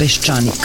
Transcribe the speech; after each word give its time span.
Peščanik. 0.00 0.64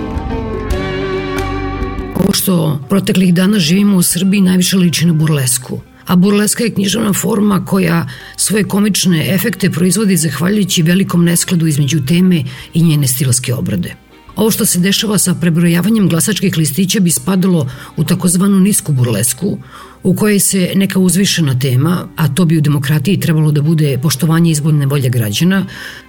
Što 2.41 2.79
proteklih 2.89 3.33
dana 3.33 3.59
živimo 3.59 3.97
u 3.97 4.03
Srbiji 4.03 4.41
najviše 4.41 4.77
liči 4.77 5.05
na 5.05 5.13
burlesku. 5.13 5.79
A 6.07 6.15
burleska 6.15 6.63
je 6.63 6.73
književna 6.73 7.13
forma 7.13 7.65
koja 7.65 8.07
svoje 8.37 8.63
komične 8.63 9.33
efekte 9.33 9.69
proizvodi 9.69 10.17
zahvaljujući 10.17 10.81
velikom 10.81 11.25
neskladu 11.25 11.67
između 11.67 11.99
teme 12.05 12.43
i 12.73 12.83
njene 12.83 13.07
stilske 13.07 13.53
obrade. 13.53 13.95
Ovo 14.35 14.51
što 14.51 14.65
se 14.65 14.79
dešava 14.79 15.17
sa 15.17 15.35
prebrojavanjem 15.35 16.09
glasačkih 16.09 16.57
listića 16.57 16.99
bi 16.99 17.11
spadalo 17.11 17.69
u 17.97 18.03
takozvanu 18.03 18.59
nisku 18.59 18.91
burlesku, 18.91 19.57
u 20.03 20.15
kojoj 20.15 20.39
se 20.39 20.71
neka 20.75 20.99
uzvišena 20.99 21.59
tema, 21.59 22.07
a 22.15 22.27
to 22.27 22.45
bi 22.45 22.57
u 22.57 22.61
demokratiji 22.61 23.19
trebalo 23.19 23.51
da 23.51 23.61
bude 23.61 23.97
poštovanje 24.01 24.51
izborne 24.51 24.85
volje 24.85 25.09
građana, 25.09 25.65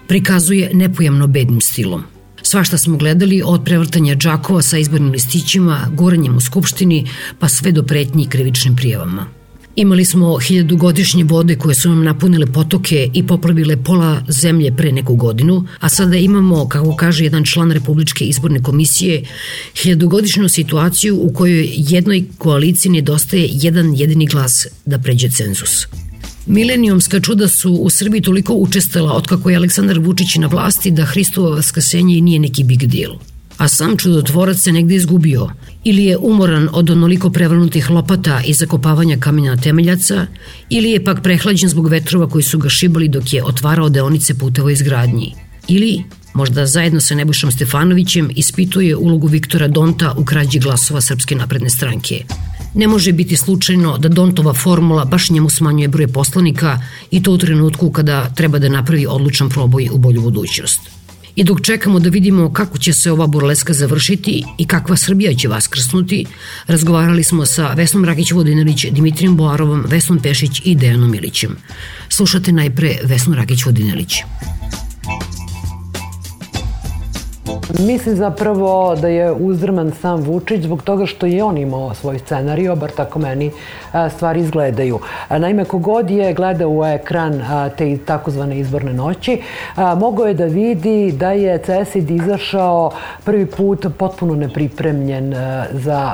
prikazuje 0.08 0.70
nepojamno 0.74 1.26
bednim 1.26 1.60
stilom. 1.60 2.02
Svašta 2.52 2.78
smo 2.78 2.96
gledali 2.96 3.42
od 3.44 3.62
prevrtanja 3.64 4.14
džakova 4.14 4.62
sa 4.62 4.78
izbornim 4.78 5.12
listićima, 5.12 5.88
guranjem 5.94 6.36
u 6.36 6.40
skupštini, 6.40 7.06
pa 7.38 7.48
sve 7.48 7.72
do 7.72 7.82
pretnji 7.82 8.26
krivičnim 8.26 8.76
prijavama. 8.76 9.26
Imali 9.76 10.04
smo 10.04 10.38
hiljadugodišnje 10.38 11.24
vode 11.24 11.56
koje 11.56 11.74
su 11.74 11.88
nam 11.88 12.04
napunile 12.04 12.46
potoke 12.46 13.10
i 13.14 13.26
poplavile 13.26 13.76
pola 13.76 14.22
zemlje 14.28 14.76
pre 14.76 14.92
neku 14.92 15.16
godinu, 15.16 15.66
a 15.80 15.88
sada 15.88 16.16
imamo, 16.16 16.68
kako 16.68 16.96
kaže 16.96 17.24
jedan 17.24 17.44
član 17.44 17.72
Republičke 17.72 18.24
izborne 18.24 18.62
komisije, 18.62 19.24
hiljadugodišnju 19.82 20.48
situaciju 20.48 21.16
u 21.22 21.32
kojoj 21.32 21.68
jednoj 21.76 22.24
koaliciji 22.38 22.92
nedostaje 22.92 23.48
jedan 23.52 23.94
jedini 23.94 24.26
glas 24.26 24.66
da 24.84 24.98
pređe 24.98 25.30
cenzus. 25.30 25.86
Milenijumska 26.46 27.20
čuda 27.20 27.48
su 27.48 27.72
u 27.72 27.90
Srbiji 27.90 28.22
toliko 28.22 28.54
učestala 28.54 29.12
otkako 29.12 29.50
je 29.50 29.56
Aleksandar 29.56 29.98
Vučić 29.98 30.36
na 30.36 30.46
vlasti 30.46 30.90
da 30.90 31.04
Hristovo 31.04 31.50
vaskrsenje 31.50 32.20
nije 32.20 32.38
neki 32.38 32.64
big 32.64 32.86
deal. 32.86 33.12
A 33.58 33.68
sam 33.68 33.96
čudotvorac 33.96 34.58
se 34.58 34.72
negde 34.72 34.94
izgubio 34.94 35.48
ili 35.84 36.04
je 36.04 36.16
umoran 36.16 36.68
od 36.72 36.90
onoliko 36.90 37.30
prevrnutih 37.30 37.90
lopata 37.90 38.40
i 38.46 38.54
zakopavanja 38.54 39.16
kamenja 39.20 39.56
temeljaca 39.56 40.26
ili 40.68 40.90
je 40.90 41.04
pak 41.04 41.22
prehlađen 41.22 41.68
zbog 41.68 41.88
vetrova 41.88 42.28
koji 42.28 42.42
su 42.42 42.58
ga 42.58 42.68
šibali 42.68 43.08
dok 43.08 43.32
je 43.32 43.44
otvarao 43.44 43.88
deonice 43.88 44.34
puteva 44.38 44.72
izgradnji. 44.72 45.34
Ili 45.68 46.04
možda 46.34 46.66
zajedno 46.66 47.00
sa 47.00 47.14
Nebojšom 47.14 47.52
Stefanovićem 47.52 48.30
ispituje 48.36 48.96
ulogu 48.96 49.26
Viktora 49.26 49.68
Donta 49.68 50.14
u 50.16 50.24
krađi 50.24 50.58
glasova 50.58 51.00
Srpske 51.00 51.34
napredne 51.34 51.70
stranke. 51.70 52.24
Ne 52.74 52.88
može 52.88 53.12
biti 53.12 53.36
slučajno 53.36 53.98
da 53.98 54.08
Dontova 54.08 54.54
formula 54.54 55.04
baš 55.04 55.30
njemu 55.30 55.50
smanjuje 55.50 55.88
broj 55.88 56.08
poslanika 56.08 56.80
i 57.10 57.22
to 57.22 57.32
u 57.32 57.38
trenutku 57.38 57.90
kada 57.90 58.30
treba 58.34 58.58
da 58.58 58.68
napravi 58.68 59.06
odlučan 59.06 59.48
proboj 59.48 59.88
u 59.92 59.98
bolju 59.98 60.20
budućnost. 60.20 60.80
I 61.36 61.44
dok 61.44 61.60
čekamo 61.62 62.00
da 62.00 62.10
vidimo 62.10 62.52
kako 62.52 62.78
će 62.78 62.92
se 62.92 63.12
ova 63.12 63.26
burleska 63.26 63.72
završiti 63.72 64.44
i 64.58 64.66
kakva 64.66 64.96
Srbija 64.96 65.34
će 65.34 65.48
vaskrsnuti, 65.48 66.26
razgovarali 66.66 67.24
smo 67.24 67.46
sa 67.46 67.72
Vesnom 67.72 68.04
Rakić-Vodinelić, 68.04 68.90
Dimitrijem 68.90 69.36
Boarovom, 69.36 69.84
Vesnom 69.88 70.18
Pešić 70.18 70.62
i 70.64 70.74
Dejanom 70.74 71.10
Milićem. 71.10 71.56
Slušate 72.08 72.52
najpre 72.52 72.98
Vesnu 73.04 73.34
Rakić-Vodinelić. 73.34 74.22
Mislim 77.68 78.16
zapravo 78.16 78.96
da 78.96 79.08
je 79.08 79.32
uzdrman 79.32 79.92
sam 80.00 80.20
Vučić 80.20 80.62
zbog 80.62 80.82
toga 80.82 81.06
što 81.06 81.26
je 81.26 81.44
on 81.44 81.58
imao 81.58 81.94
svoj 81.94 82.18
scenario, 82.18 82.76
bar 82.76 82.90
tako 82.90 83.18
meni 83.18 83.50
stvari 84.16 84.40
izgledaju. 84.40 84.98
Naime, 85.30 85.64
kogod 85.64 86.10
je 86.10 86.34
gledao 86.34 86.70
u 86.70 86.84
ekran 86.84 87.42
te 87.78 87.96
takozvane 87.96 88.58
izborne 88.58 88.92
noći, 88.92 89.40
mogao 89.96 90.26
je 90.26 90.34
da 90.34 90.44
vidi 90.44 91.12
da 91.12 91.32
je 91.32 91.58
CESID 91.58 92.10
izašao 92.10 92.90
prvi 93.24 93.46
put 93.46 93.86
potpuno 93.98 94.34
nepripremljen 94.34 95.34
za 95.72 96.12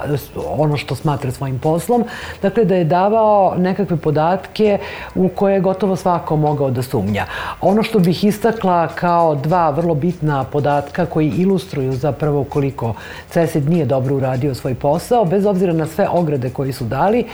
ono 0.58 0.76
što 0.76 0.94
smatra 0.94 1.30
svojim 1.30 1.58
poslom. 1.58 2.04
Dakle, 2.42 2.64
da 2.64 2.74
je 2.74 2.84
davao 2.84 3.54
nekakve 3.58 3.96
podatke 3.96 4.78
u 5.14 5.28
koje 5.28 5.54
je 5.54 5.60
gotovo 5.60 5.96
svako 5.96 6.36
mogao 6.36 6.70
da 6.70 6.82
sumnja. 6.82 7.26
Ono 7.60 7.82
što 7.82 7.98
bih 7.98 8.24
istakla 8.24 8.88
kao 8.88 9.34
dva 9.34 9.70
vrlo 9.70 9.94
bitna 9.94 10.44
podatka 10.44 11.06
koji 11.06 11.37
ilustruju 11.40 11.92
zapravo 11.92 12.44
koliko 12.44 12.94
CESID 13.30 13.70
nije 13.70 13.86
dobro 13.86 14.16
uradio 14.16 14.54
svoj 14.54 14.74
posao, 14.74 15.24
bez 15.24 15.46
obzira 15.46 15.72
na 15.72 15.86
sve 15.86 16.08
ograde 16.08 16.50
koji 16.50 16.72
su 16.72 16.84
dali, 16.84 17.24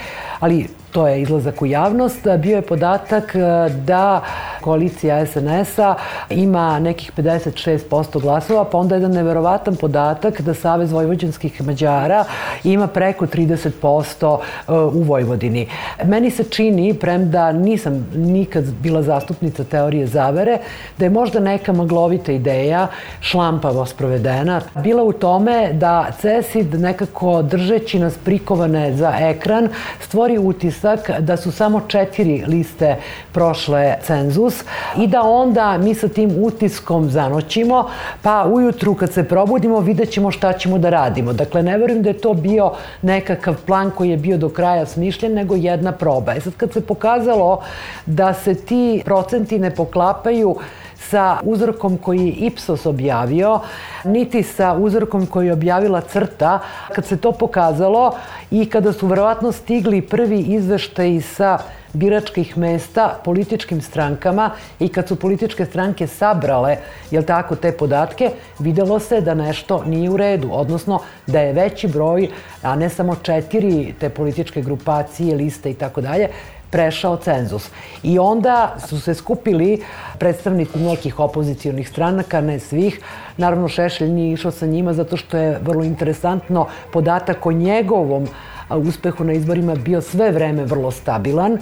ali 0.40 0.68
to 0.94 1.08
je 1.08 1.22
izlazak 1.22 1.62
u 1.62 1.66
javnost, 1.66 2.26
bio 2.38 2.56
je 2.56 2.62
podatak 2.62 3.32
da 3.84 4.22
koalicija 4.60 5.26
SNS-a 5.26 5.94
ima 6.30 6.78
nekih 6.78 7.12
56% 7.16 8.20
glasova, 8.20 8.64
pa 8.64 8.78
onda 8.78 8.94
jedan 8.94 9.10
neverovatan 9.10 9.76
podatak 9.76 10.40
da 10.40 10.54
Savez 10.54 10.92
Vojvođanskih 10.92 11.62
Mađara 11.66 12.24
ima 12.64 12.86
preko 12.86 13.26
30% 13.26 14.38
u 14.68 15.02
Vojvodini. 15.02 15.68
Meni 16.04 16.30
se 16.30 16.44
čini, 16.44 16.94
premda 16.94 17.52
nisam 17.52 18.06
nikad 18.14 18.64
bila 18.64 19.02
zastupnica 19.02 19.64
teorije 19.64 20.06
zavere, 20.06 20.58
da 20.98 21.04
je 21.04 21.10
možda 21.10 21.40
neka 21.40 21.72
maglovita 21.72 22.32
ideja, 22.32 22.86
šlampavo 23.20 23.86
sprovedena, 23.86 24.60
bila 24.74 25.02
u 25.02 25.12
tome 25.12 25.72
da 25.72 26.06
CESID 26.20 26.74
nekako 26.80 27.42
držeći 27.42 27.98
nas 27.98 28.14
prikovane 28.24 28.96
za 28.96 29.12
ekran 29.20 29.68
stvori 30.00 30.38
utisak 30.84 31.20
da 31.20 31.36
su 31.36 31.52
samo 31.52 31.80
četiri 31.88 32.44
liste 32.46 32.96
prošle 33.32 33.96
cenzus 34.02 34.64
i 34.96 35.06
da 35.06 35.22
onda 35.22 35.78
mi 35.78 35.94
sa 35.94 36.08
tim 36.08 36.34
utiskom 36.38 37.10
zanoćimo, 37.10 37.88
pa 38.22 38.44
ujutru 38.44 38.94
kad 38.94 39.12
se 39.12 39.24
probudimo 39.24 39.80
vidjet 39.80 40.10
ćemo 40.10 40.30
šta 40.30 40.52
ćemo 40.52 40.78
da 40.78 40.90
radimo. 40.90 41.32
Dakle, 41.32 41.62
ne 41.62 41.78
verujem 41.78 42.02
da 42.02 42.08
je 42.08 42.18
to 42.18 42.34
bio 42.34 42.72
nekakav 43.02 43.54
plan 43.66 43.90
koji 43.90 44.10
je 44.10 44.16
bio 44.16 44.36
do 44.36 44.48
kraja 44.48 44.86
smišljen, 44.86 45.34
nego 45.34 45.54
jedna 45.54 45.92
proba. 45.92 46.34
E 46.34 46.40
sad 46.40 46.52
kad 46.56 46.72
se 46.72 46.80
pokazalo 46.80 47.60
da 48.06 48.34
se 48.34 48.54
ti 48.54 49.02
procenti 49.04 49.58
ne 49.58 49.70
poklapaju 49.70 50.56
sa 51.14 51.38
uzorkom 51.42 51.98
koji 51.98 52.26
je 52.26 52.32
Ipsos 52.32 52.86
objavio, 52.86 53.60
niti 54.04 54.42
sa 54.42 54.72
uzorkom 54.74 55.26
koji 55.26 55.46
je 55.46 55.52
objavila 55.52 56.00
crta. 56.00 56.58
Kad 56.94 57.06
se 57.06 57.16
to 57.16 57.32
pokazalo 57.32 58.16
i 58.50 58.66
kada 58.70 58.92
su 58.92 59.06
verovatno 59.06 59.52
stigli 59.52 60.00
prvi 60.00 60.40
izveštaji 60.40 61.20
sa 61.20 61.58
biračkih 61.92 62.58
mesta 62.58 63.18
političkim 63.24 63.80
strankama 63.80 64.50
i 64.80 64.88
kad 64.88 65.08
su 65.08 65.16
političke 65.16 65.64
stranke 65.64 66.06
sabrale, 66.06 66.76
jel 67.10 67.22
tako, 67.22 67.56
te 67.56 67.72
podatke, 67.72 68.30
videlo 68.58 68.98
se 68.98 69.20
da 69.20 69.34
nešto 69.34 69.84
nije 69.86 70.10
u 70.10 70.16
redu, 70.16 70.48
odnosno 70.52 70.98
da 71.26 71.40
je 71.40 71.52
veći 71.52 71.88
broj, 71.88 72.28
a 72.62 72.76
ne 72.76 72.88
samo 72.88 73.16
četiri 73.22 73.94
te 74.00 74.08
političke 74.08 74.62
grupacije, 74.62 75.36
liste 75.36 75.70
i 75.70 75.74
tako 75.74 76.00
dalje, 76.00 76.28
prešao 76.74 77.16
cenzus. 77.16 77.70
I 78.02 78.18
onda 78.18 78.74
su 78.86 79.00
se 79.00 79.14
skupili 79.14 79.82
predstavnici 80.18 80.78
nekih 80.78 81.20
opozicijonih 81.20 81.88
stranaka, 81.88 82.40
ne 82.40 82.58
svih. 82.58 82.98
Naravno, 83.36 83.68
Šešelj 83.68 84.10
nije 84.10 84.32
išao 84.32 84.50
sa 84.50 84.66
njima 84.66 84.92
zato 84.92 85.16
što 85.16 85.38
je 85.38 85.58
vrlo 85.62 85.84
interesantno 85.84 86.66
podatak 86.92 87.46
o 87.46 87.52
njegovom 87.52 88.26
uspehu 88.70 89.24
na 89.24 89.32
izborima 89.32 89.74
bio 89.74 90.00
sve 90.00 90.32
vreme 90.32 90.64
vrlo 90.64 90.90
stabilan 90.90 91.58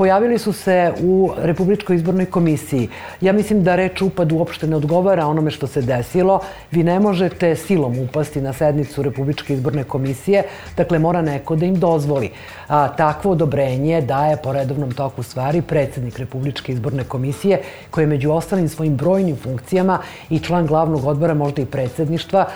pojavili 0.00 0.38
su 0.38 0.52
se 0.52 0.92
u 1.02 1.30
Republičkoj 1.36 1.96
izbornoj 1.96 2.26
komisiji. 2.26 2.88
Ja 3.20 3.32
mislim 3.32 3.64
da 3.64 3.74
reč 3.76 4.02
upad 4.02 4.32
uopšte 4.32 4.66
ne 4.66 4.76
odgovara 4.76 5.26
onome 5.26 5.50
što 5.50 5.66
se 5.66 5.82
desilo. 5.82 6.40
Vi 6.70 6.82
ne 6.82 7.00
možete 7.00 7.56
silom 7.56 7.98
upasti 7.98 8.40
na 8.40 8.52
sednicu 8.52 9.02
Republičke 9.02 9.54
izborne 9.54 9.84
komisije, 9.84 10.42
dakle 10.76 10.98
mora 10.98 11.22
neko 11.22 11.56
da 11.56 11.66
im 11.66 11.76
dozvoli. 11.80 12.30
A, 12.70 12.88
takvo 12.88 13.32
odobrenje 13.32 14.00
daje 14.00 14.36
po 14.36 14.52
redovnom 14.52 14.92
toku 14.92 15.22
stvari 15.22 15.62
predsednik 15.62 16.18
Republičke 16.18 16.72
izborne 16.72 17.04
komisije, 17.04 17.62
koji 17.90 18.02
je 18.04 18.06
među 18.06 18.30
ostalim 18.32 18.68
svojim 18.68 18.96
brojnim 18.96 19.36
funkcijama 19.36 19.98
i 20.30 20.38
član 20.38 20.66
glavnog 20.66 21.04
odbora, 21.04 21.34
možda 21.34 21.62
i 21.62 21.66
predsedništva 21.66 22.46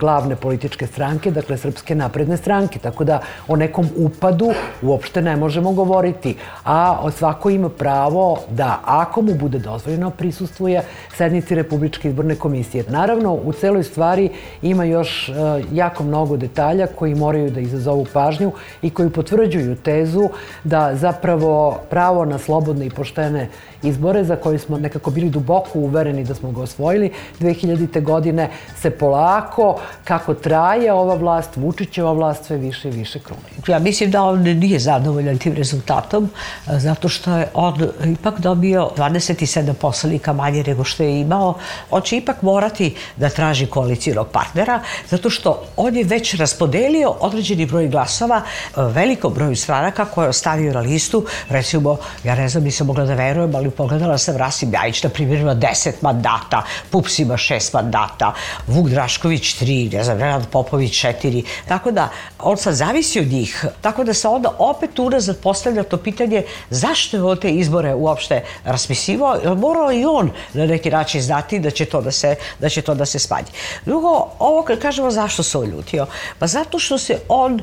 glavne 0.00 0.36
političke 0.36 0.86
stranke, 0.86 1.30
dakle 1.30 1.56
Srpske 1.58 1.94
napredne 1.94 2.36
stranke. 2.36 2.78
Tako 2.78 3.04
da 3.04 3.20
o 3.48 3.56
nekom 3.56 3.88
upadu 3.96 4.52
uopšte 4.82 5.22
ne 5.22 5.36
možemo 5.36 5.72
govoriti. 5.72 6.36
A 6.64 7.10
svako 7.10 7.50
ima 7.50 7.68
pravo 7.68 8.38
da, 8.50 8.80
ako 8.84 9.22
mu 9.22 9.34
bude 9.34 9.58
dozvoljeno, 9.58 10.10
prisustvuje 10.10 10.82
sednici 11.16 11.54
Republičke 11.54 12.08
izborne 12.08 12.34
komisije. 12.34 12.84
Naravno, 12.88 13.34
u 13.34 13.52
celoj 13.52 13.82
stvari 13.82 14.30
ima 14.62 14.84
još 14.84 15.28
e, 15.28 15.32
jako 15.72 16.04
mnogo 16.04 16.36
detalja 16.36 16.86
koji 16.86 17.14
moraju 17.14 17.50
da 17.50 17.60
izazovu 17.60 18.06
pažnju 18.12 18.52
i 18.82 18.90
koji 18.90 19.10
potvrđuju 19.40 19.76
tezu 19.76 20.28
da 20.64 20.96
zapravo 20.96 21.80
pravo 21.90 22.24
na 22.24 22.38
slobodne 22.38 22.86
i 22.86 22.90
poštene 22.90 23.48
izbore 23.82 24.24
za 24.24 24.36
koje 24.36 24.58
smo 24.58 24.78
nekako 24.78 25.10
bili 25.10 25.30
duboko 25.30 25.78
uvereni 25.78 26.24
da 26.24 26.34
smo 26.34 26.50
ga 26.50 26.62
osvojili 26.62 27.12
2000. 27.40 28.02
godine 28.02 28.50
se 28.80 28.90
polako, 28.90 29.80
kako 30.04 30.34
traje 30.34 30.92
ova 30.92 31.14
vlast, 31.14 31.56
Vučićeva 31.56 32.12
vlast 32.12 32.44
sve 32.44 32.56
više 32.56 32.88
i 32.88 32.92
više 32.92 33.18
kruni. 33.18 33.42
Ja 33.68 33.78
mislim 33.78 34.10
da 34.10 34.22
on 34.22 34.42
nije 34.42 34.78
zadovoljan 34.78 35.38
tim 35.38 35.54
rezultatom, 35.54 36.30
zato 36.66 37.08
što 37.08 37.36
je 37.36 37.48
on 37.54 37.88
ipak 38.12 38.40
dobio 38.40 38.90
27 38.96 39.72
poslanika 39.72 40.32
manje 40.32 40.64
nego 40.66 40.84
što 40.84 41.02
je 41.02 41.20
imao. 41.20 41.54
On 41.90 42.02
će 42.02 42.16
ipak 42.16 42.42
morati 42.42 42.94
da 43.16 43.28
traži 43.28 43.66
koalicijalnog 43.66 44.28
partnera, 44.32 44.80
zato 45.08 45.30
što 45.30 45.62
on 45.76 45.96
je 45.96 46.04
već 46.04 46.34
raspodelio 46.34 47.10
određeni 47.20 47.66
broj 47.66 47.88
glasova 47.88 48.42
velikom 48.76 49.34
broju 49.34 49.56
stranaka 49.56 50.04
koje 50.04 50.26
je 50.26 50.28
ostavio 50.28 50.72
na 50.72 50.80
listu. 50.80 51.24
Recimo, 51.48 51.96
ja 52.24 52.34
ne 52.34 52.48
znam, 52.48 52.64
nisam 52.64 52.86
mogla 52.86 53.04
da 53.04 53.14
verujem, 53.14 53.54
ali 53.54 53.69
pogledala 53.70 54.18
sam 54.18 54.36
Rasim 54.36 54.70
Ljajić, 54.72 55.02
na 55.02 55.10
primjer, 55.10 55.40
ima 55.40 55.54
10 55.54 55.92
mandata, 56.00 56.62
Pups 56.90 57.18
ima 57.18 57.34
6 57.34 57.74
mandata, 57.74 58.34
Vuk 58.66 58.88
Drašković 58.88 59.42
3, 59.42 59.92
ne 59.92 60.04
znam, 60.04 60.18
Renat 60.18 60.48
Popović 60.50 61.04
4. 61.04 61.44
Tako 61.68 61.90
da, 61.90 62.08
on 62.38 62.56
sad 62.56 62.74
zavisi 62.74 63.20
od 63.20 63.26
njih. 63.26 63.64
Tako 63.80 64.04
da 64.04 64.14
se 64.14 64.28
onda 64.28 64.50
opet 64.58 64.98
unazad 64.98 65.38
postavlja 65.38 65.82
to 65.82 65.96
pitanje 65.96 66.42
zašto 66.70 67.16
je 67.16 67.22
on 67.22 67.36
te 67.36 67.50
izbore 67.50 67.94
uopšte 67.94 68.44
raspisivao, 68.64 69.34
jer 69.44 69.54
morao 69.54 69.92
i 69.92 70.04
on 70.04 70.30
na 70.54 70.66
neki 70.66 70.90
način 70.90 71.22
znati 71.22 71.58
da 71.58 71.70
će 71.70 71.84
to 71.84 72.00
da 72.00 72.10
se, 72.10 72.34
da 72.58 72.68
će 72.68 72.82
to 72.82 72.94
da 72.94 73.06
se 73.06 73.18
smanji. 73.18 73.48
Drugo, 73.86 74.28
ovo 74.38 74.62
kad 74.62 74.78
kažemo 74.80 75.10
zašto 75.10 75.42
se 75.42 75.58
on 75.58 75.70
ljutio, 75.70 76.06
pa 76.38 76.46
zato 76.46 76.78
što 76.78 76.98
se 76.98 77.18
on 77.28 77.60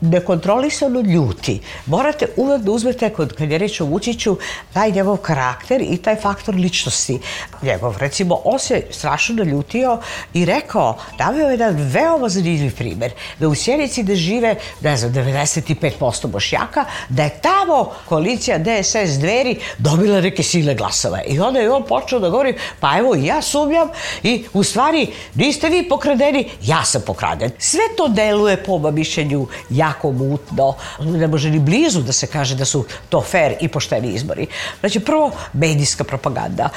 nekontrolisano 0.00 1.00
ljuti. 1.00 1.60
Morate 1.86 2.26
uvek 2.36 2.62
da 2.62 2.70
uzmete, 2.70 3.10
kod, 3.10 3.32
kad 3.32 3.50
je 3.50 3.58
reč 3.58 3.80
o 3.80 3.84
Vučiću, 3.84 4.36
taj 4.72 4.90
njegov 4.90 5.16
karakter 5.16 5.82
i 5.82 5.96
taj 5.96 6.16
faktor 6.16 6.54
ličnosti 6.54 7.20
njegov. 7.62 7.96
Recimo, 7.98 8.40
on 8.44 8.58
se 8.58 8.82
strašno 8.90 9.34
naljutio 9.34 9.98
i 10.34 10.44
rekao, 10.44 10.98
davio 11.18 11.46
je 11.46 11.50
jedan 11.52 11.76
veoma 11.76 12.28
zanimljiv 12.28 12.76
primer, 12.76 13.12
da 13.38 13.48
u 13.48 13.54
Sjenici 13.54 14.02
da 14.02 14.14
žive, 14.14 14.56
ne 14.80 14.96
znam, 14.96 15.12
95% 15.12 16.26
bošnjaka, 16.26 16.84
da 17.08 17.22
je 17.22 17.38
tamo 17.42 17.92
koalicija 18.08 18.58
DSS 18.58 19.18
dveri 19.18 19.56
dobila 19.78 20.20
neke 20.20 20.42
sile 20.42 20.74
glasova. 20.74 21.22
I 21.26 21.40
onda 21.40 21.60
je 21.60 21.70
on 21.70 21.84
počeo 21.86 22.18
da 22.18 22.28
govori, 22.28 22.54
pa 22.80 22.98
evo 22.98 23.14
ja 23.14 23.42
sumnjam 23.42 23.88
i 24.22 24.44
u 24.52 24.62
stvari 24.62 25.06
niste 25.34 25.68
vi 25.68 25.88
pokradeni, 25.88 26.48
ja 26.62 26.84
sam 26.84 27.02
pokraden. 27.06 27.50
Sve 27.58 27.80
to 27.96 28.08
deluje 28.08 28.64
po 28.64 28.90
mišljenju 28.90 29.46
ja 29.70 29.89
jako 29.90 30.12
mutno, 30.12 30.74
ne 31.00 31.26
može 31.26 31.50
ni 31.50 31.58
blizu 31.58 32.02
da 32.02 32.12
se 32.12 32.26
kaže 32.26 32.56
da 32.56 32.64
su 32.64 32.84
to 33.08 33.20
fair 33.20 33.54
i 33.60 33.68
pošteni 33.68 34.14
izbori. 34.14 34.46
Znači, 34.80 35.00
prvo, 35.00 35.30
medijska 35.52 36.04
propaganda 36.04 36.70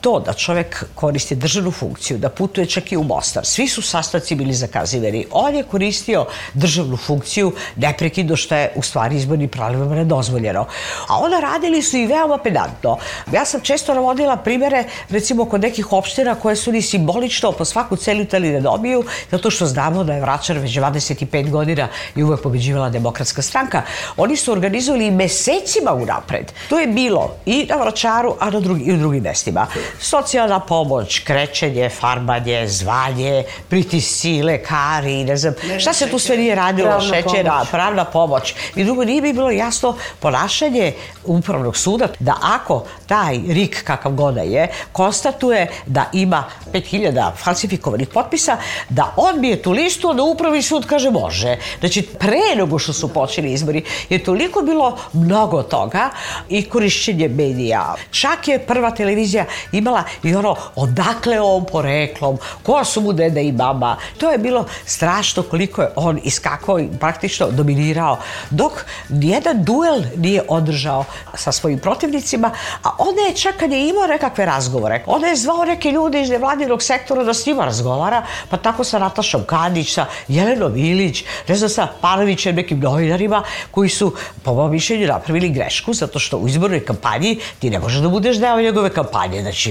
to 0.00 0.20
da 0.20 0.32
čovek 0.32 0.84
koristi 0.94 1.34
državnu 1.34 1.70
funkciju, 1.70 2.18
da 2.18 2.28
putuje 2.28 2.66
čak 2.66 2.92
i 2.92 2.96
u 2.96 3.02
Mostar, 3.02 3.46
svi 3.46 3.68
su 3.68 3.82
sastavci 3.82 4.34
bili 4.34 4.54
zakaziveni. 4.54 5.26
On 5.30 5.54
je 5.54 5.62
koristio 5.62 6.26
državnu 6.54 6.96
funkciju 6.96 7.52
neprekidno 7.76 8.36
što 8.36 8.54
je 8.54 8.72
u 8.76 8.82
stvari 8.82 9.16
izborni 9.16 9.48
pravilima 9.48 9.94
nedozvoljeno. 9.94 10.66
A 11.08 11.18
onda 11.18 11.40
radili 11.40 11.82
su 11.82 11.96
i 11.96 12.06
veoma 12.06 12.38
pedantno. 12.38 12.96
Ja 13.32 13.44
sam 13.44 13.60
često 13.60 13.94
navodila 13.94 14.36
primere, 14.36 14.84
recimo 15.08 15.44
kod 15.44 15.60
nekih 15.60 15.92
opština 15.92 16.34
koje 16.34 16.56
su 16.56 16.72
ni 16.72 16.82
simbolično 16.82 17.52
po 17.52 17.64
svaku 17.64 17.96
celu 17.96 18.24
teli 18.24 18.50
ne 18.50 18.60
dobiju, 18.60 19.04
zato 19.30 19.50
što 19.50 19.66
znamo 19.66 20.04
da 20.04 20.12
je 20.12 20.20
Vračar 20.20 20.58
već 20.58 20.76
25 20.76 21.50
godina 21.50 21.88
i 22.16 22.22
uvek 22.22 22.42
pobeđivala 22.42 22.88
demokratska 22.88 23.42
stranka. 23.42 23.82
Oni 24.16 24.36
su 24.36 24.52
organizovali 24.52 25.10
mesecima 25.10 25.92
unapred. 25.92 26.52
To 26.68 26.78
je 26.78 26.86
bilo 26.86 27.34
i 27.46 27.66
na 27.68 27.76
Vračaru, 27.76 28.36
a 28.40 28.50
na 28.50 28.60
drugi, 28.60 28.84
i 28.84 28.92
u 28.92 28.96
drugim 28.96 29.22
mestima 29.22 29.66
socijalna 30.00 30.60
pomoć, 30.60 31.18
krećenje, 31.18 31.88
farbanje, 31.88 32.68
zvanje, 32.68 33.44
pritisci, 33.68 34.42
lekari, 34.42 35.24
ne 35.24 35.36
znam, 35.36 35.54
šta 35.78 35.92
se 35.92 36.10
tu 36.10 36.18
sve 36.18 36.36
nije 36.36 36.54
radilo, 36.54 36.88
pravna 36.88 37.14
šećera, 37.14 37.50
pomoć. 37.50 37.70
pravna 37.70 38.04
pomoć. 38.04 38.54
I 38.76 38.84
drugo, 38.84 39.04
nije 39.04 39.22
bi 39.22 39.32
bilo 39.32 39.50
jasno 39.50 39.96
ponašanje 40.20 40.92
upravnog 41.24 41.76
suda 41.76 42.08
da 42.18 42.36
ako 42.42 42.84
taj 43.06 43.40
RIK, 43.48 43.84
kakav 43.84 44.12
god 44.12 44.34
da 44.34 44.40
je, 44.40 44.68
konstatuje 44.92 45.70
da 45.86 46.10
ima 46.12 46.44
5000 46.72 47.30
falsifikovanih 47.36 48.08
potpisa, 48.08 48.56
da 48.88 49.14
odbije 49.16 49.62
tu 49.62 49.72
listu, 49.72 50.14
da 50.14 50.22
upravni 50.22 50.62
sud 50.62 50.86
kaže 50.86 51.10
može. 51.10 51.56
Znači, 51.80 52.02
pre 52.02 52.56
nego 52.56 52.78
što 52.78 52.92
su 52.92 53.08
počeli 53.12 53.52
izbori, 53.52 53.84
je 54.08 54.24
toliko 54.24 54.62
bilo 54.62 54.98
mnogo 55.12 55.62
toga 55.62 56.10
i 56.48 56.62
korišćenje 56.62 57.28
medija. 57.28 57.94
Čak 58.10 58.48
je 58.48 58.58
prva 58.58 58.90
televizija 58.90 59.44
imala 59.80 60.04
i 60.22 60.34
ono, 60.34 60.54
odakle 60.76 61.40
on 61.40 61.64
poreklom, 61.64 62.38
ko 62.62 62.84
su 62.84 63.00
mu 63.00 63.12
dede 63.12 63.44
i 63.44 63.52
baba. 63.52 63.96
To 64.18 64.30
je 64.30 64.38
bilo 64.38 64.64
strašno 64.84 65.42
koliko 65.42 65.82
je 65.82 65.92
on 65.96 66.20
iskakao 66.24 66.78
i 66.78 66.88
praktično 67.00 67.50
dominirao, 67.50 68.18
dok 68.50 68.72
nijedan 69.08 69.64
duel 69.64 70.02
nije 70.16 70.42
održao 70.48 71.04
sa 71.34 71.52
svojim 71.52 71.78
protivnicima, 71.78 72.50
a 72.84 72.90
onda 72.98 73.22
je 73.22 73.36
čak 73.36 73.56
kad 73.56 73.72
je 73.72 73.88
imao 73.88 74.06
nekakve 74.06 74.46
razgovore, 74.46 75.02
onda 75.06 75.26
je 75.26 75.36
zvao 75.36 75.64
neke 75.64 75.90
ljude 75.90 76.22
iz 76.22 76.30
nevladinog 76.30 76.82
sektora 76.82 77.24
da 77.24 77.34
s 77.34 77.46
njima 77.46 77.64
razgovara, 77.64 78.22
pa 78.50 78.56
tako 78.56 78.84
sa 78.84 78.98
Natašom 78.98 79.44
Kadić, 79.46 79.94
sa 79.94 80.06
Jelenom 80.28 80.76
Ilić, 80.76 81.24
ne 81.48 81.56
znam, 81.56 81.70
sa 81.70 81.88
Panovićem, 82.00 82.56
nekim 82.56 82.80
novinarima 82.80 83.42
koji 83.70 83.88
su, 83.88 84.12
po 84.42 84.54
mojom 84.54 84.70
mišljenju, 84.70 85.06
napravili 85.06 85.48
grešku, 85.48 85.94
zato 85.94 86.18
što 86.18 86.38
u 86.38 86.48
izbornoj 86.48 86.84
kampanji 86.84 87.38
ti 87.58 87.70
ne 87.70 87.78
možeš 87.78 88.00
da 88.00 88.08
budeš 88.08 88.36
deo 88.36 88.60
njegove 88.60 88.90
kampanje, 88.90 89.42
znači 89.42 89.69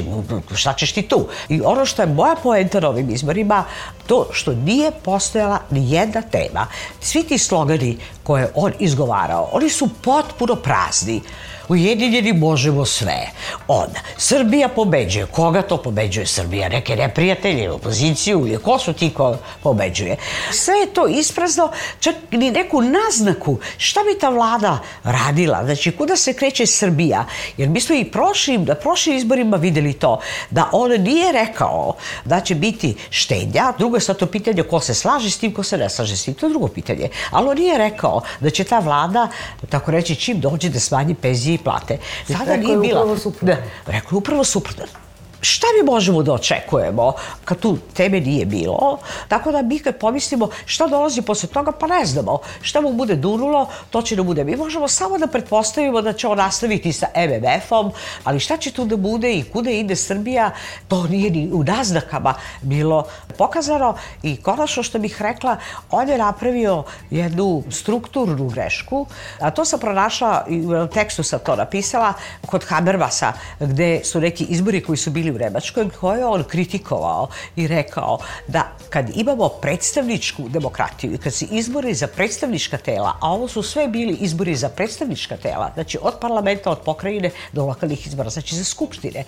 šta 0.56 0.74
ćeš 0.74 0.91
ti 0.91 1.01
tu? 1.01 1.27
I 1.50 1.62
ono 1.62 1.86
što 1.86 2.01
je 2.01 2.08
moja 2.08 2.36
poenta 2.44 2.79
na 2.79 2.89
ovim 2.89 3.10
izborima, 3.10 3.65
to 4.08 4.27
što 4.32 4.53
nije 4.53 4.91
postojala 4.91 5.60
ni 5.70 5.91
jedna 5.91 6.22
tema. 6.22 6.68
Svi 7.01 7.24
ti 7.24 7.38
slogani 7.38 7.98
koje 8.24 8.51
on 8.56 8.72
izgovarao, 8.79 9.50
oni 9.51 9.70
su 9.70 9.89
potpuno 10.01 10.56
prazni. 10.56 11.22
Ujedinjeni 11.70 12.34
možemo 12.34 12.86
sve. 12.86 13.32
Onda, 13.68 14.00
Srbija 14.18 14.68
pobeđuje. 14.68 15.25
Koga 15.25 15.62
to 15.62 15.77
pobeđuje 15.77 16.25
Srbija? 16.25 16.70
Neke 16.70 16.96
neprijatelje, 16.96 17.72
opoziciju 17.72 18.48
ili 18.48 18.58
ko 18.58 18.79
su 18.79 18.94
ti 18.94 19.10
ko 19.10 19.38
pobeđuje? 19.63 20.15
Sve 20.51 20.74
je 20.74 20.94
to 20.94 21.08
isprazno, 21.08 21.72
čak 22.00 22.15
ni 22.32 22.51
neku 22.51 22.82
naznaku 22.82 23.58
šta 23.77 24.00
bi 24.00 24.20
ta 24.20 24.29
vlada 24.29 24.79
radila. 25.03 25.65
Znači, 25.65 25.91
kuda 25.91 26.15
se 26.15 26.34
kreće 26.34 26.65
Srbija? 26.65 27.25
Jer 27.58 27.70
mi 27.70 27.82
smo 27.82 27.96
i 27.96 28.06
prošlim, 28.06 28.65
na 28.65 28.75
prošlim 28.75 29.18
izborima 29.18 29.58
videli 29.58 29.88
to, 29.93 30.19
da 30.50 30.69
on 30.72 30.91
nije 30.91 31.31
rekao 31.31 31.96
da 32.25 32.39
će 32.39 32.55
biti 32.55 32.96
štednja. 33.10 33.74
Drugo 33.77 33.98
je 33.98 34.01
sad 34.01 34.17
to 34.17 34.25
pitanje 34.25 34.63
ko 34.63 34.79
se 34.79 34.93
slaže 34.93 35.31
s 35.31 35.38
tim, 35.38 35.53
ko 35.53 35.63
se 35.63 35.77
ne 35.77 35.89
slaže 35.89 36.17
s 36.17 36.24
tim. 36.24 36.34
To 36.34 36.46
je 36.46 36.50
drugo 36.50 36.67
pitanje. 36.67 37.10
Ali 37.31 37.50
on 37.50 37.58
nije 37.58 37.77
rekao 37.77 38.22
da 38.39 38.50
će 38.50 38.63
ta 38.63 38.79
vlada, 38.79 39.27
tako 39.69 39.91
reći, 39.91 40.15
čim 40.15 40.39
dođe 40.39 40.69
da 40.69 40.79
smanji 40.79 41.15
penzije 41.15 41.58
plate. 41.58 41.98
Sada 42.27 42.58
nije 42.58 42.77
bila... 42.77 43.01
Upravo 43.01 43.17
suprotno. 43.17 43.48
Da, 43.48 43.58
rekao 43.86 44.15
je 44.15 44.17
upravo 44.17 44.43
suprotno. 44.43 44.99
Šta 45.41 45.67
mi 45.77 45.91
možemo 45.91 46.24
da 46.24 46.34
očekujemo 46.34 47.13
kad 47.46 47.60
tu 47.60 47.77
teme 47.93 48.19
nije 48.19 48.46
bilo? 48.46 49.00
Tako 49.27 49.51
da 49.51 49.62
mi 49.62 49.79
kad 49.79 49.98
pomislimo 49.98 50.50
šta 50.65 50.88
dolazi 50.88 51.22
posle 51.22 51.50
toga, 51.50 51.72
pa 51.72 51.88
ne 51.88 52.05
znamo. 52.05 52.39
Šta 52.62 52.81
mu 52.81 52.93
bude 52.93 53.15
dunulo, 53.15 53.69
to 53.89 54.01
će 54.01 54.15
da 54.15 54.24
bude. 54.24 54.43
Mi 54.43 54.55
možemo 54.55 54.88
samo 54.88 55.17
da 55.17 55.27
pretpostavimo 55.27 56.01
da 56.01 56.13
će 56.13 56.27
on 56.27 56.38
nastaviti 56.38 56.93
sa 56.93 57.08
MMF-om, 57.15 57.91
ali 58.24 58.39
šta 58.39 58.58
će 58.58 58.72
tu 58.72 58.86
da 58.86 58.98
bude 58.98 59.34
i 59.34 59.43
kuda 59.43 59.72
ide 59.72 59.96
Srbija, 59.96 60.51
to 60.88 61.08
nije 61.08 61.29
ni 61.29 61.50
u 61.53 61.63
naznakama 61.63 62.34
bilo 62.62 63.05
pokazano. 63.38 63.96
I 64.24 64.38
konačno 64.38 64.84
što 64.84 65.00
bih 65.00 65.22
rekla, 65.22 65.58
on 65.91 66.10
je 66.10 66.17
napravio 66.17 66.84
jednu 67.10 67.63
strukturnu 67.69 68.50
grešku, 68.50 69.05
a 69.39 69.51
to 69.51 69.65
sam 69.65 69.79
pronašla 69.79 70.46
u 70.50 70.88
tekstu 70.93 71.24
sam 71.24 71.39
to 71.39 71.55
napisala, 71.55 72.13
kod 72.46 72.65
Habermasa, 72.65 73.34
gde 73.60 74.01
su 74.03 74.19
neki 74.19 74.43
izbori 74.43 74.84
koji 74.84 74.98
su 74.98 75.12
bili 75.12 75.28
u 75.31 75.38
Nemačkoj, 75.38 75.89
koje 76.00 76.25
on 76.25 76.43
kritikovao 76.43 77.27
i 77.55 77.67
rekao 77.67 78.17
da 78.48 78.71
kad 78.89 79.09
imamo 79.15 79.50
predstavničku 79.50 80.50
demokratiju 80.50 81.13
i 81.13 81.17
kad 81.17 81.33
se 81.33 81.45
izbori 81.51 81.93
za 81.93 82.07
predstavnička 82.07 82.77
tela, 82.77 83.13
a 83.21 83.31
ovo 83.31 83.48
su 83.48 83.63
sve 83.63 83.88
bili 83.88 84.13
izbori 84.13 84.55
za 84.55 84.69
predstavnička 84.69 85.38
tela, 85.38 85.71
znači 85.74 85.98
od 86.01 86.13
parlamenta, 86.21 86.71
od 86.71 86.79
pokrajine 86.86 87.31
do 87.53 87.65
lokalnih 87.65 88.07
izbora, 88.07 88.29
znači 88.29 88.55
za 88.55 88.63
skupštine, 88.63 89.24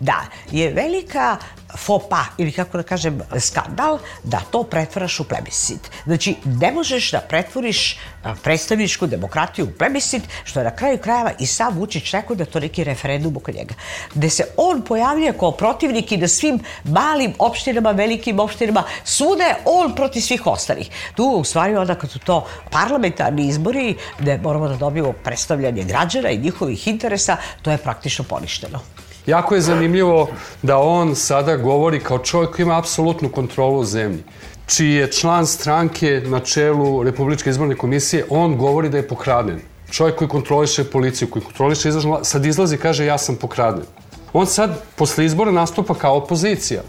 da 0.00 0.26
je 0.50 0.70
velika 0.70 1.36
fopa 1.76 2.24
ili 2.38 2.52
kako 2.52 2.76
da 2.76 2.82
kažem 2.82 3.20
skandal 3.40 3.98
da 4.24 4.40
to 4.50 4.62
pretvaraš 4.62 5.20
u 5.20 5.24
plebiscit. 5.24 5.90
Znači, 6.04 6.36
ne 6.44 6.72
možeš 6.72 7.10
da 7.10 7.20
pretvoriš 7.20 7.98
predstavničku 8.42 9.06
demokratiju 9.06 9.64
u 9.64 9.78
plebiscit, 9.78 10.22
što 10.44 10.60
je 10.60 10.64
na 10.64 10.76
kraju 10.76 10.98
krajeva 10.98 11.32
i 11.38 11.46
sam 11.46 11.78
Vučić 11.78 12.10
rekao 12.12 12.36
da 12.36 12.44
to 12.44 12.60
neki 12.60 12.84
referendum 12.84 13.36
oko 13.36 13.52
njega. 13.52 13.74
Gde 14.14 14.30
se 14.30 14.44
on 14.56 14.82
pojavlja 14.82 15.32
kao 15.32 15.52
protivnik 15.52 16.12
i 16.12 16.16
na 16.16 16.28
svim 16.28 16.60
malim 16.84 17.34
opštinama, 17.38 17.90
velikim 17.90 18.40
opštinama, 18.40 18.82
svuda 19.04 19.44
je 19.44 19.56
on 19.64 19.94
protiv 19.94 20.20
svih 20.20 20.46
ostalih. 20.46 20.90
Tu 21.14 21.24
u 21.24 21.44
stvari 21.44 21.76
onda 21.76 21.94
kad 21.94 22.10
su 22.10 22.18
to 22.18 22.46
parlamentarni 22.70 23.48
izbori, 23.48 23.96
gde 24.18 24.38
moramo 24.38 24.68
da 24.68 24.76
dobijemo 24.76 25.12
predstavljanje 25.12 25.84
građana 25.84 26.30
i 26.30 26.38
njihovih 26.38 26.88
interesa, 26.88 27.36
to 27.62 27.70
je 27.70 27.78
praktično 27.78 28.24
poništeno. 28.24 28.80
Jako 29.26 29.54
je 29.54 29.60
zanimljivo 29.60 30.28
da 30.62 30.78
on 30.78 31.14
sada 31.14 31.56
govori 31.56 32.00
kao 32.00 32.18
čovjek 32.18 32.50
koji 32.50 32.64
ima 32.64 32.78
apsolutnu 32.78 33.28
kontrolu 33.28 33.78
u 33.78 33.84
zemlji 33.84 34.24
čiji 34.66 34.94
je 34.94 35.12
član 35.12 35.46
stranke 35.46 36.22
na 36.26 36.40
čelu 36.40 37.02
Republičke 37.02 37.50
izborne 37.50 37.76
komisije, 37.76 38.24
on 38.30 38.56
govori 38.56 38.88
da 38.88 38.96
je 38.96 39.08
pokraden. 39.08 39.60
Čovjek 39.90 40.16
koji 40.16 40.28
kontroliše 40.28 40.84
policiju, 40.84 41.30
koji 41.30 41.44
kontroliše 41.44 41.88
izvršnu 41.88 42.18
sad 42.22 42.46
izlazi 42.46 42.74
i 42.74 42.78
kaže 42.78 43.06
ja 43.06 43.18
sam 43.18 43.36
pokraden. 43.36 43.84
On 44.32 44.46
sad, 44.46 44.82
posle 44.96 45.24
izbora, 45.24 45.50
nastupa 45.50 45.94
kao 45.94 46.16
opozicija. 46.16 46.82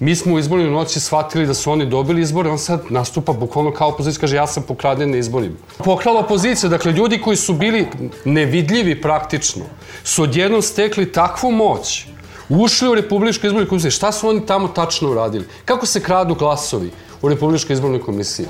Mi 0.00 0.16
smo 0.16 0.34
u 0.34 0.38
izbornoj 0.38 0.70
noći 0.70 1.00
shvatili 1.00 1.46
da 1.46 1.54
su 1.54 1.72
oni 1.72 1.86
dobili 1.86 2.22
izbore, 2.22 2.50
on 2.50 2.58
sad 2.58 2.82
nastupa 2.90 3.32
bukvalno 3.32 3.72
kao 3.72 3.88
opozicija, 3.88 4.20
kaže 4.20 4.36
ja 4.36 4.46
sam 4.46 4.62
pokraden 4.62 5.10
na 5.10 5.16
izborima. 5.16 5.54
Pokrala 5.78 6.20
opozicija, 6.20 6.70
dakle 6.70 6.92
ljudi 6.92 7.20
koji 7.20 7.36
su 7.36 7.54
bili 7.54 7.86
nevidljivi 8.24 9.00
praktično, 9.00 9.64
su 10.04 10.22
odjednom 10.22 10.62
stekli 10.62 11.12
takvu 11.12 11.50
moć, 11.50 12.06
ušli 12.48 12.88
u 12.88 12.94
Republičku 12.94 13.46
izbornu 13.46 13.68
komisiju, 13.68 13.90
šta 13.90 14.12
su 14.12 14.28
oni 14.28 14.46
tamo 14.46 14.68
tačno 14.68 15.10
uradili? 15.10 15.46
Kako 15.64 15.86
se 15.86 16.00
kradu 16.00 16.34
glasovi 16.34 16.90
u 17.22 17.28
Republičkoj 17.28 17.74
izbornoj 17.74 18.00
komisiji? 18.00 18.46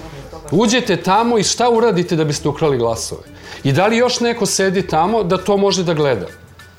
Uđete 0.51 0.97
tamo 0.97 1.39
i 1.39 1.43
šta 1.43 1.71
uradite 1.71 2.17
da 2.17 2.25
biste 2.25 2.49
ukrali 2.49 2.79
glasove? 2.79 3.23
I 3.65 3.73
da 3.73 3.87
li 3.87 3.97
još 3.97 4.21
neko 4.21 4.47
sedi 4.47 4.87
tamo 4.87 5.23
da 5.23 5.39
to 5.39 5.57
može 5.57 5.85
da 5.85 5.95
gleda? 5.95 6.27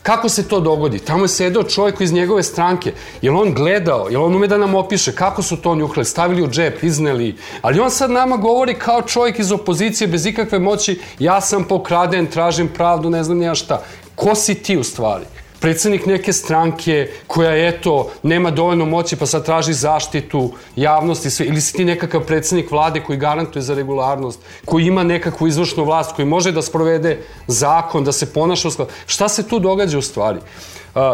Kako 0.06 0.30
se 0.30 0.48
to 0.48 0.60
dogodi? 0.60 1.00
Tamo 1.00 1.24
je 1.24 1.28
sedeo 1.28 1.64
čovjek 1.64 2.02
iz 2.02 2.14
njegove 2.14 2.44
stranke. 2.44 2.94
Je 3.22 3.32
on 3.32 3.54
gledao? 3.54 4.08
Je 4.10 4.18
on 4.18 4.36
ume 4.36 4.48
da 4.48 4.58
nam 4.58 4.76
opiše 4.76 5.12
kako 5.16 5.42
su 5.42 5.58
to 5.58 5.72
oni? 5.72 6.06
Stavili 6.06 6.44
u 6.44 6.48
džep, 6.48 6.84
izneli? 6.84 7.36
Ali 7.62 7.80
on 7.80 7.92
sad 7.92 8.12
nama 8.12 8.38
govori 8.38 8.74
kao 8.74 9.02
čovjek 9.02 9.40
iz 9.40 9.52
opozicije 9.52 10.08
bez 10.08 10.26
ikakve 10.26 10.60
moći 10.60 11.00
ja 11.20 11.42
sam 11.42 11.64
pokraden, 11.64 12.26
tražim 12.26 12.68
pravdu, 12.68 13.10
ne 13.10 13.24
znam 13.24 13.38
nija 13.38 13.56
šta. 13.56 13.82
Ko 14.16 14.36
si 14.36 14.56
ti 14.56 14.78
u 14.78 14.84
stvari? 14.84 15.26
Predsednik 15.60 16.06
neke 16.06 16.34
stranke 16.34 17.10
koja, 17.28 17.68
eto, 17.68 18.12
nema 18.24 18.52
dovoljno 18.52 18.86
moći 18.86 19.16
pa 19.16 19.26
sad 19.26 19.46
traži 19.46 19.74
zaštitu 19.74 20.52
javnosti, 20.76 21.30
sve, 21.30 21.46
ili 21.46 21.62
si 21.62 21.74
ti 21.74 21.86
nekakav 21.86 22.22
predsednik 22.22 22.72
vlade 22.72 23.04
koji 23.04 23.18
garantuje 23.18 23.62
za 23.62 23.76
regularnost, 23.76 24.40
koji 24.66 24.86
ima 24.86 25.04
nekakvu 25.04 25.48
izvršnu 25.48 25.84
vlast, 25.84 26.16
koji 26.16 26.26
može 26.26 26.52
da 26.52 26.62
sprovede 26.62 27.20
zakon, 27.48 28.04
da 28.04 28.12
se 28.12 28.34
ponaša 28.34 28.68
u 28.68 28.72
skladu. 28.72 28.92
Šta 29.06 29.30
se 29.30 29.48
tu 29.48 29.60
događa 29.60 29.98
u 29.98 30.02
stvari? 30.02 30.40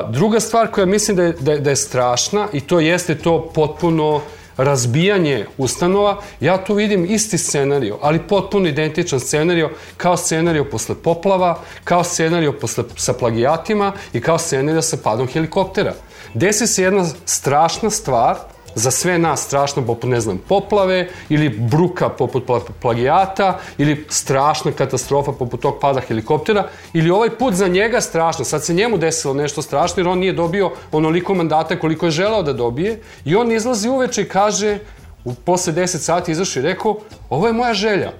Druga 0.09 0.39
stvar 0.39 0.71
koja 0.71 0.85
mislim 0.85 1.17
da 1.17 1.23
je, 1.23 1.33
da 1.39 1.57
da 1.57 1.69
je 1.69 1.75
strašna 1.75 2.47
i 2.53 2.61
to 2.61 2.79
jeste 2.79 3.17
to 3.17 3.51
potpuno 3.53 4.15
uh, 4.15 4.21
razbijanje 4.57 5.45
ustanova, 5.57 6.21
ja 6.39 6.63
tu 6.63 6.73
vidim 6.73 7.05
isti 7.05 7.37
scenario, 7.37 7.97
ali 8.01 8.19
potpuno 8.19 8.67
identičan 8.67 9.19
scenario 9.19 9.69
kao 9.97 10.17
scenario 10.17 10.65
posle 10.65 10.95
poplava, 10.95 11.59
kao 11.83 12.03
scenario 12.03 12.53
posle, 12.53 12.83
sa 12.95 13.13
plagijatima 13.13 13.93
i 14.13 14.21
kao 14.21 14.37
scenario 14.37 14.81
sa 14.81 14.97
padom 15.03 15.27
helikoptera. 15.27 15.93
Desi 16.33 16.67
se 16.67 16.83
jedna 16.83 17.05
strašna 17.25 17.89
stvar 17.89 18.37
za 18.75 18.91
sve 18.91 19.17
nas 19.17 19.45
strašno 19.45 19.85
poput, 19.85 20.09
ne 20.09 20.21
znam, 20.21 20.37
poplave 20.47 21.07
ili 21.29 21.49
bruka 21.49 22.09
poput 22.09 22.43
plagijata 22.81 23.59
ili 23.77 24.05
strašna 24.09 24.71
katastrofa 24.71 25.31
poput 25.31 25.61
tog 25.61 25.79
pada 25.81 25.99
helikoptera 25.99 26.67
ili 26.93 27.09
ovaj 27.09 27.29
put 27.29 27.53
za 27.53 27.67
njega 27.67 28.01
strašno. 28.01 28.45
Sad 28.45 28.65
se 28.65 28.73
njemu 28.73 28.97
desilo 28.97 29.33
nešto 29.33 29.61
strašno 29.61 30.01
jer 30.01 30.07
on 30.07 30.19
nije 30.19 30.33
dobio 30.33 30.71
onoliko 30.91 31.33
mandata 31.33 31.79
koliko 31.79 32.05
je 32.05 32.11
želeo 32.11 32.43
da 32.43 32.53
dobije 32.53 33.01
i 33.25 33.35
on 33.35 33.51
izlazi 33.51 33.89
uveče 33.89 34.21
i 34.21 34.29
kaže 34.29 34.79
u 35.23 35.33
posle 35.33 35.73
10 35.73 35.87
sati 35.87 36.31
izašao 36.31 36.61
i 36.61 36.63
rekao 36.63 36.97
ovo 37.29 37.47
je 37.47 37.53
moja 37.53 37.73
želja. 37.73 38.11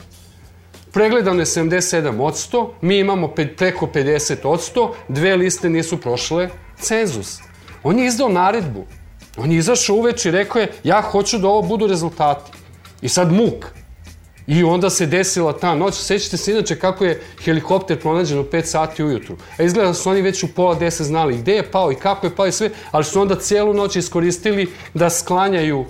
Pregledano 0.93 1.39
je 1.39 1.46
77 1.46 2.22
od 2.22 2.34
100, 2.34 2.67
mi 2.81 3.00
imamo 3.00 3.27
pe, 3.27 3.48
preko 3.48 3.88
50 3.93 4.48
od 4.48 4.60
100, 4.75 4.89
dve 5.08 5.36
liste 5.36 5.70
nisu 5.70 5.98
prošle 5.98 6.50
cenzus. 6.79 7.39
On 7.84 8.00
je 8.00 8.05
izdao 8.05 8.29
naredbu 8.29 8.86
On 9.38 9.51
je 9.51 9.57
izašao 9.57 9.95
uveč 9.95 10.25
i 10.25 10.31
rekao 10.31 10.59
je, 10.59 10.71
ja 10.83 11.01
hoću 11.01 11.38
da 11.38 11.47
ovo 11.47 11.61
budu 11.61 11.88
rezultati. 11.88 12.51
I 13.01 13.09
sad 13.09 13.31
muk. 13.31 13.65
I 14.47 14.63
onda 14.63 14.89
se 14.89 15.05
desila 15.05 15.53
ta 15.53 15.75
noć. 15.75 15.93
Sećate 15.95 16.38
se 16.38 16.51
inače 16.51 16.79
kako 16.79 17.05
je 17.05 17.21
helikopter 17.43 18.00
pronađen 18.00 18.39
u 18.39 18.43
5 18.43 18.65
sati 18.65 19.03
ujutru. 19.03 19.35
A 19.57 19.63
izgleda 19.63 19.88
da 19.88 19.93
su 19.93 20.09
oni 20.09 20.21
već 20.21 20.43
u 20.43 20.53
pola 20.55 20.79
10 20.79 21.03
znali 21.03 21.38
gde 21.38 21.51
je 21.51 21.71
pao 21.71 21.91
i 21.91 21.95
kako 21.95 22.27
je 22.27 22.35
pao 22.35 22.47
i 22.47 22.51
sve, 22.51 22.69
ali 22.91 23.03
su 23.03 23.21
onda 23.21 23.35
celu 23.35 23.73
noć 23.73 23.95
iskoristili 23.95 24.73
da 24.93 25.09
sklanjaju 25.09 25.85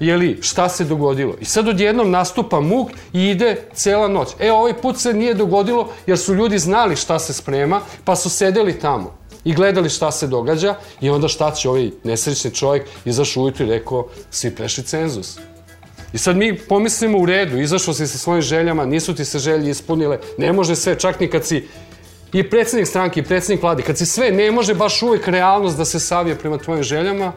jeli, 0.00 0.38
šta 0.42 0.68
se 0.68 0.84
dogodilo. 0.84 1.34
I 1.40 1.44
sad 1.44 1.68
odjednom 1.68 2.10
nastupa 2.10 2.60
muk 2.60 2.90
i 3.12 3.28
ide 3.28 3.68
cela 3.74 4.08
noć. 4.08 4.28
E, 4.38 4.52
ovaj 4.52 4.74
put 4.74 4.98
se 4.98 5.12
nije 5.12 5.34
dogodilo 5.34 5.88
jer 6.06 6.18
su 6.18 6.34
ljudi 6.34 6.58
znali 6.58 6.96
šta 6.96 7.18
se 7.18 7.32
sprema, 7.32 7.80
pa 8.04 8.16
su 8.16 8.30
sedeli 8.30 8.78
tamo 8.78 9.23
i 9.44 9.54
gledali 9.54 9.90
šta 9.90 10.10
se 10.12 10.26
događa 10.26 10.74
i 11.00 11.10
onda 11.10 11.28
šta 11.28 11.50
će 11.50 11.68
ovaj 11.68 11.90
nesrećni 12.04 12.50
čovjek 12.50 12.86
izašao 13.04 13.42
ujutru 13.42 13.66
i 13.66 13.70
rekao 13.70 14.08
svi 14.30 14.50
prešli 14.50 14.84
cenzus. 14.84 15.38
I 16.12 16.18
sad 16.18 16.36
mi 16.36 16.58
pomislimo 16.58 17.18
u 17.18 17.26
redu, 17.26 17.60
izašao 17.60 17.94
si 17.94 18.06
sa 18.06 18.18
svojim 18.18 18.42
željama, 18.42 18.84
nisu 18.84 19.14
ti 19.14 19.24
se 19.24 19.38
želje 19.38 19.70
ispunile, 19.70 20.18
ne 20.38 20.52
može 20.52 20.76
sve, 20.76 20.98
čak 20.98 21.20
ni 21.20 21.30
kad 21.30 21.46
si 21.46 21.68
i 22.32 22.50
predsednik 22.50 22.88
stranke 22.88 23.20
i 23.20 23.24
predsednik 23.24 23.62
vlade, 23.62 23.82
kad 23.82 23.98
si 23.98 24.06
sve, 24.06 24.30
ne 24.30 24.50
može 24.50 24.74
baš 24.74 25.02
uvek 25.02 25.28
realnost 25.28 25.76
da 25.76 25.84
se 25.84 26.00
savije 26.00 26.38
prema 26.38 26.58
tvojim 26.58 26.82
željama, 26.82 27.32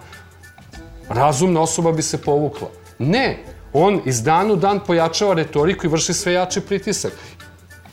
razumna 1.09 1.61
osoba 1.61 1.91
bi 1.91 2.01
se 2.01 2.17
povukla. 2.17 2.69
Ne, 2.99 3.43
on 3.73 4.01
iz 4.05 4.23
danu 4.23 4.55
dan 4.55 4.79
pojačava 4.87 5.33
retoriku 5.33 5.85
i 5.85 5.89
vrši 5.89 6.13
sve 6.13 6.33
jači 6.33 6.61
pritisak. 6.61 7.13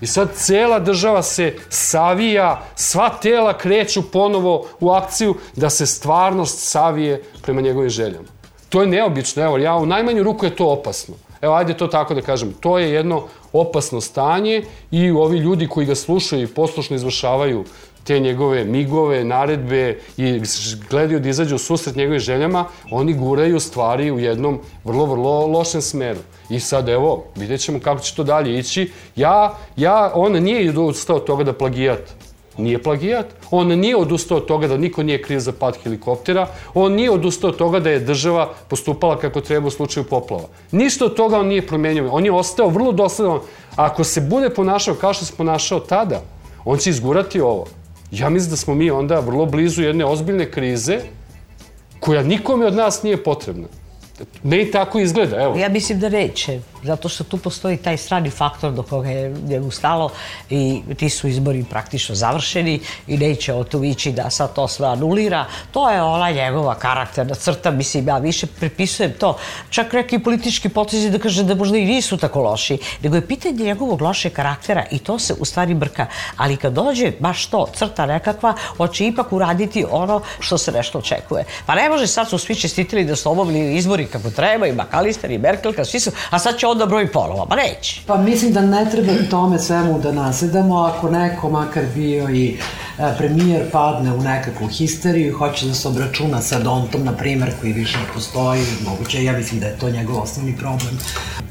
I 0.05 0.07
sad 0.07 0.29
cela 0.37 0.79
država 0.79 1.23
se 1.23 1.55
savija, 1.69 2.63
sva 2.75 3.09
tela 3.09 3.59
kreću 3.59 4.03
ponovo 4.11 4.67
u 4.81 4.91
akciju 4.91 5.35
da 5.57 5.71
se 5.71 5.87
stvarnost 5.87 6.59
savije 6.59 7.23
prema 7.43 7.61
njegovim 7.61 7.91
željama. 7.91 8.29
To 8.69 8.81
je 8.81 8.87
neobično, 8.87 9.43
evo, 9.43 9.59
ja 9.59 9.77
u 9.77 9.87
najmanju 9.87 10.23
ruku 10.23 10.45
je 10.45 10.57
to 10.57 10.67
opasno. 10.67 11.15
Evo, 11.41 11.55
ajde 11.55 11.77
to 11.77 11.87
tako 11.87 12.15
da 12.15 12.23
kažem. 12.23 12.53
To 12.61 12.79
je 12.79 12.93
jedno 12.93 13.23
opasno 13.53 14.01
stanje 14.01 14.63
i 14.91 15.11
ovi 15.11 15.39
ljudi 15.39 15.69
koji 15.69 15.87
ga 15.87 15.95
slušaju 15.95 16.43
i 16.43 16.55
poslušno 16.55 16.97
izvršavaju 16.97 17.65
te 18.05 18.21
njegove 18.21 18.65
migove, 18.65 19.25
naredbe 19.25 19.99
i 20.17 20.41
gledaju 20.91 21.21
da 21.21 21.29
izađu 21.29 21.55
u 21.55 21.59
susret 21.59 21.97
njegovim 21.97 22.21
željama, 22.21 22.65
oni 22.91 23.15
guraju 23.15 23.61
stvari 23.61 24.11
u 24.11 24.19
jednom 24.19 24.61
vrlo, 24.85 25.07
vrlo 25.07 25.47
lošem 25.47 25.83
smeru. 25.83 26.21
I 26.51 26.61
sad 26.61 26.89
evo, 26.89 27.25
vidjet 27.37 27.61
ćemo 27.61 27.81
kako 27.81 28.01
će 28.01 28.15
to 28.15 28.25
dalje 28.25 28.59
ići. 28.59 28.91
Ja, 29.17 29.59
ja, 29.77 30.13
on 30.15 30.33
nije 30.33 30.71
odustao 30.71 31.17
od 31.17 31.25
toga 31.25 31.45
da 31.45 31.53
plagijat 31.53 32.15
nije 32.59 32.83
plagijat, 32.83 33.27
on 33.51 33.69
nije 33.69 33.97
odustao 33.97 34.37
od 34.37 34.47
toga 34.47 34.69
da 34.69 34.77
niko 34.77 35.03
nije 35.03 35.23
kriv 35.23 35.39
za 35.39 35.53
pad 35.53 35.77
helikoptera, 35.83 36.47
on 36.75 36.93
nije 36.93 37.11
odustao 37.11 37.51
od 37.51 37.57
toga 37.57 37.81
da 37.81 37.91
je 37.91 38.01
država 38.01 38.53
postupala 38.69 39.19
kako 39.19 39.41
treba 39.41 39.67
u 39.67 39.71
slučaju 39.71 40.05
poplava. 40.05 40.49
Ništa 40.71 41.05
od 41.05 41.15
toga 41.15 41.39
on 41.39 41.47
nije 41.47 41.67
promenio. 41.67 42.11
On 42.11 42.25
je 42.25 42.33
ostao 42.33 42.69
vrlo 42.69 42.93
dosledan. 42.93 43.41
Ako 43.77 44.05
se 44.05 44.21
bude 44.21 44.51
ponašao 44.51 44.95
kao 44.95 45.15
što 45.15 45.25
se 45.25 45.33
ponašao 45.37 45.81
tada, 45.81 46.23
on 46.65 46.79
će 46.79 46.91
izgurati 46.91 47.41
ovo. 47.41 47.67
Ja 48.19 48.29
mislim 48.29 48.51
da 48.51 48.57
smo 48.57 48.75
mi 48.75 48.91
onda 48.91 49.21
vrlo 49.21 49.47
blizu 49.47 49.83
jedne 49.83 50.05
ozbiljne 50.05 50.51
krize 50.51 50.99
koja 52.01 52.23
nikome 52.23 52.67
od 52.67 52.75
nas 52.75 53.03
nije 53.03 53.23
potrebna. 53.25 53.67
Ne 54.43 54.63
i 54.63 54.71
tako 54.71 54.99
izgleda, 54.99 55.43
evo. 55.43 55.57
Ja 55.57 55.69
mislim 55.69 56.01
da 56.01 56.09
neće, 56.09 56.61
zato 56.85 57.09
što 57.09 57.25
tu 57.25 57.39
postoji 57.39 57.77
taj 57.77 57.97
strani 57.97 58.31
faktor 58.31 58.73
do 58.73 58.83
koga 58.83 59.09
je 59.11 59.35
njemu 59.49 59.71
stalo 59.71 60.11
i 60.51 60.83
ti 60.97 61.09
su 61.09 61.29
izbori 61.29 61.65
praktično 61.71 62.15
završeni 62.15 62.81
i 63.07 63.17
neće 63.17 63.55
o 63.55 63.65
tu 63.65 63.85
ići 63.85 64.13
da 64.13 64.31
sad 64.31 64.55
to 64.55 64.69
sve 64.69 64.87
anulira. 64.87 65.45
To 65.71 65.91
je 65.91 66.03
ona 66.03 66.31
njegova 66.31 66.75
karakterna 66.75 67.35
crta, 67.35 67.71
mislim, 67.71 68.09
ja 68.09 68.19
više 68.19 68.47
prepisujem 68.47 69.13
to. 69.19 69.37
Čak 69.71 69.93
neki 69.93 70.19
politički 70.19 70.69
potezi 70.69 71.11
da 71.11 71.19
kaže 71.19 71.45
da 71.45 71.55
možda 71.55 71.79
i 71.79 71.85
nisu 71.85 72.17
tako 72.17 72.43
loši, 72.43 72.79
nego 73.03 73.17
je 73.17 73.27
pitanje 73.27 73.65
njegovog 73.65 74.03
loše 74.03 74.31
karaktera 74.31 74.85
i 74.91 74.99
to 74.99 75.19
se 75.19 75.35
u 75.41 75.45
stvari 75.45 75.75
brka. 75.75 76.07
Ali 76.37 76.57
kad 76.57 76.73
dođe 76.73 77.13
baš 77.21 77.47
to, 77.47 77.67
crta 77.75 78.07
nekakva, 78.07 78.55
hoće 78.77 79.07
ipak 79.07 79.33
uraditi 79.33 79.85
ono 79.91 80.21
što 80.41 80.59
se 80.59 80.73
nešto 80.73 80.99
očekuje. 80.99 81.45
Pa 81.67 81.75
ne 81.75 81.89
može 81.89 82.07
sad 82.07 82.29
su 82.29 82.39
svi 82.39 82.55
čestitili 82.55 83.05
da 83.05 83.17
su 83.17 83.31
obavili 83.31 83.77
izbori 83.77 84.07
kako 84.07 84.31
treba, 84.31 84.67
i 84.67 84.73
Makalister, 84.73 85.31
i 85.31 85.39
Merkel, 85.39 85.73
kad 85.73 85.89
svi 85.89 86.01
su, 86.01 86.11
a 86.31 86.39
sad 86.39 86.59
će 86.59 86.67
onda 86.75 86.87
broj 86.87 87.13
polova, 87.13 87.47
pa 87.47 87.57
neće. 87.57 88.01
Pa 88.07 88.17
mislim 88.17 88.53
da 88.53 88.61
ne 88.61 88.91
treba 88.91 89.13
tome 89.31 89.59
svemu 89.59 89.99
da 89.99 90.13
nasedamo, 90.13 90.77
ako 90.77 91.11
neko 91.11 91.51
makar 91.51 91.85
bio 91.95 92.31
i 92.31 92.57
e, 92.99 93.15
premijer 93.19 93.71
padne 93.73 94.13
u 94.13 94.21
nekakvu 94.23 94.69
histeriju 94.69 95.29
i 95.29 95.33
hoće 95.33 95.67
da 95.67 95.75
se 95.75 95.89
obračuna 95.89 96.43
sa 96.43 96.59
Dontom, 96.59 97.05
na 97.05 97.13
primer, 97.13 97.53
koji 97.61 97.73
više 97.73 97.99
ne 97.99 98.05
postoji, 98.15 98.63
moguće, 98.85 99.25
ja 99.25 99.33
mislim 99.33 99.61
da 99.61 99.67
je 99.67 99.79
to 99.79 99.91
njegov 99.91 100.23
osnovni 100.23 100.57
problem. 100.57 100.99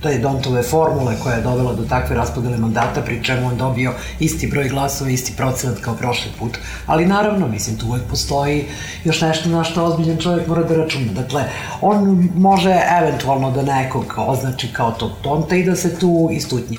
To 0.02 0.10
je 0.10 0.20
Dontove 0.20 0.64
formule 0.64 1.16
koja 1.24 1.36
je 1.36 1.42
dovela 1.42 1.74
do 1.74 1.84
takve 1.90 2.16
raspodele 2.16 2.58
mandata, 2.58 3.02
pri 3.02 3.24
čemu 3.24 3.48
on 3.48 3.58
dobio 3.58 3.94
isti 4.20 4.48
broj 4.48 4.70
glasova, 4.70 5.10
isti 5.10 5.34
procenat 5.38 5.80
kao 5.80 5.96
prošli 5.96 6.32
put. 6.40 6.58
Ali 6.86 7.06
naravno, 7.06 7.48
mislim, 7.48 7.78
tu 7.78 7.88
uvek 7.88 8.04
postoji 8.10 8.66
još 9.04 9.22
nešto 9.22 9.50
na 9.50 9.64
što 9.64 9.84
ozbiljan 9.84 10.18
čovjek 10.18 10.48
mora 10.48 10.64
da 10.64 10.76
računa. 10.76 11.14
Dakle, 11.14 11.44
on 11.82 12.30
može 12.36 12.80
eventualno 13.02 13.52
da 13.52 13.62
nekog 13.62 14.14
označi 14.18 14.74
kao 14.74 14.92
tog 14.92 15.12
Donta 15.24 15.56
i 15.56 15.64
da 15.64 15.76
se 15.76 16.00
tu 16.00 16.30
istutnji. 16.32 16.78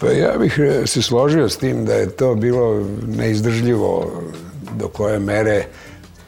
Pa 0.00 0.06
ja 0.06 0.38
bih 0.38 0.58
e, 0.58 0.86
se 0.86 1.02
složio 1.02 1.48
s 1.48 1.56
tim 1.56 1.84
da 1.84 1.94
je 1.94 2.10
to 2.10 2.34
bilo 2.34 2.86
neizdržljivo 3.06 4.22
do 4.78 4.88
koje 4.88 5.18
mere 5.18 5.64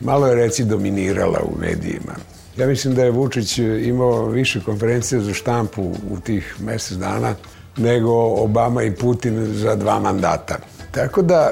malo 0.00 0.26
je 0.26 0.34
reci 0.34 0.64
dominirala 0.64 1.40
u 1.42 1.60
medijima. 1.60 2.14
Ja 2.56 2.66
mislim 2.66 2.94
da 2.94 3.04
je 3.04 3.10
Vučić 3.10 3.58
imao 3.58 4.26
više 4.26 4.60
konferencije 4.60 5.20
za 5.20 5.34
štampu 5.34 5.82
u 6.10 6.20
tih 6.20 6.56
mesec 6.60 6.98
dana 6.98 7.34
nego 7.76 8.12
Obama 8.42 8.82
i 8.82 8.94
Putin 8.94 9.54
za 9.54 9.76
dva 9.76 10.00
mandata. 10.00 10.58
Tako 10.90 11.22
da 11.22 11.50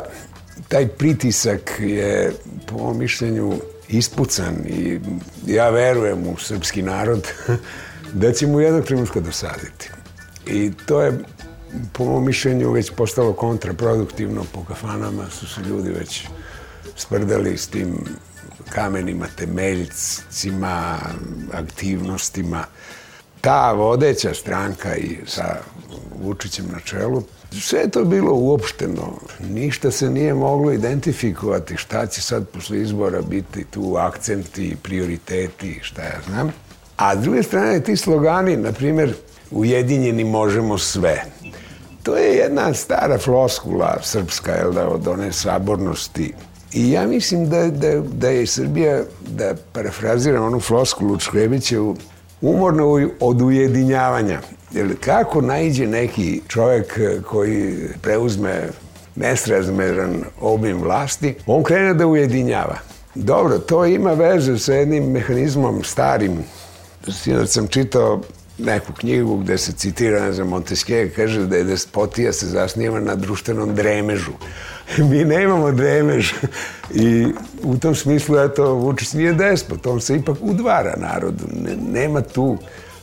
taj 0.68 0.88
pritisak 0.88 1.80
je 1.80 2.32
po 2.66 2.78
mom 2.78 2.98
mišljenju 2.98 3.52
ispucan 3.88 4.54
i 4.66 5.00
ja 5.46 5.70
verujem 5.70 6.26
u 6.26 6.36
srpski 6.36 6.82
narod 6.82 7.28
da 8.12 8.32
će 8.32 8.46
mu 8.46 8.60
jednog 8.60 8.84
trenutka 8.84 9.20
dosaditi. 9.20 9.90
I 10.46 10.72
to 10.86 11.02
je 11.02 11.18
po 11.92 12.04
mom 12.04 12.24
mišljenju 12.24 12.72
već 12.72 12.90
postalo 12.90 13.32
kontraproduktivno 13.32 14.44
po 14.52 14.64
kafanama 14.64 15.30
su 15.30 15.46
se 15.46 15.60
ljudi 15.60 15.90
već 15.90 16.26
sprdali 16.96 17.58
s 17.58 17.66
tim 17.66 18.04
kamenima, 18.68 19.26
temeljcima, 19.36 20.98
aktivnostima. 21.52 22.64
Ta 23.40 23.72
vodeća 23.72 24.34
stranka 24.34 24.96
i 24.96 25.18
sa 25.26 25.56
Vučićem 26.22 26.66
na 26.72 26.80
čelu, 26.80 27.22
sve 27.52 27.80
je 27.80 27.90
to 27.90 28.04
bilo 28.04 28.32
uopšteno. 28.34 29.18
Ništa 29.40 29.90
se 29.90 30.10
nije 30.10 30.34
moglo 30.34 30.72
identifikovati 30.72 31.76
šta 31.76 32.06
će 32.06 32.22
sad 32.22 32.48
posle 32.48 32.80
izbora 32.80 33.22
biti 33.22 33.64
tu 33.64 33.96
akcenti, 33.96 34.76
prioriteti, 34.82 35.80
šta 35.82 36.02
ja 36.02 36.20
znam. 36.26 36.52
A 36.96 37.16
s 37.16 37.22
druge 37.22 37.42
strane, 37.42 37.80
ti 37.80 37.96
slogani, 37.96 38.56
na 38.56 38.72
primjer, 38.72 39.14
ujedinjeni 39.50 40.24
možemo 40.24 40.78
sve. 40.78 41.22
To 42.02 42.16
je 42.16 42.36
jedna 42.36 42.74
stara 42.74 43.18
floskula 43.18 43.96
srpska, 44.02 44.52
jel 44.52 44.72
da, 44.72 44.88
od 44.88 45.08
one 45.08 45.32
sabornosti. 45.32 46.32
I 46.72 46.90
ja 46.90 47.06
mislim 47.06 47.48
da, 47.50 47.66
da, 47.66 48.00
da 48.00 48.28
je 48.28 48.46
Srbija, 48.46 49.02
da 49.28 49.54
parafraziram 49.72 50.44
onu 50.44 50.60
floskulu 50.60 51.16
Čkrebićevu, 51.16 51.96
umorna 52.40 52.84
od 53.20 53.42
ujedinjavanja. 53.42 54.40
Jer 54.72 54.96
kako 55.00 55.40
najđe 55.40 55.86
neki 55.86 56.40
čovjek 56.48 56.98
koji 57.28 57.76
preuzme 58.02 58.68
nesrazmeran 59.16 60.25
obim 60.40 60.82
vlasti, 60.82 61.34
on 61.47 61.62
krene 61.62 61.94
da 61.94 62.06
ujedinjava. 62.06 62.78
Dobro, 63.14 63.58
to 63.58 63.86
ima 63.86 64.12
veze 64.12 64.58
sa 64.58 64.75
jednim 64.75 65.10
mehanizmom 65.10 65.84
starim. 65.84 66.44
Sinoć 67.08 67.50
sam 67.50 67.68
čitao 67.68 68.21
neku 68.58 68.92
knjigu 68.92 69.36
gde 69.36 69.58
se 69.58 69.73
citira, 69.73 70.21
ne 70.21 70.32
znam, 70.32 70.49
Montesquieu 70.49 71.10
kaže 71.16 71.47
da 71.47 71.56
je 71.56 71.64
despotija 71.64 72.32
se 72.32 72.47
zasniva 72.47 73.00
na 73.00 73.14
društvenom 73.14 73.75
dremežu. 73.75 74.32
Mi 75.10 75.25
nemamo 75.25 75.73
dremež 75.73 76.32
i 76.95 77.26
u 77.62 77.76
tom 77.78 77.95
smislu, 77.95 78.38
eto, 78.38 78.75
Vučić 78.75 79.12
nije 79.12 79.32
despot, 79.32 79.86
on 79.86 80.00
se 80.00 80.16
ipak 80.16 80.36
udvara 80.40 80.95
narodu. 80.97 81.45
Nema 81.92 82.21
tu 82.21 82.58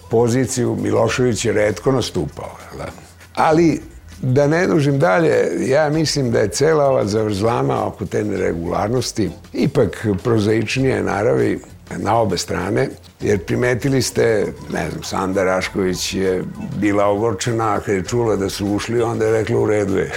poziciju, 0.10 0.78
Milošević 0.82 1.46
je 1.46 1.54
redko 1.54 1.92
nastupao. 1.92 2.58
Da? 2.78 2.88
Ali, 3.36 3.82
da 4.22 4.48
ne 4.48 4.68
dužim 4.68 5.00
dalje, 5.00 5.68
ja 5.70 5.90
mislim 5.90 6.32
da 6.32 6.40
je 6.40 6.48
cela 6.50 6.86
ova 6.86 7.06
zavrzlama 7.06 7.88
oko 7.88 8.06
te 8.06 8.24
neregularnosti 8.24 9.30
ipak 9.54 10.08
prozaičnije 10.24 11.04
naravi 11.04 11.60
na 11.98 12.18
obe 12.18 12.38
strane, 12.38 12.90
jer 13.24 13.40
primetili 13.40 14.02
ste, 14.02 14.46
ne 14.74 14.90
znam, 14.90 15.04
Sanda 15.04 15.44
Rašković 15.44 16.14
je 16.14 16.44
bila 16.76 17.06
ogorčena, 17.06 17.80
kad 17.80 17.96
je 17.96 18.04
čula 18.04 18.36
da 18.36 18.50
su 18.50 18.68
ušli, 18.68 19.02
onda 19.02 19.26
je 19.26 19.32
rekla 19.32 19.60
u 19.60 19.66
redu 19.66 19.98
je 19.98 20.12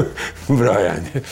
brojanje. 0.58 1.22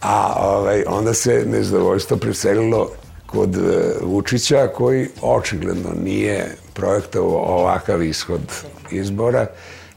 A 0.00 0.34
ovaj, 0.36 0.84
onda 0.86 1.14
se 1.14 1.44
nezadovoljstvo 1.46 2.16
preselilo 2.16 2.90
kod 3.26 3.56
e, 3.56 3.60
Vučića 4.02 4.68
koji 4.68 5.08
očigledno 5.22 5.90
nije 6.02 6.56
projektovao 6.74 7.60
ovakav 7.60 8.02
ishod 8.02 8.52
izbora 8.90 9.46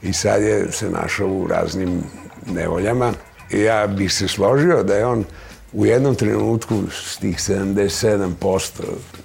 i 0.02 0.12
sad 0.12 0.42
je 0.42 0.72
se 0.72 0.90
našao 0.90 1.28
u 1.28 1.46
raznim 1.46 2.02
nevoljama. 2.46 3.12
Ja 3.50 3.86
bih 3.86 4.12
se 4.12 4.28
složio 4.28 4.82
da 4.82 4.94
je 4.94 5.06
on 5.06 5.24
u 5.72 5.86
jednom 5.86 6.14
trenutku 6.14 6.82
s 6.90 7.16
tih 7.16 7.36
77% 7.36 8.70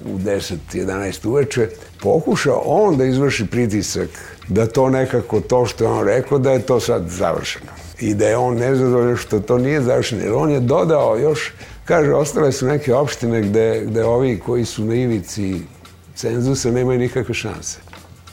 u 0.05 0.17
10-11 0.17 1.27
uveče 1.27 1.69
pokušao 2.01 2.61
on 2.65 2.97
da 2.97 3.05
izvrši 3.05 3.47
pritisak 3.47 4.09
da 4.47 4.65
to 4.65 4.89
nekako 4.89 5.41
to 5.41 5.65
što 5.65 5.83
je 5.83 5.89
on 5.89 6.05
rekao 6.05 6.39
da 6.39 6.51
je 6.51 6.65
to 6.65 6.79
sad 6.79 7.07
završeno. 7.07 7.71
I 7.99 8.13
da 8.13 8.27
je 8.27 8.37
on 8.37 8.57
nezadovoljan 8.57 9.17
što 9.17 9.39
to 9.39 9.57
nije 9.57 9.81
završeno 9.81 10.21
jer 10.23 10.33
on 10.33 10.51
je 10.51 10.59
dodao 10.59 11.17
još 11.17 11.51
kaže 11.85 12.13
ostale 12.13 12.51
su 12.51 12.65
neke 12.65 12.93
opštine 12.93 13.41
gde, 13.41 13.83
gde 13.85 14.03
ovi 14.03 14.39
koji 14.39 14.65
su 14.65 14.85
na 14.85 14.95
ivici 14.95 15.61
cenzusa 16.15 16.71
nemaju 16.71 16.99
nikakve 16.99 17.33
šanse. 17.33 17.77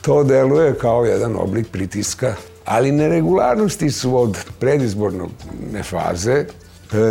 To 0.01 0.25
deluje 0.25 0.75
kao 0.75 1.05
jedan 1.05 1.37
oblik 1.37 1.66
pritiska 1.73 2.35
ali 2.64 2.92
neregularnosti 2.92 3.90
su 3.90 4.16
od 4.16 4.38
predizbornog 4.59 5.31
faze 5.85 6.44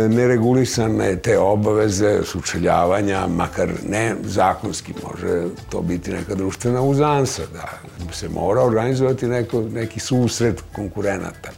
neregulisane 0.08 1.16
te 1.16 1.38
obaveze 1.38 2.20
sučeljavanja, 2.24 3.26
makar 3.26 3.68
ne 3.88 4.14
zakonski, 4.24 4.94
može 5.08 5.44
to 5.70 5.80
biti 5.82 6.12
neka 6.12 6.34
društvena 6.34 6.82
uzansa, 6.82 7.42
da 7.52 8.12
se 8.12 8.28
mora 8.28 8.62
organizovati 8.62 9.26
neko, 9.26 9.62
neki 9.62 10.00
susret 10.00 10.62
konkurenata. 10.72 11.50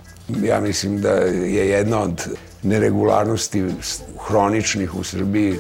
Ja 0.43 0.61
mislim 0.61 1.01
da 1.01 1.11
je 1.11 1.69
jedna 1.69 2.03
od 2.03 2.29
neregularnosti 2.63 3.65
hroničnih 4.27 4.95
u 4.95 5.05
Srbiji 5.05 5.57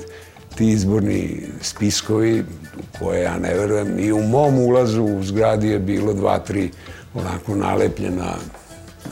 ti 0.55 0.68
izborni 0.68 1.46
spiskovi 1.61 2.44
koje 2.98 3.22
ja 3.22 3.38
ne 3.38 3.55
verujem 3.55 3.98
i 3.98 4.12
u 4.12 4.22
mom 4.22 4.59
ulazu 4.59 5.03
u 5.03 5.22
zgradi 5.22 5.68
je 5.68 5.79
bilo 5.79 6.12
dva, 6.12 6.38
tri 6.38 6.70
onako 7.14 7.55
nalepljena 7.57 8.35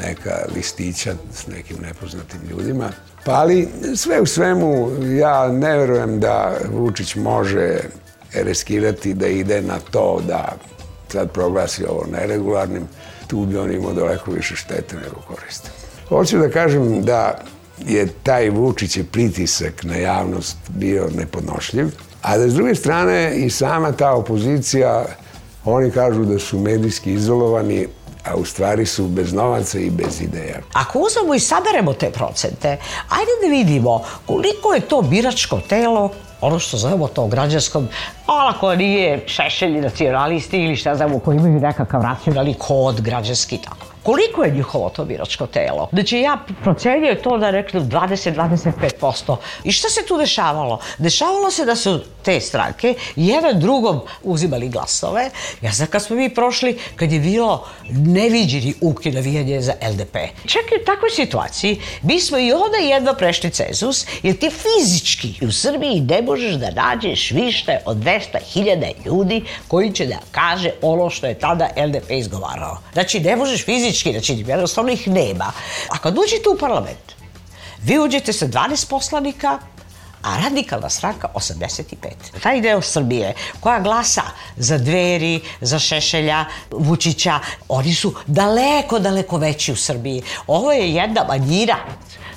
neka 0.05 0.31
listića 0.55 1.15
s 1.33 1.47
nekim 1.47 1.77
nepoznatim 1.83 2.41
ljudima 2.51 2.91
Pa 3.25 3.33
ali 3.33 3.69
sve 3.97 4.21
u 4.21 4.27
svemu 4.27 4.91
ja 5.19 5.49
ne 5.49 5.79
verujem 5.79 6.21
da 6.21 6.57
Vučić 6.73 7.15
može 7.15 7.79
reskirati 8.35 9.15
da 9.15 9.27
ide 9.27 9.63
na 9.63 9.79
to 9.91 10.23
da 10.27 10.57
sad 11.09 11.31
proglasi 11.31 11.85
ovo 11.85 12.07
neregularnim, 12.13 12.83
tu 13.27 13.47
bi 13.47 13.59
on 13.59 13.73
imao 13.73 13.93
daleko 13.93 14.31
više 14.31 14.57
štete 14.57 14.97
nego 14.97 15.21
koriste. 15.29 15.69
Hoću 16.09 16.39
da 16.39 16.51
kažem 16.51 17.03
da 17.03 17.39
je 17.87 18.09
taj 18.23 18.51
Vučić 18.51 18.99
pritisak 19.13 19.85
na 19.85 19.97
javnost 19.97 20.57
bio 20.69 21.09
nepodnošljiv, 21.17 21.87
a 22.23 22.39
da 22.39 22.49
s 22.49 22.55
druge 22.55 22.75
strane 22.75 23.37
i 23.37 23.51
sama 23.51 23.93
ta 23.93 24.13
opozicija, 24.13 25.05
oni 25.65 25.91
kažu 25.91 26.25
da 26.25 26.39
su 26.39 26.59
medijski 26.59 27.13
izolovani, 27.13 27.87
a 28.25 28.35
u 28.37 28.45
stvari 28.45 28.87
su 28.87 29.09
bez 29.09 29.33
novaca 29.33 29.79
i 29.79 29.91
bez 29.91 30.21
ideja. 30.21 30.59
Ako 30.73 30.99
uzmemo 30.99 31.35
i 31.35 31.41
saberemo 31.41 31.93
te 31.93 32.11
procente, 32.11 32.69
ajde 33.09 33.31
da 33.43 33.49
vidimo 33.51 34.03
koliko 34.27 34.75
je 34.75 34.81
to 34.81 35.03
biračko 35.03 35.61
telo 35.69 36.11
ono 36.41 36.59
što 36.59 36.77
zovemo 36.77 37.09
to 37.09 37.27
građanskom, 37.27 37.89
Ona 38.27 38.59
koja 38.59 38.77
nije 38.77 39.25
šešelji 39.27 39.81
nacionalisti 39.81 40.65
ili 40.65 40.77
šta 40.77 40.95
znamo, 40.95 41.19
koji 41.19 41.37
imaju 41.37 41.61
nekakav 41.61 42.03
racionalni 42.03 42.55
kod 42.55 43.01
građanski 43.01 43.59
tako. 43.59 43.90
Koliko 44.03 44.45
je 44.45 44.51
njihovo 44.51 44.89
to 44.91 45.05
biračko 45.05 45.47
telo? 45.47 45.89
Znači 45.93 46.19
ja 46.19 46.39
procenjujem 46.63 47.19
to 47.23 47.39
da 47.39 47.51
rekli 47.51 47.81
20-25%. 47.81 49.37
I 49.65 49.73
šta 49.73 49.89
se 49.89 50.07
tu 50.09 50.19
dešavalo? 50.19 50.81
Dešavalo 50.99 51.51
se 51.51 51.65
da 51.65 51.77
su 51.77 52.01
te 52.23 52.41
stranke 52.41 52.95
jedan 53.17 53.61
drugom 53.61 54.01
uzimali 54.23 54.69
glasove. 54.69 55.31
Ja 55.63 55.73
znam 55.73 55.89
kad 55.89 56.03
smo 56.03 56.17
mi 56.17 56.35
prošli, 56.35 56.79
kad 56.97 57.13
je 57.13 57.21
bilo 57.21 57.67
neviđeni 57.91 58.75
uki 58.81 59.11
navijanje 59.11 59.61
za 59.61 59.73
LDP. 59.93 60.17
Čak 60.47 60.63
i 60.63 60.83
u 60.83 60.85
takvoj 60.85 61.11
situaciji 61.11 61.81
mi 62.03 62.21
smo 62.21 62.39
i 62.39 62.53
onda 62.53 62.77
jedva 62.77 63.15
prešli 63.15 63.51
cenzus, 63.51 64.07
jer 64.23 64.37
ti 64.39 64.51
fizički 64.51 65.47
u 65.47 65.53
Srbiji 65.53 66.01
ne 66.01 66.23
možeš 66.23 66.55
da 66.55 66.71
nađeš 66.71 67.31
više 67.31 67.79
od 67.85 67.97
200.000 67.97 68.93
ljudi 69.07 69.45
koji 69.69 69.93
će 69.93 70.07
da 70.07 70.17
kaže 70.31 70.71
ono 70.83 71.11
što 71.11 71.27
je 71.27 71.39
tada 71.39 71.69
LDP 71.77 72.11
izgovarao. 72.11 72.79
Znači, 72.93 73.21
ne 73.21 73.37
možeš 73.37 73.65
fizički 73.65 73.90
da 74.13 74.21
činim, 74.21 74.49
jednostavno 74.49 74.93
ih 74.93 75.09
nema. 75.09 75.53
A 75.89 75.99
kad 75.99 76.19
uđete 76.19 76.49
u 76.49 76.59
parlament, 76.59 77.13
vi 77.83 77.99
uđete 77.99 78.33
sa 78.33 78.47
12 78.47 78.91
poslanika, 78.91 79.59
a 80.23 80.37
radikalna 80.43 80.91
stranka 80.91 81.29
85. 81.35 81.95
Taj 82.43 82.61
deo 82.61 82.83
Srbije 82.83 83.35
koja 83.61 83.81
glasa 83.81 84.23
za 84.57 84.79
dveri, 84.79 85.41
za 85.61 85.79
Šešelja, 85.79 86.45
Vučića, 86.71 87.39
oni 87.69 87.95
su 87.95 88.15
daleko, 88.27 88.99
daleko 88.99 89.37
veći 89.37 89.73
u 89.73 89.77
Srbiji. 89.77 90.23
Ovo 90.47 90.73
je 90.73 90.95
jedna 90.95 91.25
manjina. 91.29 91.77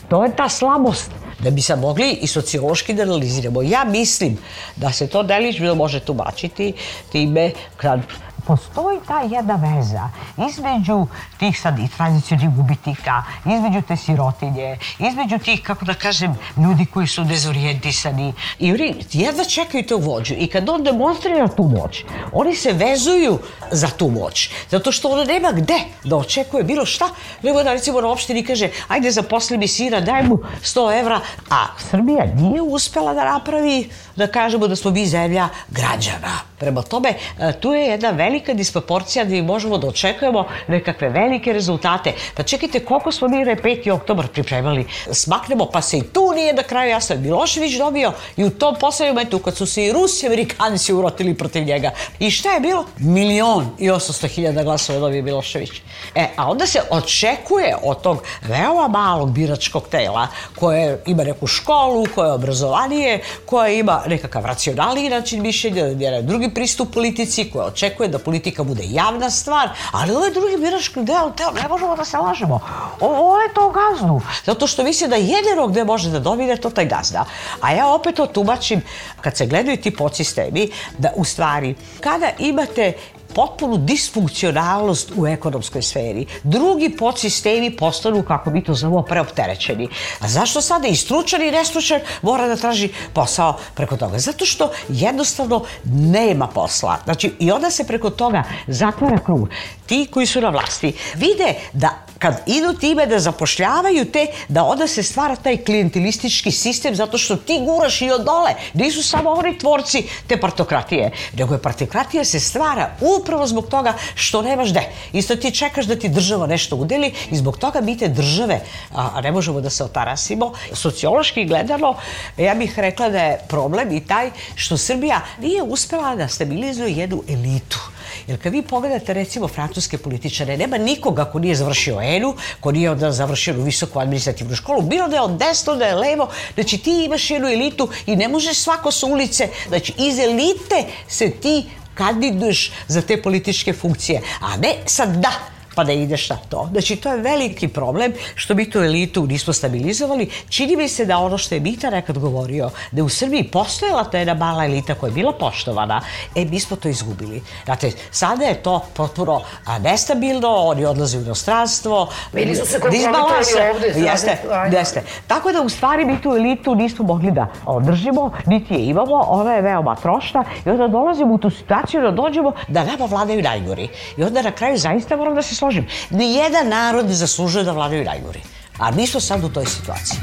To 0.09 0.23
je 0.23 0.35
ta 0.35 0.49
slabost 0.49 1.11
da 1.39 1.49
bi 1.49 1.61
se 1.61 1.75
mogli 1.75 2.11
i 2.11 2.27
sociološki 2.27 2.93
da 2.93 3.03
analiziramo. 3.03 3.61
Ja 3.61 3.83
mislim 3.83 4.37
da 4.75 4.91
se 4.91 5.07
to 5.07 5.23
delično 5.23 5.75
može 5.75 5.99
tumačiti 5.99 6.73
time 7.11 7.51
kad 7.77 7.99
postoji 8.47 8.99
ta 9.07 9.19
jedna 9.21 9.55
veza 9.55 10.09
između 10.49 11.07
tih 11.37 11.59
sad 11.61 11.79
i 11.79 11.87
tradicionalnih 11.97 12.55
gubitnika, 12.55 13.23
između 13.45 13.81
te 13.87 13.97
sirotinje, 13.97 14.77
između 14.99 15.37
tih, 15.39 15.61
kako 15.63 15.85
da 15.85 15.93
kažem, 15.93 16.35
ljudi 16.57 16.85
koji 16.85 17.07
su 17.07 17.23
dezorijentisani. 17.23 18.33
I 18.59 18.73
oni 18.73 18.95
jedva 19.11 19.43
čekaju 19.43 19.87
tu 19.87 19.97
vođu. 19.97 20.33
I 20.37 20.47
kad 20.47 20.69
on 20.69 20.83
demonstrira 20.83 21.47
tu 21.47 21.63
moć, 21.63 22.03
oni 22.31 22.55
se 22.55 22.71
vezuju 22.71 23.39
za 23.71 23.87
tu 23.87 24.09
moć, 24.09 24.49
zato 24.69 24.91
što 24.91 25.09
ono 25.09 25.23
nema 25.23 25.51
gde 25.51 25.79
da 26.03 26.15
očekuje 26.15 26.63
bilo 26.63 26.85
šta, 26.85 27.09
nego 27.41 27.63
da 27.63 27.73
recimo 27.73 28.01
na 28.01 28.07
opštini 28.07 28.45
kaže 28.45 28.69
ajde 28.87 29.11
zaposli 29.11 29.57
mi 29.57 29.67
sina, 29.67 29.99
daj 30.01 30.23
mu 30.23 30.37
100 30.63 30.99
evra, 30.99 31.19
a 31.49 31.65
Srbija 31.89 32.25
nije 32.35 32.61
uspela 32.61 33.13
da 33.13 33.33
napravi, 33.33 33.89
da 34.15 34.27
kažemo 34.27 34.67
da 34.67 34.75
smo 34.75 34.91
mi 34.91 35.05
zemlja 35.05 35.49
građana. 35.69 36.52
Prema 36.63 36.81
tome, 36.81 37.13
e, 37.39 37.51
tu 37.59 37.73
je 37.73 37.85
jedna 37.85 38.09
velika 38.09 38.53
disproporcija 38.53 39.25
da 39.25 39.31
mi 39.31 39.41
možemo 39.41 39.77
da 39.77 39.87
očekujemo 39.87 40.45
nekakve 40.67 41.09
velike 41.09 41.53
rezultate. 41.53 42.13
Pa 42.35 42.43
čekajte, 42.43 42.79
koliko 42.79 43.11
smo 43.11 43.27
mi 43.27 43.43
re 43.43 43.55
5. 43.55 43.91
oktobar 43.91 44.27
pripremali. 44.27 44.85
Smaknemo, 45.11 45.65
pa 45.65 45.81
se 45.81 45.97
i 45.97 46.03
tu 46.03 46.31
nije 46.35 46.53
na 46.53 46.63
kraju 46.63 46.89
jasno. 46.89 47.15
Milošević 47.15 47.77
dobio 47.77 48.13
i 48.37 48.43
u 48.43 48.49
tom 48.49 48.75
poslednjem 48.79 49.15
momentu 49.15 49.39
kad 49.39 49.55
su 49.55 49.65
se 49.65 49.85
i 49.85 49.91
Rusi 49.91 50.25
i 50.25 50.27
Amerikanci 50.27 50.93
urotili 50.93 51.33
protiv 51.33 51.63
njega. 51.63 51.91
I 52.19 52.31
šta 52.31 52.51
je 52.51 52.59
bilo? 52.59 52.85
Milion 52.97 53.69
i 53.79 53.89
800 53.89 54.27
hiljada 54.27 54.63
glasova 54.63 54.99
dobio 54.99 55.23
Milošević. 55.23 55.71
E, 56.15 56.27
a 56.35 56.49
onda 56.49 56.65
se 56.65 56.81
očekuje 56.89 57.75
od 57.83 58.01
tog 58.01 58.23
veoma 58.41 58.87
malog 58.87 59.31
biračkog 59.31 59.87
tela 59.87 60.27
koje 60.59 61.01
ima 61.05 61.23
neku 61.23 61.47
školu, 61.47 62.05
koje 62.15 62.27
je 62.27 62.33
obrazovanije, 62.33 63.21
koje 63.45 63.79
ima 63.79 64.03
nekakav 64.07 64.45
racionalni 64.45 65.09
način 65.09 65.41
mišljenja, 65.41 65.85
jedan 65.85 66.25
drugi 66.25 66.52
pristup 66.53 66.93
politici 66.93 67.49
koja 67.51 67.65
očekuje 67.65 68.09
da 68.09 68.19
politika 68.19 68.63
bude 68.63 68.83
javna 68.85 69.29
stvar, 69.29 69.69
ali 69.91 70.15
ovaj 70.15 70.31
drugi 70.31 70.57
birački 70.57 71.01
deo, 71.01 71.29
deo 71.37 71.51
ne 71.51 71.67
možemo 71.69 71.95
da 71.95 72.05
se 72.05 72.17
lažemo. 72.17 72.59
Ovo 72.99 73.39
je 73.39 73.53
to 73.53 73.71
gazdu. 73.71 74.21
Zato 74.45 74.67
što 74.67 74.83
misli 74.83 75.07
da 75.07 75.15
jedino 75.15 75.67
gde 75.67 75.83
može 75.83 76.09
da 76.09 76.19
domine 76.19 76.57
to 76.57 76.69
taj 76.69 76.85
gazda. 76.85 77.25
A 77.61 77.71
ja 77.73 77.87
opet 77.87 78.15
to 78.15 78.25
tumačim, 78.25 78.81
kad 79.21 79.37
se 79.37 79.45
gledaju 79.45 79.77
ti 79.77 79.91
podsistemi, 79.91 80.69
da 80.97 81.09
u 81.15 81.23
stvari, 81.25 81.75
kada 81.99 82.29
imate 82.39 82.93
potpunu 83.35 83.77
disfunkcionalnost 83.77 85.11
u 85.15 85.27
ekonomskoj 85.27 85.81
sferi. 85.81 86.25
Drugi 86.43 86.89
podsistemi 86.97 87.75
postanu, 87.77 88.23
kako 88.23 88.49
mi 88.49 88.63
to 88.63 88.73
zovemo, 88.73 89.01
preopterećeni. 89.01 89.87
A 90.19 90.27
zašto 90.27 90.61
sada 90.61 90.87
i 90.87 90.95
stručan 90.95 91.41
i 91.41 91.51
nestručan 91.51 91.99
mora 92.21 92.47
da 92.47 92.55
traži 92.55 92.89
posao 93.13 93.57
preko 93.75 93.97
toga? 93.97 94.19
Zato 94.19 94.45
što 94.45 94.71
jednostavno 94.89 95.65
nema 95.83 96.47
posla. 96.47 96.97
Znači, 97.03 97.31
i 97.39 97.51
onda 97.51 97.69
se 97.69 97.87
preko 97.87 98.09
toga 98.09 98.43
zatvara 98.67 99.17
krug. 99.17 99.49
Ti 99.85 100.07
koji 100.11 100.25
su 100.25 100.41
na 100.41 100.49
vlasti 100.49 100.93
vide 101.15 101.53
da 101.73 102.12
kad 102.23 102.41
idu 102.45 102.73
time 102.73 103.05
da 103.05 103.19
zapošljavaju 103.19 104.05
te, 104.05 104.27
da 104.47 104.63
onda 104.63 104.87
se 104.87 105.03
stvara 105.03 105.35
taj 105.35 105.57
klijentilistički 105.57 106.51
sistem 106.51 106.95
zato 106.95 107.17
što 107.17 107.35
ti 107.35 107.59
guraš 107.65 108.01
i 108.01 108.11
od 108.11 108.23
dole. 108.23 108.53
Nisu 108.73 109.03
samo 109.03 109.29
oni 109.29 109.57
tvorci 109.57 110.03
te 110.27 110.37
partokratije, 110.39 111.11
nego 111.37 111.53
je 111.53 111.61
partokratija 111.61 112.23
se 112.23 112.39
stvara 112.39 112.95
upravo 113.01 113.47
zbog 113.47 113.67
toga 113.67 113.93
što 114.15 114.41
nemaš 114.41 114.71
gde. 114.71 114.83
Isto 115.13 115.35
ti 115.35 115.51
čekaš 115.51 115.85
da 115.85 115.95
ti 115.95 116.09
država 116.09 116.47
nešto 116.47 116.75
udeli 116.75 117.11
i 117.31 117.35
zbog 117.37 117.57
toga 117.57 117.81
mi 117.81 117.97
te 117.97 118.07
države, 118.07 118.61
a 118.95 119.21
ne 119.21 119.31
možemo 119.31 119.61
da 119.61 119.69
se 119.69 119.83
otarasimo, 119.83 120.53
sociološki 120.73 121.45
gledano, 121.45 121.95
ja 122.37 122.55
bih 122.55 122.79
rekla 122.79 123.09
da 123.09 123.19
je 123.19 123.39
problem 123.47 123.91
i 123.91 124.05
taj 124.07 124.31
što 124.55 124.77
Srbija 124.77 125.21
nije 125.39 125.63
uspela 125.63 126.15
da 126.15 126.27
stabilizuje 126.27 126.91
jednu 126.91 127.23
elitu 127.27 127.79
Jer 128.27 128.41
kad 128.41 128.53
vi 128.53 128.61
pogledate 128.61 129.13
recimo 129.13 129.47
francuske 129.47 129.97
političare, 129.97 130.57
nema 130.57 130.77
nikoga 130.77 131.25
ko 131.25 131.39
nije 131.39 131.55
završio 131.55 132.01
ENU, 132.01 132.35
ko 132.59 132.71
nije 132.71 132.91
onda 132.91 133.11
završio 133.11 133.53
visoku 133.53 133.99
administrativnu 133.99 134.55
školu, 134.55 134.81
bilo 134.81 135.07
da 135.07 135.15
je 135.15 135.21
od 135.21 135.37
desno, 135.37 135.75
da 135.75 135.85
je 135.85 135.95
levo, 135.95 136.29
znači 136.53 136.77
ti 136.77 137.03
imaš 137.05 137.31
jednu 137.31 137.47
elitu 137.49 137.89
i 138.05 138.15
ne 138.15 138.27
možeš 138.27 138.57
svako 138.57 138.91
sa 138.91 139.05
ulice, 139.05 139.49
znači 139.67 139.93
iz 139.97 140.19
elite 140.19 140.83
se 141.07 141.31
ti 141.31 141.65
kandiduješ 141.93 142.71
za 142.87 143.01
te 143.01 143.21
političke 143.21 143.73
funkcije, 143.73 144.21
a 144.41 144.57
ne 144.57 144.75
sad 144.85 145.09
da, 145.09 145.31
pa 145.75 145.83
da 145.83 145.91
ideš 145.91 146.29
na 146.29 146.37
to. 146.49 146.69
Znači, 146.71 146.95
to 146.95 147.11
je 147.11 147.21
veliki 147.21 147.67
problem 147.67 148.13
što 148.35 148.55
mi 148.55 148.69
tu 148.69 148.79
elitu 148.79 149.27
nismo 149.27 149.53
stabilizovali. 149.53 150.29
Čini 150.49 150.75
mi 150.75 150.87
se 150.87 151.05
da 151.05 151.17
ono 151.17 151.37
što 151.37 151.55
je 151.55 151.61
Mita 151.61 151.89
nekad 151.89 152.17
govorio, 152.17 152.69
da 152.91 152.99
je 152.99 153.03
u 153.03 153.09
Srbiji 153.09 153.43
postojala 153.43 154.03
ta 154.03 154.17
jedna 154.17 154.33
mala 154.33 154.65
elita 154.65 154.95
koja 154.95 155.07
je 155.07 155.13
bila 155.13 155.33
poštovana, 155.33 156.01
e, 156.35 156.45
mi 156.45 156.59
smo 156.59 156.77
to 156.77 156.89
izgubili. 156.89 157.41
Znate, 157.65 157.91
sada 158.11 158.45
je 158.45 158.63
to 158.63 158.85
potpuno 158.93 159.41
nestabilno, 159.79 160.49
oni 160.49 160.85
odlaze 160.85 161.17
u 161.17 161.21
inostranstvo, 161.21 162.09
Bili 162.33 162.55
su 162.55 162.65
se 162.65 162.79
kompromitovali 162.79 163.45
ovde. 163.73 163.87
Jeste, 163.87 164.37
jeste. 164.71 165.03
Tako 165.27 165.51
da, 165.51 165.61
u 165.61 165.69
stvari, 165.69 166.05
mi 166.05 166.21
tu 166.21 166.29
elitu 166.29 166.75
nismo 166.75 167.05
mogli 167.05 167.31
da 167.31 167.47
održimo, 167.65 168.31
niti 168.45 168.73
je 168.73 168.85
imamo, 168.85 169.15
ona 169.27 169.53
je 169.53 169.61
veoma 169.61 169.95
trošna 169.95 170.43
i 170.65 170.69
onda 170.69 170.87
dolazimo 170.87 171.33
u 171.33 171.37
tu 171.37 171.49
situaciju 171.49 172.01
da 172.01 172.11
dođemo 172.11 172.51
da 172.67 172.83
nama 172.83 173.05
vladaju 173.05 173.41
najgori. 173.41 173.89
I 174.17 174.23
onda 174.23 174.41
na 174.41 174.51
kraju 174.51 174.77
zaista 174.77 175.15
moram 175.15 175.35
da 175.35 175.41
se 175.41 175.55
složim. 175.63 175.85
Nijedan 176.09 176.67
narod 176.67 177.05
ne 177.05 177.13
zaslužuje 177.13 177.63
da 177.63 177.71
vladaju 177.71 178.03
najgori. 178.03 178.39
A 178.77 178.91
mi 178.91 179.07
smo 179.07 179.19
sad 179.19 179.43
u 179.43 179.49
toj 179.49 179.65
situaciji. 179.65 180.19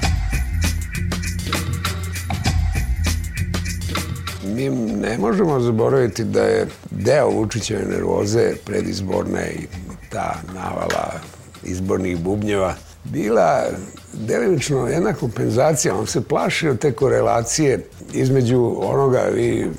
Mi 4.45 4.69
ne 5.01 5.19
možemo 5.19 5.61
zaboraviti 5.61 6.25
da 6.25 6.43
je 6.43 6.67
deo 6.91 7.31
Vučićeve 7.31 7.85
nervoze 7.85 8.53
predizborne 8.65 9.51
i 9.51 9.67
ta 10.11 10.35
navala 10.55 11.21
izbornih 11.65 12.19
bubnjeva 12.19 12.75
bila 13.05 13.65
delimično 14.13 14.87
jedna 14.87 15.13
kompenzacija. 15.13 15.95
On 15.95 16.07
se 16.07 16.21
plašio 16.21 16.75
te 16.75 16.93
korelacije 16.93 17.87
između 18.13 18.77
onoga 18.81 19.23
vi 19.35 19.71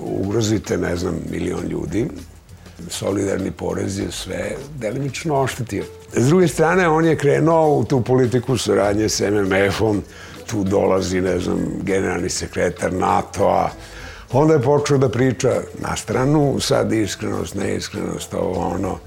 ugrozite, 0.00 0.78
ne 0.78 0.96
znam, 0.96 1.14
milion 1.30 1.66
ljudi 1.68 2.08
solidarni 2.88 3.50
porez 3.50 3.98
je 3.98 4.12
sve 4.12 4.56
delimično 4.78 5.40
oštetio. 5.40 5.84
S 6.12 6.26
druge 6.28 6.48
strane, 6.48 6.88
on 6.88 7.04
je 7.04 7.16
krenuo 7.16 7.78
u 7.78 7.84
tu 7.84 8.00
politiku 8.00 8.58
saradnje 8.58 9.08
s 9.08 9.20
MMF-om, 9.20 10.02
tu 10.46 10.64
dolazi, 10.64 11.20
ne 11.20 11.38
znam, 11.38 11.58
generalni 11.82 12.30
sekretar 12.30 12.92
NATO-a, 12.92 13.68
onda 14.32 14.54
je 14.54 14.62
počeo 14.62 14.98
da 14.98 15.08
priča 15.08 15.60
na 15.78 15.96
stranu, 15.96 16.60
sad 16.60 16.92
iskrenost, 16.92 17.54
neiskrenost, 17.54 18.34
ovo 18.34 18.66
ono, 18.66 18.98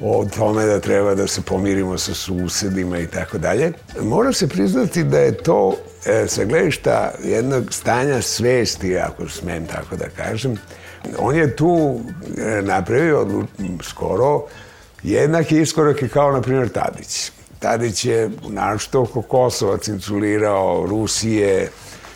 o 0.00 0.24
tome 0.36 0.66
da 0.66 0.80
treba 0.80 1.14
da 1.14 1.26
se 1.26 1.42
pomirimo 1.42 1.98
sa 1.98 2.14
susedima 2.14 2.98
i 2.98 3.06
tako 3.06 3.38
dalje. 3.38 3.72
Mora 4.00 4.32
se 4.32 4.48
priznati 4.48 5.04
da 5.04 5.18
je 5.18 5.36
to 5.36 5.76
e, 6.06 6.24
sa 6.28 6.44
gledišta 6.44 7.12
jednog 7.24 7.72
stanja 7.72 8.22
svesti, 8.22 8.98
ako 8.98 9.28
smem 9.28 9.66
tako 9.66 9.96
da 9.96 10.08
kažem, 10.16 10.56
On 11.18 11.36
je 11.36 11.56
tu 11.56 12.00
e, 12.38 12.62
napravio 12.62 13.44
skoro 13.82 14.44
jednaki 15.02 15.60
iskorak 15.60 16.02
i 16.02 16.08
kao, 16.08 16.32
na 16.32 16.40
primjer, 16.40 16.68
Tadić. 16.68 17.32
Tadić 17.58 18.04
je 18.04 18.30
našto 18.48 19.02
oko 19.02 19.22
Kosova 19.22 19.78
cinculirao 19.78 20.86
Rusije 20.86 21.70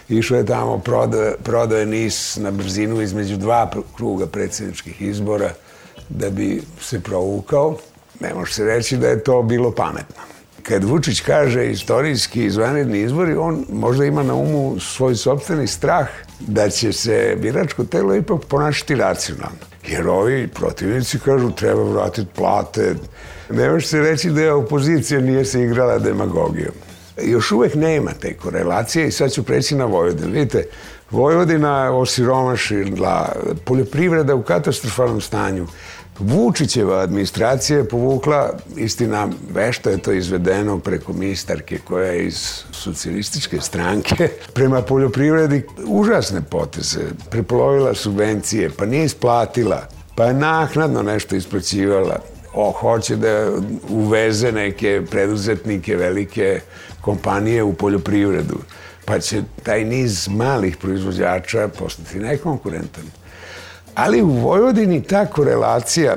išao 0.08 0.38
je 0.38 0.46
tamo, 0.46 0.78
prodao, 0.78 1.32
prodao 1.42 1.78
je 1.78 1.86
NIS 1.86 2.36
na 2.36 2.50
brzinu 2.50 3.00
između 3.02 3.36
dva 3.36 3.70
kruga 3.96 4.26
predsjedničkih 4.26 5.02
izbora 5.02 5.50
da 6.08 6.30
bi 6.30 6.62
se 6.80 7.00
provukao. 7.00 7.76
Ne 8.20 8.34
može 8.34 8.54
se 8.54 8.64
reći 8.64 8.96
da 8.96 9.08
je 9.08 9.24
to 9.24 9.42
bilo 9.42 9.70
pametno. 9.70 10.35
Kad 10.68 10.84
Vučić 10.84 11.20
kaže 11.20 11.70
istorijski 11.70 12.44
izvanredni 12.44 13.00
izbori, 13.00 13.36
on 13.36 13.64
možda 13.72 14.04
ima 14.04 14.22
na 14.22 14.34
umu 14.34 14.80
svoj 14.80 15.14
sobstveni 15.14 15.66
strah 15.66 16.06
da 16.40 16.70
će 16.70 16.92
se 16.92 17.36
biračko 17.42 17.84
telo 17.84 18.14
ipak 18.14 18.44
ponašati 18.48 18.94
racionalno. 18.94 19.58
Jer 19.88 20.08
ovi 20.08 20.48
protivnici 20.48 21.18
kažu 21.18 21.50
treba 21.50 21.82
vratiti 21.82 22.28
plate. 22.36 22.94
Ne 23.50 23.70
može 23.70 23.86
se 23.86 24.00
reći 24.00 24.30
da 24.30 24.40
je 24.40 24.52
opozicija 24.52 25.20
nije 25.20 25.44
se 25.44 25.62
igrala 25.62 25.98
demagogijom. 25.98 26.74
Još 27.22 27.52
uvek 27.52 27.74
nema 27.74 28.10
te 28.20 28.34
korelacije 28.34 29.08
i 29.08 29.12
sad 29.12 29.32
ću 29.32 29.42
preći 29.42 29.74
na 29.74 29.84
Vojvodinu. 29.84 30.32
Vidite, 30.32 30.64
Vojvodina 31.10 31.92
osiromašila, 31.92 33.32
poljoprivreda 33.64 34.34
u 34.34 34.42
katastrofalnom 34.42 35.20
stanju. 35.20 35.66
Vučićeva 36.18 37.00
administracija 37.00 37.78
je 37.78 37.88
povukla, 37.88 38.52
istina, 38.76 39.28
vešto 39.50 39.90
je 39.90 39.98
to 39.98 40.12
izvedeno 40.12 40.78
preko 40.78 41.12
ministarke 41.12 41.78
koja 41.78 42.10
je 42.10 42.26
iz 42.26 42.62
socijalističke 42.72 43.60
stranke, 43.60 44.28
prema 44.54 44.82
poljoprivredi 44.82 45.62
užasne 45.86 46.42
poteze. 46.42 47.00
Prepolovila 47.30 47.94
subvencije, 47.94 48.70
pa 48.78 48.86
nije 48.86 49.04
isplatila, 49.04 49.88
pa 50.14 50.24
je 50.24 50.34
naknadno 50.34 51.02
nešto 51.02 51.36
isplaćivala. 51.36 52.18
O, 52.54 52.70
hoće 52.70 53.16
da 53.16 53.50
uveze 53.88 54.52
neke 54.52 55.02
preduzetnike, 55.10 55.96
velike 55.96 56.60
kompanije 57.00 57.62
u 57.62 57.74
poljoprivredu, 57.74 58.58
pa 59.04 59.18
će 59.18 59.42
taj 59.62 59.84
niz 59.84 60.28
malih 60.28 60.76
proizvođača 60.76 61.68
postati 61.68 62.18
nekonkurentan. 62.18 63.04
Ali 63.96 64.22
u 64.22 64.30
Vojvodini 64.30 65.02
ta 65.02 65.26
korelacija 65.26 66.16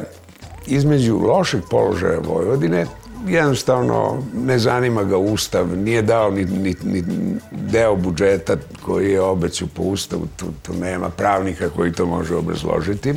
između 0.67 1.17
lošeg 1.17 1.61
položaja 1.69 2.19
Vojvodine 2.19 2.85
jednostavno 3.27 4.23
ne 4.33 4.59
zanima 4.59 5.03
ga 5.03 5.17
Ustav, 5.17 5.77
nije 5.77 6.01
dao 6.01 6.31
ni, 6.31 6.45
ni, 6.45 6.75
ni 6.83 7.03
deo 7.51 7.95
budžeta 7.95 8.55
koji 8.85 9.11
je 9.11 9.21
obećao 9.21 9.67
po 9.73 9.83
Ustavu, 9.83 10.27
tu, 10.37 10.45
tu 10.61 10.73
nema 10.73 11.09
pravnika 11.09 11.69
koji 11.69 11.91
to 11.91 12.05
može 12.05 12.35
obrazložiti. 12.35 13.13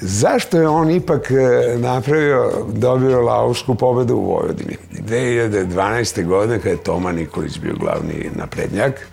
Zašto 0.00 0.60
je 0.60 0.68
on 0.68 0.90
ipak 0.90 1.30
e, 1.30 1.78
napravio, 1.78 2.52
dobio 2.72 3.20
laovsku 3.20 3.74
pobedu 3.74 4.16
u 4.16 4.24
Vojvodini? 4.24 4.76
2012. 4.92 6.24
godine, 6.26 6.58
kada 6.58 6.70
je 6.70 6.82
Toma 6.82 7.12
Nikolić 7.12 7.58
bio 7.58 7.74
glavni 7.74 8.30
naprednjak, 8.36 9.06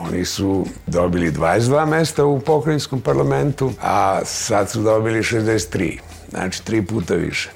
Oni 0.00 0.24
su 0.24 0.66
dobili 0.86 1.32
22 1.32 1.86
mesta 1.86 2.24
u 2.24 2.40
pokrajinskom 2.40 3.00
parlamentu, 3.00 3.72
a 3.82 4.20
sad 4.24 4.70
su 4.70 4.82
dobili 4.82 5.18
63. 5.18 5.98
Znači, 6.30 6.64
tri 6.64 6.86
puta 6.86 7.14
više. 7.14 7.50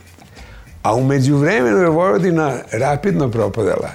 A 0.83 0.95
umeđu 0.95 1.37
vremenu 1.37 1.79
je 1.79 1.89
Vojvodina 1.89 2.55
rapidno 2.73 3.31
propadala. 3.31 3.91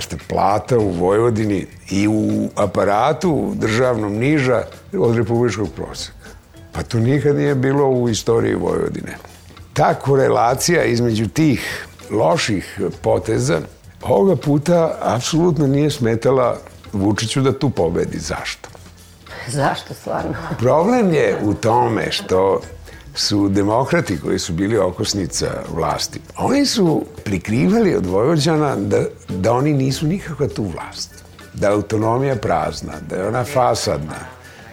Ste 0.00 0.16
plata 0.28 0.78
u 0.78 0.90
Vojvodini 0.90 1.66
i 1.90 2.08
u 2.08 2.48
aparatu 2.56 3.52
državnom 3.54 4.12
niža 4.12 4.62
od 4.98 5.16
republičkog 5.16 5.68
proseka. 5.76 6.16
Pa 6.72 6.82
to 6.82 6.98
nikad 6.98 7.36
nije 7.36 7.54
bilo 7.54 7.88
u 7.88 8.08
istoriji 8.08 8.54
Vojvodine. 8.54 9.16
Ta 9.72 9.94
korelacija 9.94 10.84
između 10.84 11.28
tih 11.28 11.86
loših 12.10 12.80
poteza 13.02 13.60
ovoga 14.02 14.36
puta 14.36 14.98
apsolutno 15.00 15.66
nije 15.66 15.90
smetala 15.90 16.58
Vučiću 16.92 17.40
da 17.40 17.58
tu 17.58 17.70
pobedi. 17.70 18.18
Zašto? 18.18 18.68
Zašto 19.48 19.94
stvarno? 19.94 20.34
Problem 20.58 21.12
je 21.14 21.38
u 21.42 21.54
tome 21.54 22.12
što 22.12 22.60
su 23.14 23.48
demokrati 23.48 24.20
koji 24.20 24.38
su 24.38 24.52
bili 24.52 24.78
okosnica 24.78 25.46
vlasti, 25.74 26.20
oni 26.36 26.66
su 26.66 27.04
prikrivali 27.24 27.96
od 27.96 28.06
Vojvođana 28.06 28.76
da, 28.76 29.04
da 29.28 29.52
oni 29.52 29.72
nisu 29.72 30.06
nikakva 30.06 30.48
tu 30.48 30.64
vlast. 30.64 31.10
Da 31.54 31.66
je 31.66 31.72
autonomija 31.72 32.36
prazna, 32.36 32.92
da 33.08 33.16
je 33.16 33.28
ona 33.28 33.44
fasadna, 33.44 34.18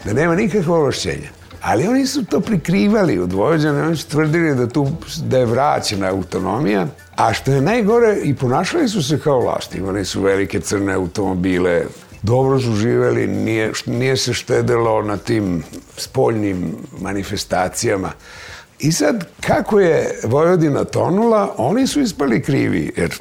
da 0.05 0.13
nema 0.13 0.35
nikakve 0.35 0.73
ovlašćenja. 0.73 1.29
Ali 1.61 1.87
oni 1.87 2.07
su 2.07 2.25
to 2.25 2.39
prikrivali 2.39 3.19
od 3.19 3.33
Vojvođana, 3.33 3.85
oni 3.85 3.95
su 3.95 4.07
tvrdili 4.07 4.55
da, 4.55 4.67
tu, 4.67 4.87
da 5.17 5.37
je 5.37 5.45
vraćena 5.45 6.09
autonomija, 6.09 6.87
a 7.15 7.33
što 7.33 7.51
je 7.51 7.61
najgore, 7.61 8.17
i 8.23 8.35
ponašali 8.35 8.89
su 8.89 9.03
se 9.03 9.19
kao 9.19 9.39
vlast. 9.39 9.75
Imali 9.75 10.05
su 10.05 10.21
velike 10.21 10.59
crne 10.59 10.93
automobile, 10.93 11.83
dobro 12.27 12.59
su 12.59 12.75
živeli, 12.75 13.27
nije, 13.27 13.71
nije 13.85 14.17
se 14.17 14.33
štedelo 14.33 15.01
na 15.01 15.17
tim 15.17 15.63
spoljnim 15.97 16.75
manifestacijama. 16.99 18.11
I 18.79 18.91
sad, 18.91 19.27
kako 19.41 19.79
je 19.79 20.19
Vojvodina 20.23 20.83
tonula, 20.83 21.53
oni 21.57 21.87
su 21.87 22.01
ispali 22.01 22.41
krivi, 22.43 22.91
jer 22.97 23.13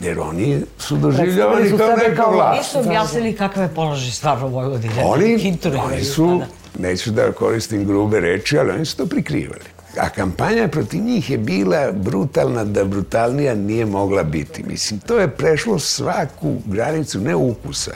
jer 0.00 0.20
oni 0.20 0.62
su 0.78 0.96
doživljavani 0.96 1.70
su 1.70 1.76
kao 1.76 1.96
neka 1.96 2.26
vlast. 2.26 2.74
Nisu 2.74 2.88
objasnili 2.88 3.36
kakav 3.36 3.62
je 3.62 3.68
položaj 3.74 4.10
stvarno 4.10 4.48
Vojvodine. 4.48 5.04
Oni, 5.04 5.58
oni 5.86 6.04
su, 6.04 6.40
neću 6.78 7.10
da 7.10 7.32
koristim 7.32 7.84
grube 7.84 8.20
reči, 8.20 8.58
ali 8.58 8.70
oni 8.70 8.84
su 8.84 8.96
to 8.96 9.06
prikrivali. 9.06 9.64
A 10.00 10.08
kampanja 10.08 10.68
protiv 10.68 11.02
njih 11.02 11.30
je 11.30 11.38
bila 11.38 11.92
brutalna, 11.92 12.64
da 12.64 12.84
brutalnija 12.84 13.54
nije 13.54 13.86
mogla 13.86 14.22
biti. 14.22 14.62
Mislim, 14.62 15.00
to 15.00 15.18
je 15.18 15.28
prešlo 15.28 15.78
svaku 15.78 16.56
granicu 16.66 17.20
neukusa 17.20 17.94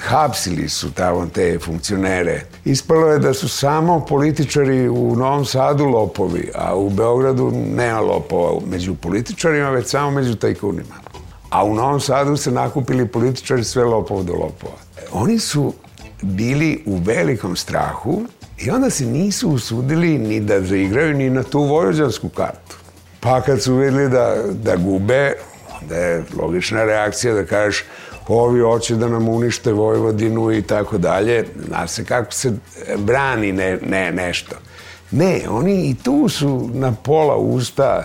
hapsili 0.00 0.68
su 0.68 0.92
tamo 0.92 1.26
te 1.26 1.58
funkcionere. 1.58 2.42
Ispalo 2.64 3.06
je 3.06 3.18
da 3.18 3.34
su 3.34 3.48
samo 3.48 4.00
političari 4.00 4.88
u 4.88 5.16
Novom 5.16 5.44
Sadu 5.44 5.84
lopovi, 5.84 6.50
a 6.54 6.76
u 6.76 6.90
Beogradu 6.90 7.50
nema 7.50 8.00
lopova 8.00 8.60
među 8.66 8.94
političarima, 8.94 9.70
već 9.70 9.86
samo 9.86 10.10
među 10.10 10.34
tajkunima. 10.34 10.94
A 11.50 11.64
u 11.64 11.74
Novom 11.74 12.00
Sadu 12.00 12.36
se 12.36 12.50
nakupili 12.50 13.08
političari 13.08 13.64
sve 13.64 13.84
lopova 13.84 14.22
do 14.22 14.32
lopova. 14.32 14.76
Oni 15.12 15.38
su 15.38 15.74
bili 16.22 16.82
u 16.86 16.96
velikom 16.96 17.56
strahu 17.56 18.22
i 18.58 18.70
onda 18.70 18.90
se 18.90 19.06
nisu 19.06 19.50
usudili 19.50 20.18
ni 20.18 20.40
da 20.40 20.60
zaigraju 20.60 21.14
ni 21.14 21.30
na 21.30 21.42
tu 21.42 21.60
vojvođansku 21.60 22.28
kartu. 22.28 22.76
Pa 23.20 23.40
kad 23.40 23.62
su 23.62 23.74
videli 23.74 24.08
da, 24.08 24.36
da 24.52 24.76
gube, 24.76 25.32
onda 25.82 25.96
je 25.96 26.24
logična 26.38 26.84
reakcija 26.84 27.34
da 27.34 27.44
kažeš 27.44 27.84
ovi 28.34 28.60
hoće 28.60 28.96
da 28.96 29.08
nam 29.08 29.28
unište 29.28 29.72
Vojvodinu 29.72 30.52
i 30.52 30.62
tako 30.62 30.98
dalje. 30.98 31.44
Zna 31.66 31.86
se 31.86 32.04
kako 32.04 32.32
se 32.32 32.52
brani 32.96 33.52
ne, 33.52 33.78
ne, 33.86 34.12
nešto. 34.12 34.56
Ne, 35.10 35.42
oni 35.48 35.90
i 35.90 35.94
tu 35.94 36.28
su 36.28 36.70
na 36.74 36.92
pola 36.92 37.36
usta, 37.36 38.04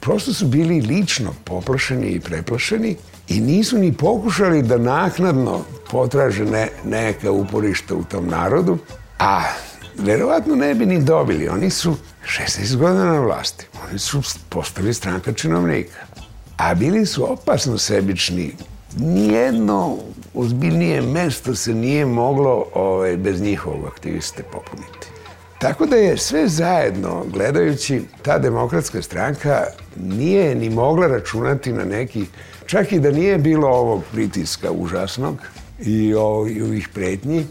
prosto 0.00 0.32
su 0.32 0.46
bili 0.46 0.80
lično 0.80 1.34
poplašeni 1.44 2.06
i 2.06 2.20
preplašeni 2.20 2.96
i 3.28 3.40
nisu 3.40 3.78
ni 3.78 3.92
pokušali 3.92 4.62
da 4.62 4.78
naknadno 4.78 5.64
potraže 5.90 6.44
ne, 6.44 6.68
neka 6.84 7.30
uporišta 7.30 7.94
u 7.94 8.04
tom 8.04 8.26
narodu, 8.26 8.78
a 9.18 9.42
verovatno 9.98 10.54
ne 10.54 10.74
bi 10.74 10.86
ni 10.86 11.02
dobili. 11.02 11.48
Oni 11.48 11.70
su 11.70 11.96
16 12.26 12.76
godina 12.76 13.04
na 13.04 13.20
vlasti. 13.20 13.66
Oni 13.88 13.98
su 13.98 14.22
postali 14.48 14.94
stranka 14.94 15.32
činovnika. 15.32 15.98
A 16.56 16.74
bili 16.74 17.06
su 17.06 17.32
opasno 17.32 17.78
sebični 17.78 18.54
nijedno 18.96 19.96
ozbiljnije 20.34 21.02
mesto 21.02 21.54
se 21.54 21.74
nije 21.74 22.06
moglo 22.06 22.66
ovaj, 22.74 23.16
bez 23.16 23.40
njihovog 23.40 23.86
aktiviste 23.86 24.42
popuniti. 24.42 25.08
Tako 25.58 25.86
da 25.86 25.96
je 25.96 26.18
sve 26.18 26.48
zajedno, 26.48 27.24
gledajući, 27.32 28.02
ta 28.22 28.38
demokratska 28.38 29.02
stranka 29.02 29.64
nije 29.96 30.54
ni 30.54 30.70
mogla 30.70 31.06
računati 31.06 31.72
na 31.72 31.84
neki, 31.84 32.24
čak 32.66 32.92
i 32.92 33.00
da 33.00 33.10
nije 33.10 33.38
bilo 33.38 33.68
ovog 33.68 34.02
pritiska 34.12 34.70
užasnog 34.70 35.38
i 35.80 36.14
ovih 36.14 36.88
pretnji, 36.94 37.46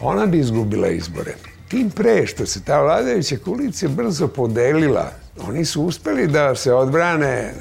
ona 0.00 0.26
bi 0.26 0.38
izgubila 0.38 0.88
izbore. 0.88 1.34
Tim 1.68 1.90
pre 1.90 2.26
što 2.26 2.46
se 2.46 2.64
ta 2.64 2.82
vladajuća 2.82 3.36
koalicija 3.44 3.88
brzo 3.88 4.28
podelila, 4.28 5.12
oni 5.48 5.64
su 5.64 5.82
uspeli 5.82 6.26
da 6.26 6.54
se 6.54 6.72
odbrane 6.72 7.54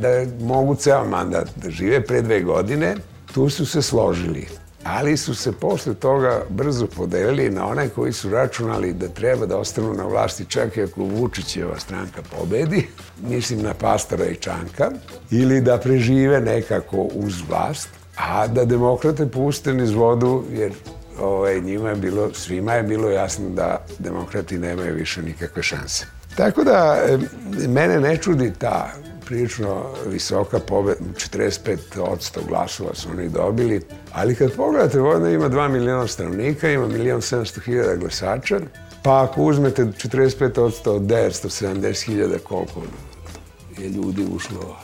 da 0.00 0.08
mogu 0.40 0.74
ceo 0.74 1.04
mandat 1.04 1.48
da 1.56 1.70
žive 1.70 2.04
pre 2.04 2.22
dve 2.22 2.40
godine, 2.40 2.96
tu 3.34 3.48
su 3.50 3.66
se 3.66 3.82
složili. 3.82 4.46
Ali 4.84 5.16
su 5.16 5.34
se 5.34 5.52
posle 5.52 5.94
toga 5.94 6.42
brzo 6.48 6.86
podelili 6.86 7.50
na 7.50 7.66
one 7.66 7.88
koji 7.88 8.12
su 8.12 8.30
računali 8.30 8.92
da 8.92 9.08
treba 9.08 9.46
da 9.46 9.58
ostanu 9.58 9.94
na 9.94 10.04
vlasti 10.04 10.44
čak 10.48 10.76
i 10.76 10.82
ako 10.82 11.04
Vučićeva 11.04 11.78
stranka 11.78 12.22
pobedi, 12.36 12.86
mislim 13.28 13.62
na 13.62 13.74
Pastora 13.74 14.26
i 14.26 14.36
Čanka, 14.36 14.90
ili 15.30 15.60
da 15.60 15.78
prežive 15.78 16.40
nekako 16.40 16.96
uz 16.96 17.34
vlast, 17.48 17.88
a 18.16 18.46
da 18.46 18.64
demokrate 18.64 19.26
puste 19.26 19.74
niz 19.74 19.90
vodu, 19.92 20.44
jer 20.52 20.72
ovaj, 21.20 21.60
njima 21.60 21.88
je 21.88 21.96
bilo, 21.96 22.34
svima 22.34 22.74
je 22.74 22.82
bilo 22.82 23.10
jasno 23.10 23.48
da 23.48 23.86
demokrati 23.98 24.58
nemaju 24.58 24.94
više 24.94 25.22
nikakve 25.22 25.62
šanse. 25.62 26.06
Tako 26.36 26.64
da, 26.64 27.06
mene 27.68 28.00
ne 28.00 28.16
čudi 28.16 28.52
ta 28.58 28.92
prilično 29.26 29.84
visoka 30.06 30.58
pobeda, 30.58 31.00
45% 31.14 32.48
glasova 32.48 32.94
su 32.94 33.08
oni 33.10 33.28
dobili, 33.28 33.80
ali 34.12 34.34
kad 34.34 34.52
pogledate, 34.52 34.98
Vojvodina 34.98 35.30
ima 35.30 35.48
2 35.48 35.68
miliona 35.68 36.06
stanovnika, 36.06 36.70
ima 36.70 36.86
1 36.86 37.36
700 37.36 37.64
hiljada 37.64 37.96
glasača, 37.96 38.60
pa 39.02 39.22
ako 39.22 39.42
uzmete 39.42 39.84
45% 39.84 40.90
od 40.90 41.02
970 41.02 42.04
hiljada 42.06 42.38
koliko 42.38 42.82
je 43.78 43.88
ljudi 43.88 44.26
ušlo 44.36 44.76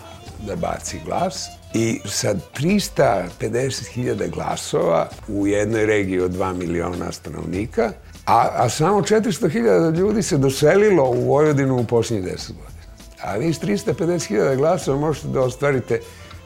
da 0.46 0.57
baci 0.57 1.00
glas, 1.07 1.46
I 1.74 2.00
sa 2.05 2.35
350.000 2.59 4.31
glasova 4.31 5.09
u 5.29 5.46
jednoj 5.46 5.87
regiji 5.87 6.20
od 6.20 6.31
2 6.31 6.55
miliona 6.55 7.12
stanovnika, 7.12 7.92
a, 8.26 8.48
a 8.55 8.68
samo 8.68 9.00
400.000 9.00 9.98
ljudi 9.98 10.22
se 10.22 10.38
doselilo 10.38 11.11
u 11.11 11.24
Vojvodinu 11.24 11.76
u 11.76 11.85
posljednjih 11.85 12.33
10 12.33 12.46
godina. 12.46 12.69
A 13.22 13.37
vi 13.37 13.52
s 13.52 13.61
350.000 13.61 14.56
glasova 14.56 14.98
možete 14.98 15.28
da 15.28 15.40
ostvarite 15.40 16.00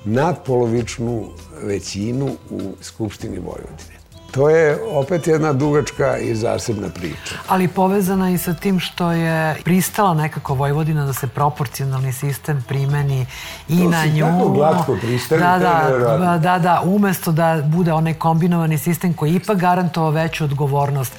nadpolovičnu 0.04 1.28
većinu 1.62 2.36
u 2.50 2.60
Skupštini 2.80 3.38
Vojvodine. 3.38 3.93
To 4.34 4.50
je 4.50 4.78
opet 4.90 5.26
jedna 5.26 5.52
dugačka 5.52 6.18
i 6.18 6.34
zasebna 6.34 6.88
priča. 6.88 7.34
Ali 7.48 7.68
povezana 7.68 8.30
i 8.30 8.38
sa 8.38 8.54
tim 8.54 8.80
što 8.80 9.10
je 9.10 9.54
pristala 9.64 10.14
nekako 10.14 10.54
Vojvodina 10.54 11.06
da 11.06 11.12
se 11.12 11.26
proporcionalni 11.26 12.12
sistem 12.12 12.64
primeni 12.68 13.26
i 13.68 13.78
to 13.78 13.90
na 13.90 14.06
nju. 14.06 14.26
tako 14.26 14.48
glatko 14.48 14.96
pristali, 15.02 15.40
da, 15.40 15.52
to 15.54 15.98
da, 15.98 16.18
da, 16.18 16.38
da, 16.38 16.58
da, 16.58 16.82
umesto 16.84 17.32
da 17.32 17.62
bude 17.66 17.92
onaj 17.92 18.14
kombinovani 18.14 18.78
sistem 18.78 19.14
koji 19.14 19.34
ipak 19.34 19.58
garantovao 19.58 20.10
veću 20.10 20.44
odgovornost 20.44 21.12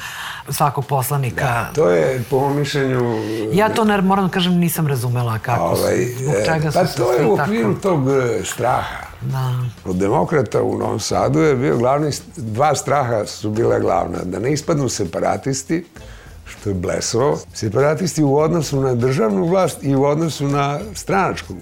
svakog 0.49 0.85
poslanika. 0.85 1.45
Da, 1.45 1.71
to 1.75 1.89
je 1.89 2.23
po 2.29 2.49
mišljenju... 2.49 3.15
Ja 3.53 3.69
to 3.69 3.83
ne, 3.83 4.01
moram 4.01 4.25
da 4.25 4.31
kažem 4.31 4.53
nisam 4.53 4.87
razumela 4.87 5.39
kako 5.39 5.63
ovaj, 5.63 6.05
su, 6.05 6.23
zbog 6.23 6.35
čega 6.45 6.71
su 6.71 6.79
pa 6.79 6.85
to 6.85 7.13
je 7.13 7.25
u 7.25 7.33
okviru 7.33 7.75
tog 7.75 8.09
e, 8.09 8.45
straha. 8.45 9.04
Da. 9.31 9.53
Od 9.85 9.95
demokrata 9.95 10.63
u 10.63 10.77
Novom 10.77 10.99
Sadu 10.99 11.39
je 11.39 11.55
bio 11.55 11.77
glavni, 11.77 12.11
dva 12.37 12.75
straha 12.75 13.25
su 13.25 13.49
bile 13.49 13.79
glavna. 13.79 14.17
Da 14.23 14.39
ne 14.39 14.53
ispadnu 14.53 14.89
separatisti, 14.89 15.85
što 16.45 16.69
je 16.69 16.73
blesovo. 16.73 17.39
Separatisti 17.53 18.23
u 18.23 18.37
odnosu 18.37 18.81
na 18.81 18.95
državnu 18.95 19.45
vlast 19.45 19.83
i 19.83 19.95
u 19.95 20.03
odnosu 20.03 20.47
na 20.47 20.79
stranačku 20.93 21.53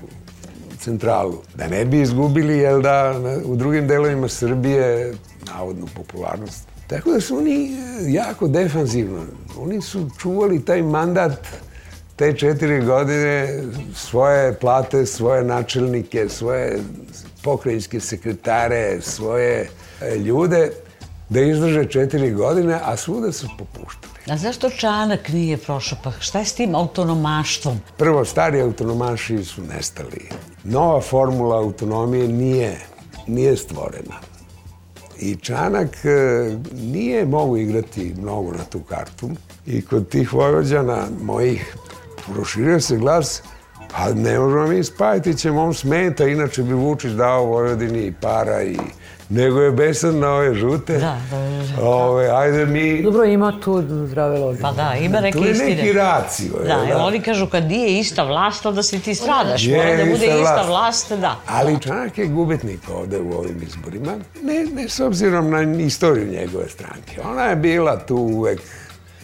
centralu. 0.80 1.42
Da 1.56 1.68
ne 1.68 1.86
bi 1.86 2.02
izgubili, 2.02 2.58
jel 2.58 2.82
da, 2.82 3.16
u 3.46 3.56
drugim 3.56 3.88
delovima 3.88 4.28
Srbije 4.28 5.14
navodnu 5.48 5.88
popularnost. 5.96 6.68
Tako 6.88 7.12
da 7.12 7.22
su 7.22 7.38
oni 7.38 7.66
e, 7.66 8.12
jako 8.12 8.48
defanzivno. 8.48 9.22
Oni 9.58 9.82
su 9.82 10.10
čuvali 10.20 10.66
taj 10.66 10.82
mandat 10.82 11.48
te 12.16 12.34
četiri 12.34 12.86
godine 12.86 13.64
svoje 13.96 14.54
plate, 14.54 15.06
svoje 15.06 15.44
načelnike, 15.44 16.30
svoje 16.30 16.80
pokrajinske 17.44 18.00
sekretare, 18.00 19.02
svoje 19.02 19.70
e, 20.02 20.16
ljude 20.18 20.72
da 21.30 21.42
izdrže 21.42 21.86
četiri 21.86 22.32
godine, 22.32 22.80
a 22.84 22.98
svuda 22.98 23.32
su 23.32 23.48
popuštali. 23.58 24.14
A 24.30 24.38
zašto 24.38 24.70
Čanak 24.70 25.30
nije 25.30 25.58
prošao? 25.58 25.98
Pa 26.04 26.12
šta 26.20 26.40
je 26.40 26.46
s 26.46 26.54
tim 26.54 26.76
autonomaštvom? 26.76 27.82
Prvo, 27.98 28.26
stari 28.26 28.62
autonomaši 28.62 29.44
su 29.44 29.62
nestali. 29.62 30.30
Nova 30.64 31.02
formula 31.02 31.58
autonomije 31.58 32.28
nije, 32.28 32.80
nije 33.28 33.58
stvorena. 33.58 34.16
I 35.20 35.36
Čanak 35.36 36.06
e, 36.06 36.10
nije 36.74 37.26
mogu 37.26 37.58
igrati 37.58 38.14
mnogo 38.18 38.52
na 38.52 38.64
tu 38.64 38.80
kartu. 38.80 39.30
I 39.66 39.82
kod 39.86 40.10
tih 40.10 40.34
Vojvođana 40.34 41.08
mojih 41.22 41.76
proširio 42.26 42.80
se 42.80 42.98
glas 42.98 43.44
Pa 43.92 44.14
ne 44.14 44.40
možemo 44.40 44.68
mi 44.68 44.84
spajati 44.84 45.38
ćemo, 45.38 45.64
on 45.64 45.74
smeta, 45.74 46.28
inače 46.28 46.64
bi 46.64 46.74
Vučić 46.74 47.12
dao 47.12 47.46
Vojvodini 47.46 48.00
i 48.00 48.12
para 48.12 48.64
i 48.64 48.78
nego 49.30 49.62
je 49.62 49.72
besan 49.72 50.20
na 50.20 50.30
ove 50.30 50.54
žute. 50.56 50.94
Da, 50.94 51.18
da, 51.32 51.38
da. 51.78 51.84
Ove, 51.84 52.30
ajde 52.30 52.66
mi... 52.66 53.04
Dobro, 53.04 53.24
ima 53.24 53.60
tu 53.60 53.84
zdrave 54.08 54.40
logike. 54.40 54.62
Pa 54.62 54.72
da, 54.72 54.94
ima 55.02 55.20
neke 55.20 55.38
Tu 55.38 55.46
je 55.46 55.52
istine. 55.52 55.76
neki 55.76 55.94
racio. 55.94 56.54
Da, 56.64 56.74
jel 56.74 56.88
jer 56.88 56.98
oni 56.98 57.22
kažu 57.22 57.48
kad 57.48 57.64
nije 57.64 58.00
ista 58.00 58.24
vlast, 58.24 58.66
onda 58.66 58.84
si 58.84 59.00
ti 59.00 59.16
stradaš. 59.16 59.66
Je, 59.66 59.78
Mora 59.78 59.98
da 59.98 60.04
bude 60.04 60.26
ista 60.26 60.36
ista 60.36 60.54
vlast. 60.54 60.70
vlast, 60.70 61.12
da. 61.12 61.36
Ali 61.48 61.80
Čanak 61.80 62.18
je 62.18 62.26
gubitnik 62.26 62.80
ovde 62.90 63.20
u 63.20 63.32
ovim 63.32 63.62
izborima. 63.64 64.12
Ne, 64.42 64.66
ne 64.66 64.90
s 64.90 65.00
obzirom 65.00 65.50
na 65.50 65.62
istoriju 65.84 66.28
njegove 66.28 66.70
stranke. 66.70 67.22
Ona 67.26 67.44
je 67.44 67.56
bila 67.56 68.00
tu 68.00 68.16
uvek 68.16 68.62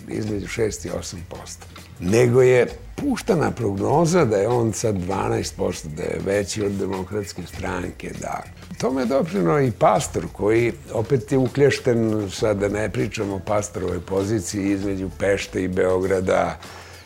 između 0.10 0.48
6 0.48 0.88
i 0.88 0.90
8 0.90 1.16
posto. 1.30 1.66
Nego 2.00 2.42
je 2.42 2.68
puštana 2.96 3.52
prognoza 3.52 4.26
da 4.26 4.38
je 4.38 4.48
on 4.48 4.74
sad 4.74 4.96
12%, 4.96 5.88
da 5.88 6.04
je 6.04 6.20
veći 6.26 6.66
od 6.66 6.72
demokratske 6.72 7.42
stranke, 7.46 8.12
da. 8.22 8.44
Tome 8.78 9.02
je 9.02 9.06
doprino 9.06 9.60
i 9.60 9.72
pastor 9.72 10.26
koji 10.34 10.74
opet 10.94 11.32
je 11.32 11.38
uklješten, 11.38 12.30
sad 12.32 12.58
da 12.58 12.70
ne 12.70 12.90
pričamo 12.90 13.36
o 13.36 13.40
pastorovoj 13.40 14.00
poziciji 14.00 14.72
između 14.72 15.10
Pešte 15.20 15.64
i 15.64 15.68
Beograda, 15.68 16.58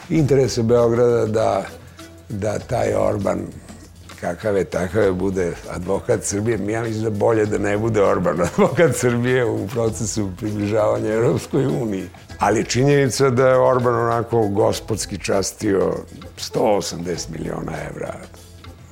interese 0.09 0.63
Beograda 0.63 1.25
da, 1.25 1.65
da 2.29 2.59
taj 2.59 2.93
Orban 2.95 3.39
kakav 4.23 4.57
je, 4.57 4.63
takav 4.63 5.03
je, 5.03 5.11
bude 5.11 5.53
advokat 5.69 6.23
Srbije. 6.23 6.71
Ja 6.71 6.83
mislim 6.83 7.03
da 7.03 7.09
bolje 7.09 7.45
da 7.45 7.57
ne 7.57 7.77
bude 7.77 8.03
Orban 8.03 8.41
advokat 8.51 8.95
Srbije 8.95 9.45
u 9.45 9.67
procesu 9.67 10.29
približavanja 10.37 11.13
Europskoj 11.13 11.65
uniji. 11.65 12.07
Ali 12.43 12.65
činjenica 12.65 13.29
da 13.29 13.47
je 13.47 13.59
Orban 13.59 13.95
onako 13.95 14.47
gospodski 14.47 15.17
častio 15.17 15.93
180 16.37 17.29
miliona 17.29 17.71
evra 17.89 18.13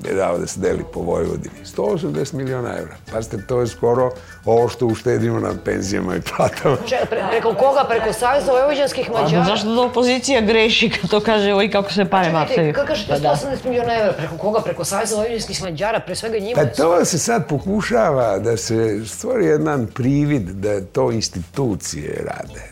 je 0.09 0.13
dao 0.15 0.37
da 0.37 0.47
se 0.47 0.59
deli 0.59 0.83
po 0.93 0.99
Vojvodini. 0.99 1.55
180 1.77 2.33
miliona 2.33 2.69
evra. 2.77 2.95
Pazite, 3.11 3.37
to 3.47 3.59
je 3.61 3.67
skoro 3.67 4.11
ovo 4.45 4.69
što 4.69 4.85
uštedimo 4.85 5.39
na 5.39 5.53
penzijama 5.65 6.15
i 6.15 6.21
platama. 6.21 6.77
Če, 6.85 6.95
pre, 7.09 7.23
preko 7.29 7.53
koga? 7.53 7.85
Preko 7.89 8.13
Savjeza 8.13 8.51
Vojvođanskih 8.51 9.09
Pa 9.13 9.21
Mađara? 9.21 9.45
zašto 9.45 9.75
da 9.75 9.81
opozicija 9.81 10.41
greši 10.41 10.89
kad 10.89 11.09
to 11.09 11.19
kaže 11.19 11.53
oj 11.53 11.71
kako 11.71 11.91
se 11.91 12.05
pare 12.05 12.25
Čekajte, 12.25 12.53
bacaju? 12.55 12.73
kako 12.73 12.87
kažete 12.87 13.13
Pa 13.13 13.19
da. 13.19 13.35
180 13.35 13.65
miliona 13.65 13.93
evra? 13.93 14.13
Preko 14.13 14.37
koga? 14.37 14.61
Preko 14.61 14.85
Savjeza 14.85 15.15
Vojvođanskih 15.15 15.63
Mađara? 15.63 15.99
Pre 15.99 16.15
svega 16.15 16.39
njima? 16.39 16.61
Pa 16.61 16.65
to 16.65 17.05
se 17.05 17.17
sad 17.17 17.47
pokušava 17.47 18.39
da 18.39 18.57
se 18.57 19.05
stvori 19.05 19.45
jedan 19.45 19.87
privid 19.87 20.49
da 20.49 20.81
to 20.81 21.11
institucije 21.11 22.23
rade. 22.25 22.70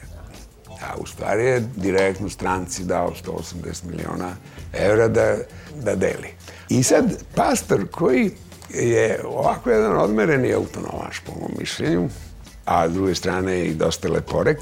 A 0.90 0.96
u 0.98 1.06
stvari 1.06 1.46
je 1.46 1.60
direktno 1.76 2.30
stranci 2.30 2.84
dao 2.84 3.14
180 3.26 3.84
miliona 3.92 4.36
evra 4.74 5.08
da, 5.08 5.38
da 5.84 5.96
deli. 5.96 6.30
I 6.70 6.84
sad 6.84 7.24
pastor 7.36 7.88
koji 7.92 8.32
je 8.70 9.22
ovako 9.26 9.70
jedan 9.70 9.98
odmereni 9.98 10.54
autonomaš 10.54 11.20
po 11.26 11.32
mom 11.32 11.52
mišljenju, 11.60 12.10
a 12.66 12.90
s 12.90 12.94
druge 12.94 13.16
strane 13.16 13.66
i 13.66 13.74
dosta 13.74 14.10
leporek, 14.10 14.58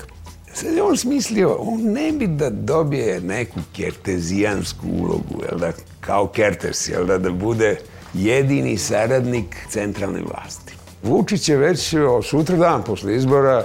sad 0.54 0.74
je 0.74 0.84
on 0.84 0.98
smislio, 0.98 1.56
on 1.60 1.82
ne 1.84 2.12
bi 2.12 2.28
da 2.28 2.50
dobije 2.50 3.22
neku 3.22 3.60
kertezijansku 3.76 4.88
ulogu, 4.88 5.44
jel 5.50 5.60
da, 5.60 5.72
kao 6.00 6.28
Kertes, 6.28 6.90
jel 6.90 7.06
da, 7.06 7.18
da 7.18 7.32
bude 7.32 7.78
jedini 8.13 8.78
saradnik 8.78 9.56
centralne 9.70 10.22
vlasti. 10.22 10.74
Vučić 11.04 11.50
je 11.50 11.58
već 11.58 11.94
sutra 12.24 12.58
dan 12.58 12.84
posle 12.84 13.16
izbora 13.16 13.63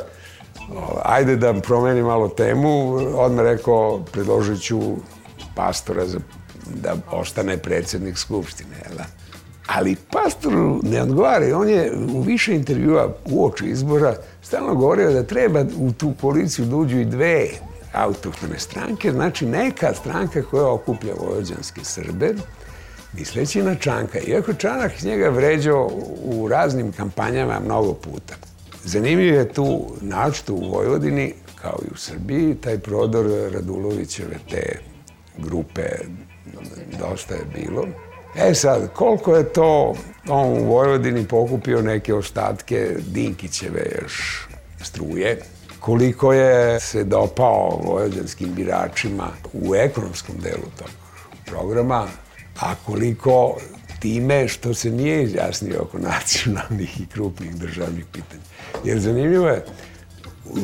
ajde 1.04 1.36
da 1.36 1.54
promeni 1.54 2.02
malo 2.02 2.28
temu, 2.28 2.94
odmah 3.16 3.44
rekao, 3.44 4.00
predložit 4.12 4.60
ću 4.62 4.80
pastora 5.54 6.06
za, 6.06 6.18
da 6.74 6.94
ostane 7.10 7.58
predsednik 7.58 8.18
Skupštine, 8.18 8.76
jel 8.84 8.96
da? 8.96 9.04
Ali 9.66 9.96
pastoru 10.12 10.80
ne 10.82 11.02
odgovara 11.02 11.58
on 11.58 11.68
je 11.68 11.92
u 12.14 12.20
više 12.20 12.54
intervjua 12.54 13.14
uoči 13.24 13.66
izbora 13.66 14.14
stalno 14.42 14.74
govorio 14.74 15.12
da 15.12 15.22
treba 15.22 15.64
u 15.78 15.92
tu 15.92 16.12
koaliciju 16.20 16.64
da 16.64 16.76
uđu 16.76 16.98
i 16.98 17.04
dve 17.04 17.46
autohtone 17.92 18.58
stranke, 18.58 19.12
znači 19.12 19.46
neka 19.46 19.94
stranka 19.94 20.42
koja 20.42 20.72
okuplja 20.72 21.14
vojvođanske 21.20 21.80
Srbe, 21.84 22.34
misleći 23.12 23.62
na 23.62 23.74
Čanka. 23.74 24.18
Iako 24.18 24.52
Čanak 24.52 25.02
njega 25.02 25.28
vređao 25.28 25.90
u 26.24 26.48
raznim 26.48 26.92
kampanjama 26.92 27.60
mnogo 27.60 27.92
puta. 27.94 28.34
Zanimljiv 28.84 29.34
je 29.34 29.52
tu, 29.52 29.96
naočito 30.00 30.54
u 30.54 30.70
Vojvodini, 30.70 31.34
kao 31.54 31.78
i 31.88 31.94
u 31.94 31.96
Srbiji, 31.96 32.54
taj 32.54 32.78
prodor 32.78 33.26
Radulovićeve 33.52 34.36
te 34.50 34.78
grupe, 35.38 35.82
dosta 36.98 37.34
je 37.34 37.44
bilo. 37.54 37.86
E 38.36 38.54
sad, 38.54 38.92
koliko 38.94 39.36
je 39.36 39.52
to 39.52 39.94
on 40.28 40.48
u 40.48 40.64
Vojvodini 40.64 41.28
pokupio 41.28 41.82
neke 41.82 42.14
ostatke 42.14 42.96
Dinkićeve 43.06 43.86
još 44.02 44.48
struje, 44.82 45.38
koliko 45.80 46.32
je 46.32 46.80
se 46.80 47.04
dopao 47.04 47.80
vojvođanskim 47.84 48.54
biračima 48.54 49.28
u 49.52 49.74
ekonomskom 49.74 50.36
delu 50.38 50.68
tog 50.78 50.90
programa, 51.46 52.08
a 52.60 52.74
koliko 52.86 53.56
time 54.00 54.48
što 54.48 54.74
se 54.74 54.90
nije 54.90 55.22
izjasnio 55.22 55.82
oko 55.82 55.98
nacionalnih 55.98 57.00
i 57.00 57.06
krupnih 57.06 57.54
državnih 57.54 58.04
pitanja. 58.12 58.42
Jer 58.84 59.00
zanimljivo 59.00 59.48
je, 59.48 59.64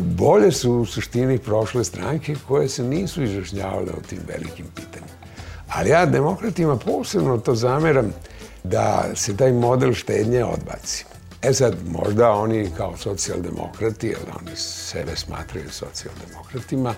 bolje 0.00 0.52
su 0.52 0.72
u 0.72 0.86
suštini 0.86 1.38
prošle 1.38 1.84
stranke 1.84 2.36
koje 2.48 2.68
se 2.68 2.82
nisu 2.82 3.22
izjašnjavale 3.22 3.92
o 3.92 4.06
tim 4.08 4.18
velikim 4.28 4.66
pitanjima. 4.74 5.18
Ali 5.68 5.90
ja 5.90 6.06
demokratima 6.06 6.76
posebno 6.76 7.38
to 7.38 7.54
zameram 7.54 8.12
da 8.64 9.04
se 9.14 9.36
taj 9.36 9.52
model 9.52 9.92
štednje 9.92 10.44
odbaci. 10.44 11.04
E 11.42 11.52
sad, 11.52 11.74
možda 11.88 12.30
oni 12.30 12.70
kao 12.76 12.96
socijaldemokrati, 12.96 14.06
jer 14.06 14.18
oni 14.40 14.56
sebe 14.56 15.16
smatraju 15.16 15.70
socijaldemokratima, 15.70 16.94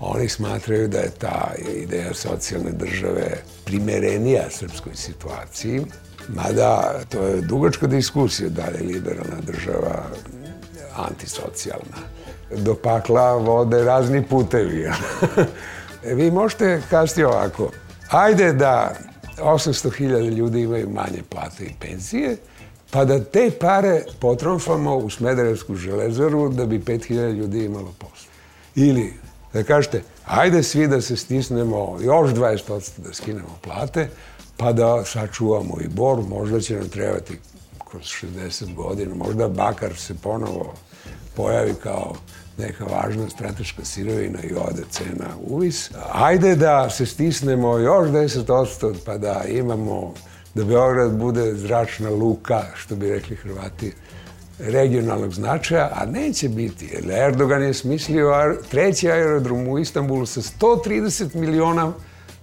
oni 0.00 0.28
smatraju 0.28 0.88
da 0.88 0.98
je 0.98 1.10
ta 1.10 1.52
ideja 1.76 2.14
socijalne 2.14 2.70
države 2.72 3.42
primerenija 3.64 4.50
srpskoj 4.50 4.94
situaciji, 4.94 5.82
mada 6.28 7.00
to 7.08 7.22
je 7.22 7.40
dugačka 7.40 7.86
diskusija 7.86 8.48
da 8.48 8.64
li 8.66 8.76
je 8.78 8.94
liberalna 8.94 9.40
država 9.46 10.04
antisocijalna. 10.96 11.96
Do 12.56 12.74
pakla 12.74 13.36
vode 13.36 13.84
razni 13.84 14.22
putevi. 14.26 14.90
Vi 16.16 16.30
možete 16.30 16.82
kasti 16.90 17.24
ovako, 17.24 17.70
ajde 18.10 18.52
da 18.52 18.94
800.000 19.38 20.30
ljudi 20.30 20.60
imaju 20.60 20.90
manje 20.90 21.22
plate 21.28 21.64
i 21.64 21.74
penzije, 21.80 22.36
pa 22.90 23.04
da 23.04 23.24
te 23.24 23.50
pare 23.60 24.02
potromfamo 24.20 24.96
u 24.96 25.10
Smederevsku 25.10 25.74
železaru 25.74 26.48
da 26.48 26.66
bi 26.66 26.78
5.000 26.78 27.32
ljudi 27.32 27.64
imalo 27.64 27.94
posla. 27.98 28.32
Ili 28.74 29.12
da 29.52 29.62
kažete, 29.62 30.02
ajde 30.26 30.62
svi 30.62 30.88
da 30.88 31.00
se 31.00 31.16
stisnemo 31.16 31.98
još 32.00 32.30
20% 32.30 32.90
da 32.98 33.14
skinemo 33.14 33.58
plate, 33.60 34.08
pa 34.56 34.72
da 34.72 35.04
sačuvamo 35.04 35.76
i 35.80 35.88
bor, 35.88 36.18
možda 36.28 36.60
će 36.60 36.76
nam 36.76 36.88
trebati 36.88 37.38
kroz 37.90 38.02
60 38.02 38.74
godina, 38.74 39.14
možda 39.14 39.48
bakar 39.48 39.96
se 39.96 40.14
ponovo 40.14 40.74
pojavi 41.36 41.74
kao 41.82 42.14
neka 42.58 42.84
važna 42.84 43.30
strateška 43.30 43.84
sirovina 43.84 44.38
i 44.42 44.54
ode 44.54 44.82
cena 44.90 45.26
uvis. 45.46 45.90
Ajde 46.12 46.56
da 46.56 46.90
se 46.90 47.06
stisnemo 47.06 47.78
još 47.78 48.08
10% 48.08 48.94
pa 49.06 49.18
da 49.18 49.44
imamo, 49.48 50.14
da 50.54 50.64
Beograd 50.64 51.12
bude 51.12 51.54
zračna 51.54 52.10
luka, 52.10 52.62
što 52.74 52.96
bi 52.96 53.10
rekli 53.10 53.36
Hrvati, 53.36 53.92
regionalnog 54.66 55.34
značaja, 55.34 55.90
a 55.94 56.06
neće 56.06 56.48
biti, 56.48 56.98
Erdogan 57.10 57.62
je 57.62 57.74
smislio 57.74 58.56
treći 58.70 59.10
aerodrom 59.10 59.68
u 59.68 59.78
Istanbulu 59.78 60.26
sa 60.26 60.40
130 60.40 61.34
miliona 61.34 61.92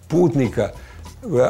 putnika, 0.07 0.69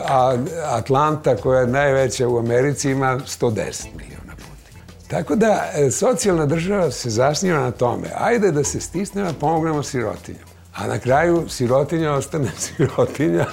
a 0.07 0.37
Atlanta, 0.65 1.35
koja 1.35 1.59
je 1.59 1.67
najveća 1.67 2.27
u 2.27 2.37
Americi, 2.37 2.91
ima 2.91 3.19
110 3.19 3.85
miliona 3.97 4.33
putnika. 4.35 4.93
Tako 5.07 5.35
da, 5.35 5.71
e, 5.75 5.91
socijalna 5.91 6.45
država 6.45 6.91
se 6.91 7.09
zasniva 7.09 7.59
na 7.59 7.71
tome. 7.71 8.07
Ajde 8.17 8.51
da 8.51 8.63
se 8.63 8.81
stisnemo, 8.81 9.33
pomognemo 9.39 9.83
sirotinjom. 9.83 10.49
A 10.75 10.87
na 10.87 10.99
kraju 10.99 11.49
sirotinja 11.49 12.11
ostane 12.11 12.51
sirotinja, 12.57 13.45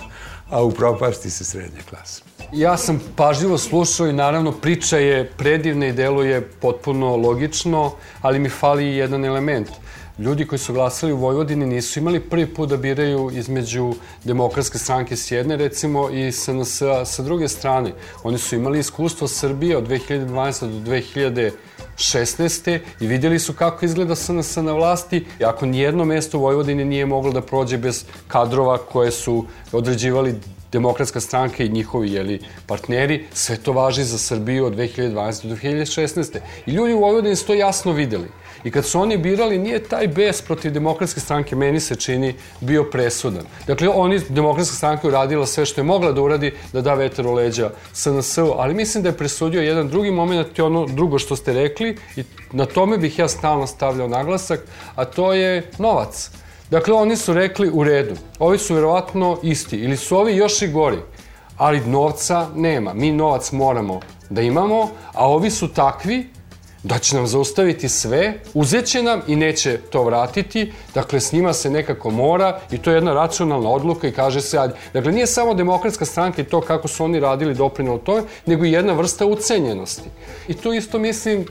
a 0.50 0.62
u 0.62 0.70
propasti 0.70 1.30
se 1.30 1.44
srednja 1.44 1.80
klasa. 1.90 2.25
Ja 2.52 2.76
sam 2.76 3.00
pažljivo 3.16 3.58
slušao 3.58 4.06
i 4.06 4.12
naravno 4.12 4.52
priča 4.52 4.98
je 4.98 5.30
predivna 5.36 5.86
i 5.86 5.92
deluje 5.92 6.48
potpuno 6.60 7.16
logično, 7.16 7.92
ali 8.22 8.38
mi 8.38 8.48
fali 8.48 8.86
jedan 8.86 9.24
element. 9.24 9.68
Ljudi 10.18 10.46
koji 10.46 10.58
su 10.58 10.72
glasali 10.72 11.12
u 11.12 11.16
Vojvodini 11.16 11.66
nisu 11.66 11.98
imali 11.98 12.20
prvi 12.20 12.46
put 12.46 12.68
da 12.68 12.76
biraju 12.76 13.30
između 13.34 13.94
demokratske 14.24 14.78
stranke 14.78 15.16
s 15.16 15.30
jedne, 15.30 15.56
recimo, 15.56 16.10
i 16.10 16.32
SNS 16.32 16.82
sa 17.04 17.22
druge 17.22 17.48
strane. 17.48 17.92
Oni 18.22 18.38
su 18.38 18.54
imali 18.54 18.78
iskustvo 18.78 19.28
Srbije 19.28 19.76
od 19.76 19.88
2012. 19.88 20.60
do 20.60 20.90
2016. 21.98 22.78
i 23.00 23.06
vidjeli 23.06 23.38
su 23.38 23.52
kako 23.52 23.84
izgleda 23.84 24.14
SNS 24.14 24.56
na 24.56 24.72
vlasti. 24.72 25.26
Ako 25.44 25.66
nijedno 25.66 26.04
mesto 26.04 26.38
u 26.38 26.42
Vojvodini 26.42 26.84
nije 26.84 27.06
moglo 27.06 27.32
da 27.32 27.40
prođe 27.40 27.78
bez 27.78 28.04
kadrova 28.28 28.78
koje 28.78 29.10
su 29.10 29.44
određivali 29.72 30.34
demokratska 30.76 31.20
stranka 31.20 31.64
i 31.64 31.68
njihovi 31.68 32.12
jeli, 32.12 32.40
partneri, 32.66 33.24
sve 33.32 33.56
to 33.56 33.72
važi 33.72 34.04
za 34.04 34.18
Srbiju 34.18 34.66
od 34.66 34.74
2012. 34.76 35.48
do 35.48 35.56
2016. 35.56 36.38
I 36.66 36.70
ljudi 36.70 36.94
u 36.94 37.00
Vojvodini 37.00 37.36
su 37.36 37.46
to 37.46 37.54
jasno 37.54 37.92
videli. 37.92 38.28
I 38.64 38.70
kad 38.70 38.84
su 38.84 39.00
oni 39.00 39.16
birali, 39.16 39.58
nije 39.58 39.78
taj 39.88 40.08
bes 40.08 40.42
protiv 40.42 40.72
demokratske 40.72 41.20
stranke, 41.20 41.56
meni 41.56 41.80
se 41.80 41.96
čini, 41.96 42.34
bio 42.60 42.84
presudan. 42.84 43.46
Dakle, 43.66 43.88
oni, 43.88 44.20
demokratska 44.28 44.76
stranka 44.76 45.08
uradila 45.08 45.46
sve 45.46 45.66
što 45.66 45.80
je 45.80 45.84
mogla 45.84 46.12
da 46.12 46.22
uradi, 46.22 46.52
da 46.72 46.80
da 46.80 46.94
veter 46.94 47.26
u 47.26 47.32
leđa 47.34 47.70
SNS-u, 47.92 48.52
ali 48.58 48.74
mislim 48.74 49.02
da 49.02 49.08
je 49.08 49.16
presudio 49.16 49.62
jedan 49.62 49.88
drugi 49.88 50.10
moment, 50.10 50.58
i 50.58 50.62
ono 50.62 50.86
drugo 50.86 51.18
što 51.18 51.36
ste 51.36 51.52
rekli, 51.52 51.96
i 52.16 52.24
na 52.52 52.66
tome 52.66 52.98
bih 52.98 53.18
ja 53.18 53.28
stalno 53.28 53.66
stavljao 53.66 54.08
naglasak, 54.08 54.60
a 54.94 55.04
to 55.04 55.32
je 55.32 55.62
novac. 55.78 56.30
Dakle, 56.70 56.94
oni 56.94 57.16
su 57.16 57.32
rekli 57.32 57.70
u 57.70 57.84
redu, 57.84 58.14
ovi 58.38 58.58
su 58.58 58.74
verovatno 58.74 59.38
isti, 59.42 59.76
ili 59.76 59.96
su 59.96 60.16
ovi 60.16 60.36
još 60.36 60.62
i 60.62 60.68
gori, 60.68 60.98
ali 61.56 61.80
novca 61.80 62.48
nema. 62.54 62.94
Mi 62.94 63.12
novac 63.12 63.52
moramo 63.52 64.00
da 64.30 64.42
imamo, 64.42 64.88
a 65.12 65.28
ovi 65.28 65.50
su 65.50 65.68
takvi 65.68 66.26
da 66.82 66.98
će 66.98 67.16
nam 67.16 67.26
zaustaviti 67.26 67.88
sve, 67.88 68.40
uzeće 68.54 69.02
nam 69.02 69.20
i 69.26 69.36
neće 69.36 69.78
to 69.90 70.02
vratiti, 70.04 70.72
dakle 70.94 71.20
s 71.20 71.32
njima 71.32 71.52
se 71.52 71.70
nekako 71.70 72.10
mora 72.10 72.60
i 72.70 72.78
to 72.78 72.90
je 72.90 72.94
jedna 72.94 73.14
racionalna 73.14 73.70
odluka 73.70 74.08
i 74.08 74.12
kaže 74.12 74.40
se, 74.40 74.70
dakle 74.92 75.12
nije 75.12 75.26
samo 75.26 75.54
demokratska 75.54 76.04
stranka 76.04 76.42
i 76.42 76.44
to 76.44 76.60
kako 76.60 76.88
su 76.88 77.04
oni 77.04 77.20
radili 77.20 77.54
doprinalo 77.54 77.98
tome, 77.98 78.22
nego 78.46 78.64
i 78.64 78.72
jedna 78.72 78.92
vrsta 78.92 79.26
ucenjenosti. 79.26 80.08
I 80.48 80.54
tu 80.54 80.72
isto 80.72 80.98
mislim, 80.98 81.46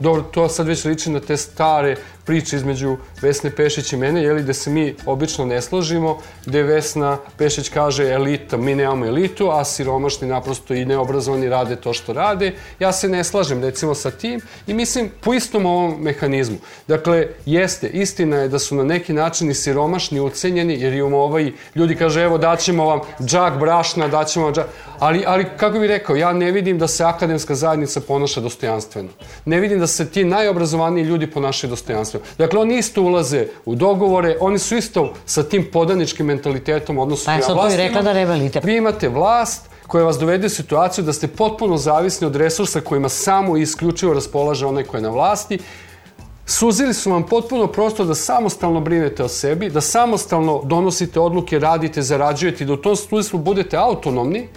dobro, 0.00 0.22
to 0.22 0.48
sad 0.48 0.66
već 0.66 0.84
liči 0.84 1.10
na 1.10 1.20
te 1.20 1.36
stare 1.36 1.96
priče 2.24 2.56
između 2.56 2.96
Vesne 3.22 3.50
Pešić 3.50 3.92
i 3.92 3.96
mene, 3.96 4.22
jeli, 4.22 4.42
da 4.42 4.52
se 4.52 4.70
mi 4.70 4.94
obično 5.06 5.44
ne 5.44 5.62
složimo, 5.62 6.18
gde 6.46 6.62
Vesna 6.62 7.18
Pešić 7.36 7.68
kaže 7.68 8.08
elita, 8.08 8.56
mi 8.56 8.74
nemamo 8.74 9.06
elitu, 9.06 9.50
a 9.50 9.64
siromašni 9.64 10.28
naprosto 10.28 10.74
i 10.74 10.84
neobrazovani 10.84 11.48
rade 11.48 11.76
to 11.76 11.92
što 11.92 12.12
rade. 12.12 12.52
Ja 12.78 12.92
se 12.92 13.08
ne 13.08 13.24
slažem, 13.24 13.62
recimo, 13.62 13.94
sa 13.94 14.10
tim 14.10 14.40
i 14.66 14.74
mislim 14.74 15.10
po 15.20 15.34
istom 15.34 15.66
ovom 15.66 15.96
mehanizmu. 16.02 16.56
Dakle, 16.88 17.28
jeste, 17.46 17.88
istina 17.88 18.36
je 18.36 18.48
da 18.48 18.58
su 18.58 18.74
na 18.74 18.84
neki 18.84 19.12
način 19.12 19.50
i 19.50 19.54
siromašni 19.54 20.20
ucenjeni, 20.20 20.80
jer 20.80 20.92
im 20.92 21.14
ovaj, 21.14 21.52
ljudi 21.74 21.96
kaže, 21.96 22.22
evo, 22.22 22.38
daćemo 22.38 22.84
vam 22.84 23.00
džak 23.24 23.58
brašna, 23.58 24.08
daćemo 24.08 24.44
vam 24.44 24.54
džak, 24.54 24.66
ali, 25.00 25.24
ali 25.26 25.46
kako 25.56 25.78
bih 25.78 25.88
rekao, 25.88 26.16
ja 26.16 26.32
ne 26.32 26.50
vidim 26.50 26.78
da 26.78 26.88
se 26.88 27.04
akademska 27.04 27.54
zajednica 27.54 28.00
ponaša 28.00 28.40
dostojanstveno. 28.40 29.08
Ne 29.44 29.60
vidim 29.60 29.80
da 29.80 29.86
se 29.86 30.10
ti 30.10 30.24
najobrazovaniji 30.24 31.04
ljudi 31.04 31.30
ponašaju 31.30 31.70
dostojanstveno. 31.70 32.26
Dakle, 32.38 32.60
oni 32.60 32.78
isto 32.78 33.02
ulaze 33.02 33.46
u 33.64 33.74
dogovore, 33.74 34.36
oni 34.40 34.58
su 34.58 34.76
isto 34.76 35.12
sa 35.26 35.42
tim 35.42 35.68
podaničkim 35.72 36.26
mentalitetom, 36.26 36.98
odnosno 36.98 37.32
pa, 37.32 37.38
prema 37.38 37.54
vlastima. 37.54 37.82
rekla 37.82 38.02
da 38.02 38.12
ne 38.12 38.50
Vi 38.62 38.76
imate 38.76 39.08
vlast 39.08 39.70
koja 39.86 40.04
vas 40.04 40.18
dovede 40.18 40.46
u 40.46 40.50
situaciju 40.50 41.04
da 41.04 41.12
ste 41.12 41.28
potpuno 41.28 41.76
zavisni 41.76 42.26
od 42.26 42.36
resursa 42.36 42.80
kojima 42.80 43.08
samo 43.08 43.56
i 43.56 43.62
isključivo 43.62 44.14
raspolaže 44.14 44.66
onaj 44.66 44.84
ko 44.84 44.96
je 44.96 45.02
na 45.02 45.10
vlasti, 45.10 45.58
Suzili 46.50 46.94
su 46.94 47.10
vam 47.10 47.22
potpuno 47.26 47.66
prostor 47.66 48.06
da 48.06 48.14
samostalno 48.14 48.80
brinete 48.80 49.22
o 49.24 49.28
sebi, 49.28 49.68
da 49.70 49.80
samostalno 49.80 50.62
donosite 50.64 51.20
odluke, 51.20 51.58
radite, 51.58 52.02
zarađujete 52.02 52.64
i 52.64 52.66
da 52.66 52.72
u 52.72 52.76
tom 52.76 52.96
smislu 52.96 53.38
budete 53.38 53.76
autonomni. 53.76 54.48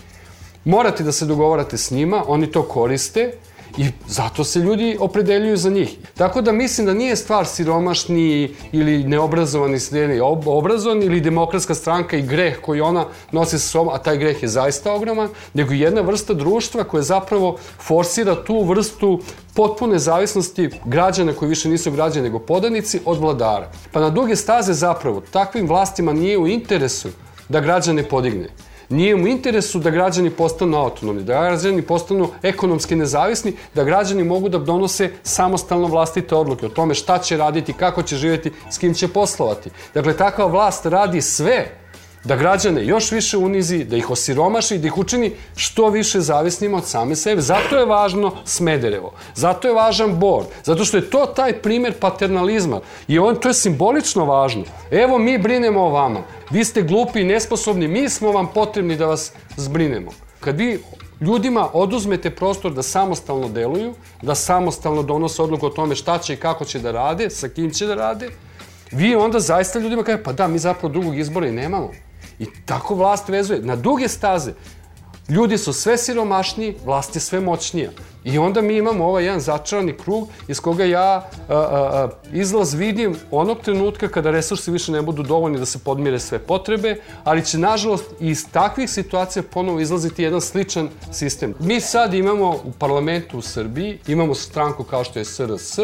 Morate 0.66 1.04
da 1.04 1.12
se 1.12 1.26
dogovarate 1.26 1.78
s 1.78 1.92
njima, 1.92 2.24
oni 2.28 2.52
to 2.52 2.64
koriste 2.64 3.32
I 3.78 3.86
zato 4.08 4.44
se 4.44 4.60
ljudi 4.60 4.98
opredeljuju 5.00 5.58
za 5.58 5.70
njih. 5.70 5.98
Tako 6.14 6.42
da 6.42 6.52
mislim 6.52 6.88
da 6.88 6.94
nije 6.94 7.16
stvar 7.16 7.46
siromašni 7.46 8.56
ili 8.72 9.04
neobrazovani 9.04 9.80
sredeni 9.80 10.20
obrazovan 10.46 11.04
ili 11.04 11.22
demokratska 11.22 11.76
stranka 11.76 12.18
i 12.18 12.22
greh 12.22 12.62
koji 12.62 12.82
ona 12.82 13.06
nosi 13.32 13.60
sa 13.60 13.68
sobom, 13.68 13.94
a 13.94 13.98
taj 13.98 14.18
greh 14.18 14.44
je 14.44 14.50
zaista 14.50 14.94
ogroman, 14.94 15.30
nego 15.54 15.74
jedna 15.74 16.02
vrsta 16.02 16.34
društva 16.34 16.84
koja 16.84 17.04
zapravo 17.04 17.58
forsira 17.80 18.44
tu 18.44 18.64
vrstu 18.64 19.20
potpune 19.54 20.00
zavisnosti 20.00 20.70
građana 20.86 21.34
koji 21.34 21.50
više 21.50 21.70
nisu 21.70 21.92
građani 21.92 22.24
nego 22.24 22.40
podanici 22.40 23.00
od 23.06 23.18
vladara. 23.18 23.72
Pa 23.92 24.00
na 24.00 24.10
duge 24.10 24.36
staze 24.36 24.74
zapravo 24.74 25.22
takvim 25.32 25.68
vlastima 25.68 26.14
nije 26.14 26.38
u 26.38 26.48
interesu 26.48 27.10
da 27.50 27.60
građane 27.60 28.04
podigne 28.04 28.50
Nije 28.94 29.16
mu 29.16 29.28
interesu 29.28 29.80
da 29.80 29.90
građani 29.90 30.30
postanu 30.30 30.78
autonomni, 30.78 31.24
da 31.24 31.34
građani 31.34 31.82
postanu 31.82 32.30
ekonomski 32.42 32.96
nezavisni, 32.96 33.54
da 33.76 33.84
građani 33.84 34.24
mogu 34.24 34.50
da 34.50 34.58
donose 34.58 35.10
samostalno 35.24 35.88
vlastite 35.88 36.36
odluke 36.36 36.66
o 36.66 36.70
tome 36.70 36.94
šta 36.94 37.18
će 37.20 37.38
raditi, 37.38 37.74
kako 37.74 38.04
će 38.04 38.16
živjeti, 38.16 38.52
s 38.72 38.78
kim 38.78 38.94
će 38.94 39.08
poslovati. 39.08 39.70
Dakle, 39.94 40.18
takva 40.18 40.46
vlast 40.46 40.86
radi 40.86 41.22
sve 41.22 41.83
da 42.24 42.36
građane 42.36 42.86
još 42.86 43.12
više 43.12 43.38
unizi, 43.38 43.84
da 43.84 43.98
ih 43.98 44.10
osiromaši, 44.10 44.78
da 44.78 44.88
ih 44.88 44.98
učini 44.98 45.32
što 45.56 45.90
više 45.90 46.22
zavisnima 46.22 46.78
od 46.78 46.86
same 46.86 47.16
sebe. 47.16 47.42
Zato 47.42 47.78
je 47.78 47.86
važno 47.86 48.32
Smederevo, 48.46 49.12
zato 49.36 49.68
je 49.68 49.74
važan 49.74 50.20
Bor, 50.20 50.44
zato 50.64 50.86
što 50.86 50.98
je 50.98 51.10
to 51.10 51.26
taj 51.26 51.62
primer 51.62 51.94
paternalizma 52.00 52.82
i 53.08 53.20
on, 53.20 53.36
to 53.36 53.48
je 53.48 53.54
simbolično 53.54 54.26
važno. 54.26 54.64
Evo 54.92 55.18
mi 55.18 55.38
brinemo 55.38 55.82
o 55.82 55.90
vama, 55.90 56.20
vi 56.52 56.66
ste 56.66 56.82
glupi 56.82 57.22
i 57.22 57.24
nesposobni, 57.24 57.88
mi 57.88 58.10
smo 58.10 58.32
vam 58.32 58.48
potrebni 58.54 58.96
da 58.96 59.06
vas 59.06 59.32
zbrinemo. 59.58 60.12
Kad 60.40 60.58
vi 60.58 60.80
ljudima 61.22 61.70
oduzmete 61.74 62.30
prostor 62.30 62.74
da 62.74 62.84
samostalno 62.84 63.50
deluju, 63.50 63.94
da 64.22 64.36
samostalno 64.36 65.04
donose 65.04 65.42
odluku 65.42 65.66
o 65.66 65.70
tome 65.70 65.96
šta 65.96 66.18
će 66.18 66.34
i 66.34 66.38
kako 66.38 66.66
će 66.66 66.80
da 66.80 66.92
rade, 66.92 67.30
sa 67.30 67.50
kim 67.50 67.72
će 67.72 67.86
da 67.86 67.96
rade, 67.96 68.30
vi 68.92 69.16
onda 69.16 69.40
zaista 69.40 69.80
ljudima 69.80 70.04
kažete, 70.04 70.24
pa 70.24 70.34
da, 70.34 70.48
mi 70.48 70.60
zapravo 70.60 70.94
drugog 70.94 71.20
izbora 71.20 71.48
i 71.48 71.52
nemamo. 71.52 71.92
I 72.40 72.46
tako 72.66 72.96
vlast 72.96 73.30
vezuje. 73.30 73.62
Na 73.62 73.76
duge 73.76 74.08
staze, 74.08 74.54
Ljudi 75.30 75.58
su 75.58 75.74
sve 75.74 75.98
siromašniji, 75.98 76.76
vlast 76.86 77.16
je 77.16 77.22
sve 77.22 77.40
moćnija. 77.40 77.92
I 78.24 78.38
onda 78.38 78.62
mi 78.62 78.78
imamo 78.78 79.06
ovaj 79.06 79.24
jedan 79.24 79.40
začarani 79.40 79.94
krug 79.98 80.28
iz 80.48 80.60
koga 80.60 80.86
ja 80.86 81.30
a, 81.50 81.56
a, 81.56 82.10
izlaz 82.34 82.74
vidim 82.74 83.16
onog 83.32 83.60
trenutka 83.60 84.08
kada 84.08 84.32
resursi 84.32 84.72
više 84.72 84.92
ne 84.92 85.02
budu 85.02 85.24
dovoljni 85.24 85.60
da 85.60 85.66
se 85.66 85.80
podmire 85.80 86.20
sve 86.20 86.40
potrebe, 86.40 86.96
ali 87.24 87.46
će 87.46 87.58
nažalost 87.58 88.06
iz 88.20 88.46
takvih 88.52 88.90
situacija 88.90 89.44
ponovo 89.44 89.80
izlaziti 89.80 90.24
jedan 90.24 90.42
sličan 90.42 90.90
sistem. 91.12 91.54
Mi 91.60 91.82
sad 91.82 92.14
imamo 92.14 92.50
u 92.50 92.72
parlamentu 92.80 93.38
u 93.38 93.42
Srbiji, 93.42 94.00
imamo 94.08 94.36
stranku 94.36 94.84
kao 94.84 95.04
što 95.04 95.20
je 95.20 95.26
SRS, 95.26 95.80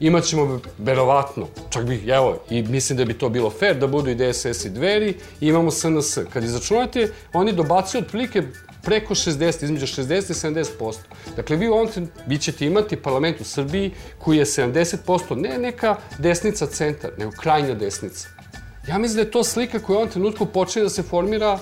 imaćemo 0.00 0.60
verovatno, 0.78 1.46
čak 1.70 1.84
bih, 1.84 2.08
evo, 2.08 2.38
i 2.50 2.62
mislim 2.62 2.98
da 2.98 3.04
bi 3.04 3.18
to 3.18 3.28
bilo 3.28 3.50
fair 3.50 3.76
da 3.78 3.86
budu 3.86 4.10
i 4.10 4.14
DSS 4.14 4.64
i 4.64 4.70
dveri, 4.70 5.14
i 5.40 5.48
imamo 5.48 5.70
SNS. 5.70 6.18
Kad 6.32 6.44
izračunate, 6.44 7.12
oni 7.32 7.52
dobacuju 7.52 8.02
otprilike 8.02 8.42
preko 8.82 9.14
60, 9.14 9.64
između 9.64 9.86
60 9.86 10.30
i 10.30 10.52
70%. 10.78 10.94
Dakle, 11.36 11.56
vi 11.56 11.68
u 11.68 11.72
ovom 11.72 11.88
vi 12.26 12.38
ćete 12.38 12.66
imati 12.66 12.96
parlament 12.96 13.40
u 13.40 13.44
Srbiji 13.44 13.90
koji 14.18 14.38
je 14.38 14.44
70%, 14.44 15.34
ne 15.34 15.58
neka 15.58 15.96
desnica 16.18 16.66
centar, 16.66 17.10
nego 17.18 17.30
krajnja 17.30 17.74
desnica. 17.74 18.28
Ja 18.88 18.98
mislim 18.98 19.16
da 19.16 19.22
je 19.22 19.30
to 19.30 19.44
slika 19.44 19.78
koja 19.78 19.96
u 19.96 20.00
ovom 20.00 20.10
trenutku 20.10 20.46
počne 20.46 20.82
da 20.82 20.88
se 20.88 21.02
formira 21.02 21.58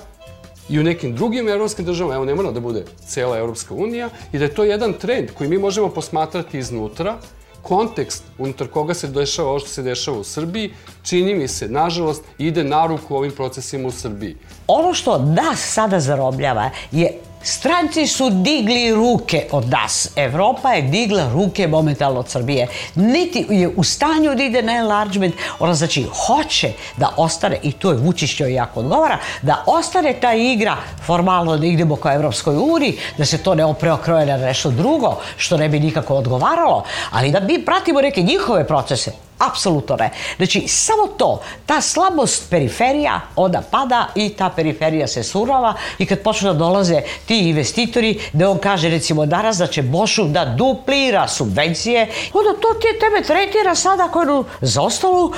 i 0.69 0.79
u 0.79 0.83
nekim 0.83 1.15
drugim 1.15 1.49
evropskim 1.49 1.85
državama, 1.85 2.15
evo 2.15 2.25
ne 2.25 2.35
mora 2.35 2.51
da 2.51 2.59
bude 2.59 2.85
cela 3.07 3.37
Evropska 3.37 3.73
unija, 3.73 4.09
i 4.31 4.37
da 4.37 4.43
je 4.43 4.53
to 4.53 4.63
jedan 4.63 4.93
trend 4.93 5.29
koji 5.37 5.49
mi 5.49 5.57
možemo 5.57 5.89
posmatrati 5.89 6.57
iznutra, 6.57 7.17
kontekst 7.61 8.23
unutar 8.37 8.67
koga 8.67 8.93
se 8.93 9.07
dešava 9.07 9.49
ovo 9.49 9.59
što 9.59 9.69
se 9.69 9.81
dešava 9.83 10.19
u 10.19 10.23
Srbiji, 10.23 10.73
čini 11.03 11.35
mi 11.35 11.47
se, 11.47 11.67
nažalost, 11.67 12.23
ide 12.37 12.63
na 12.63 12.85
ruku 12.85 13.15
ovim 13.15 13.31
procesima 13.31 13.87
u 13.87 13.91
Srbiji. 13.91 14.35
Ono 14.67 14.93
što 14.93 15.17
nas 15.17 15.59
sada 15.59 15.99
zarobljava 15.99 16.69
je 16.91 17.19
Stranci 17.43 18.07
su 18.07 18.29
digli 18.29 18.91
ruke 18.91 19.47
od 19.51 19.69
nas. 19.69 20.09
Evropa 20.15 20.69
je 20.69 20.81
digla 20.81 21.29
ruke 21.33 21.67
momentalno 21.67 22.19
od 22.19 22.29
Srbije. 22.29 22.67
Niti 22.95 23.45
je 23.49 23.67
u 23.67 23.83
stanju 23.83 24.35
da 24.35 24.43
ide 24.43 24.61
na 24.61 24.73
enlargement. 24.73 25.35
Ona 25.59 25.73
znači 25.73 26.03
hoće 26.03 26.71
da 26.97 27.13
ostane, 27.17 27.59
i 27.63 27.71
to 27.71 27.91
je 27.91 27.97
Vučić 27.97 28.39
joj 28.39 28.53
jako 28.53 28.79
odgovara, 28.79 29.17
da 29.41 29.63
ostane 29.65 30.13
ta 30.13 30.33
igra 30.33 30.77
formalno 31.05 31.57
da 31.57 31.65
idemo 31.65 31.95
ka 31.95 32.13
Evropskoj 32.13 32.55
uniji, 32.57 32.97
da 33.17 33.25
se 33.25 33.37
to 33.37 33.55
ne 33.55 33.65
opreokroje 33.65 34.25
na 34.25 34.37
nešto 34.37 34.71
drugo, 34.71 35.17
što 35.37 35.57
ne 35.57 35.69
bi 35.69 35.79
nikako 35.79 36.15
odgovaralo, 36.15 36.83
ali 37.11 37.31
da 37.31 37.39
mi 37.39 37.65
pratimo 37.65 38.01
neke 38.01 38.21
njihove 38.21 38.67
procese. 38.67 39.28
Апсолутно 39.39 39.95
не. 39.97 40.11
Значи, 40.37 40.67
само 40.67 41.07
то, 41.07 41.39
та 41.65 41.81
слабост 41.81 42.49
периферија, 42.51 43.21
ода 43.35 43.61
пада 43.61 44.09
и 44.15 44.29
та 44.35 44.49
периферија 44.51 45.07
се 45.07 45.23
сурава 45.23 45.75
и 45.99 46.05
кад 46.05 46.23
почна 46.23 46.53
да 46.53 46.59
долазе 46.59 47.03
ти 47.27 47.35
инвеститори, 47.49 48.19
да 48.33 48.49
он 48.49 48.59
каже, 48.59 48.91
рецимо, 48.91 49.25
дараз 49.25 49.57
да 49.57 49.67
ќе 49.67 49.81
Бошу 49.81 50.27
да 50.27 50.45
дуплира 50.45 51.23
субвенције, 51.27 52.09
ода 52.33 52.55
то 52.59 52.73
ти 52.81 52.91
тебе 52.99 53.23
третира 53.23 53.75
сада 53.75 54.09
кој 54.11 54.43
заостало 54.61 55.31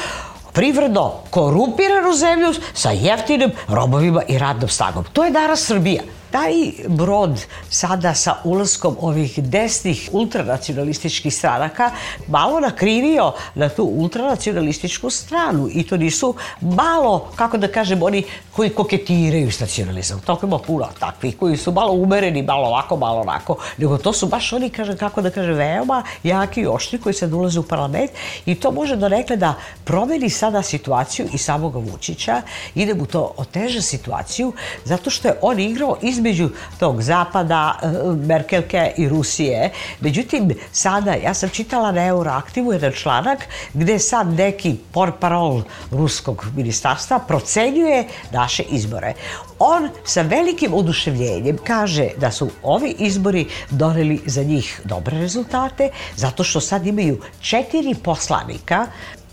privredno 0.53 1.13
korumpiranu 1.29 2.13
zemlju 2.13 2.53
sa 2.73 2.91
jeftinim 2.91 3.51
robovima 3.69 4.23
и 4.27 4.37
radnom 4.37 4.69
snagom. 4.69 5.05
тоа 5.13 5.27
е 5.27 5.31
danas 5.31 5.69
Србија. 5.69 6.20
Taj 6.31 6.53
brod 6.87 7.45
sada 7.69 8.13
sa 8.13 8.35
ulaskom 8.43 8.97
ovih 9.01 9.39
desnih 9.43 10.09
ultranacionalističkih 10.11 11.35
stranaka 11.35 11.91
malo 12.27 12.59
nakrivio 12.59 13.33
na 13.55 13.69
tu 13.69 13.83
ultranacionalističku 13.83 15.09
stranu. 15.09 15.69
I 15.73 15.83
to 15.83 15.97
nisu 15.97 16.35
malo, 16.61 17.31
kako 17.35 17.57
da 17.57 17.67
kažem, 17.67 18.03
oni 18.03 18.23
koji 18.51 18.69
koketiraju 18.69 19.51
s 19.51 19.59
nacionalizam. 19.59 20.19
Toliko 20.19 20.45
ima 20.45 20.59
puno 20.59 20.87
takvih 20.99 21.37
koji 21.37 21.57
su 21.57 21.71
malo 21.71 21.93
umereni, 21.93 22.41
malo 22.41 22.67
ovako, 22.67 22.97
malo 22.97 23.21
onako, 23.21 23.57
nego 23.77 23.97
to 23.97 24.13
su 24.13 24.27
baš 24.27 24.53
oni, 24.53 24.69
kažem, 24.69 24.97
kako 24.97 25.21
da 25.21 25.29
kažem, 25.29 25.55
veoma 25.55 26.03
jaki 26.23 26.61
i 26.61 26.67
oštri 26.67 26.99
koji 26.99 27.13
sad 27.13 27.33
ulaze 27.33 27.59
u 27.59 27.63
parlament. 27.63 28.11
I 28.45 28.55
to 28.55 28.71
može 28.71 28.95
da 28.95 29.07
rekle 29.07 29.35
da 29.35 29.53
promeni 29.83 30.29
sada 30.29 30.61
situaciju 30.61 31.27
i 31.33 31.37
samoga 31.37 31.79
Vučića, 31.79 32.41
ide 32.75 32.93
mu 32.93 33.05
to 33.05 33.33
oteža 33.37 33.81
situaciju, 33.81 34.53
zato 34.85 35.09
što 35.09 35.27
je 35.27 35.39
on 35.41 35.59
igrao 35.59 35.97
iz 36.01 36.20
između 36.21 36.49
tog 36.79 37.01
zapada, 37.01 37.79
eh, 37.81 37.87
Merkelke 38.25 38.91
i 38.97 39.09
Rusije. 39.09 39.71
Međutim, 39.99 40.51
sada, 40.71 41.13
ja 41.13 41.33
sam 41.33 41.49
čitala 41.49 41.91
na 41.91 42.05
Euroaktivu 42.05 42.73
jedan 42.73 42.91
članak 42.91 43.39
gde 43.73 43.99
sad 43.99 44.27
neki 44.27 44.75
porparol 44.91 45.61
ruskog 45.91 46.45
ministarstva 46.55 47.19
procenjuje 47.19 48.07
naše 48.31 48.63
izbore. 48.63 49.13
On 49.59 49.89
sa 50.05 50.21
velikim 50.21 50.73
oduševljenjem 50.73 51.57
kaže 51.63 52.09
da 52.17 52.31
su 52.31 52.49
ovi 52.63 52.95
izbori 52.99 53.47
doneli 53.69 54.21
za 54.25 54.43
njih 54.43 54.81
dobre 54.83 55.19
rezultate, 55.19 55.89
zato 56.15 56.43
što 56.43 56.59
sad 56.59 56.87
imaju 56.87 57.21
četiri 57.41 57.95
poslanika 58.03 58.87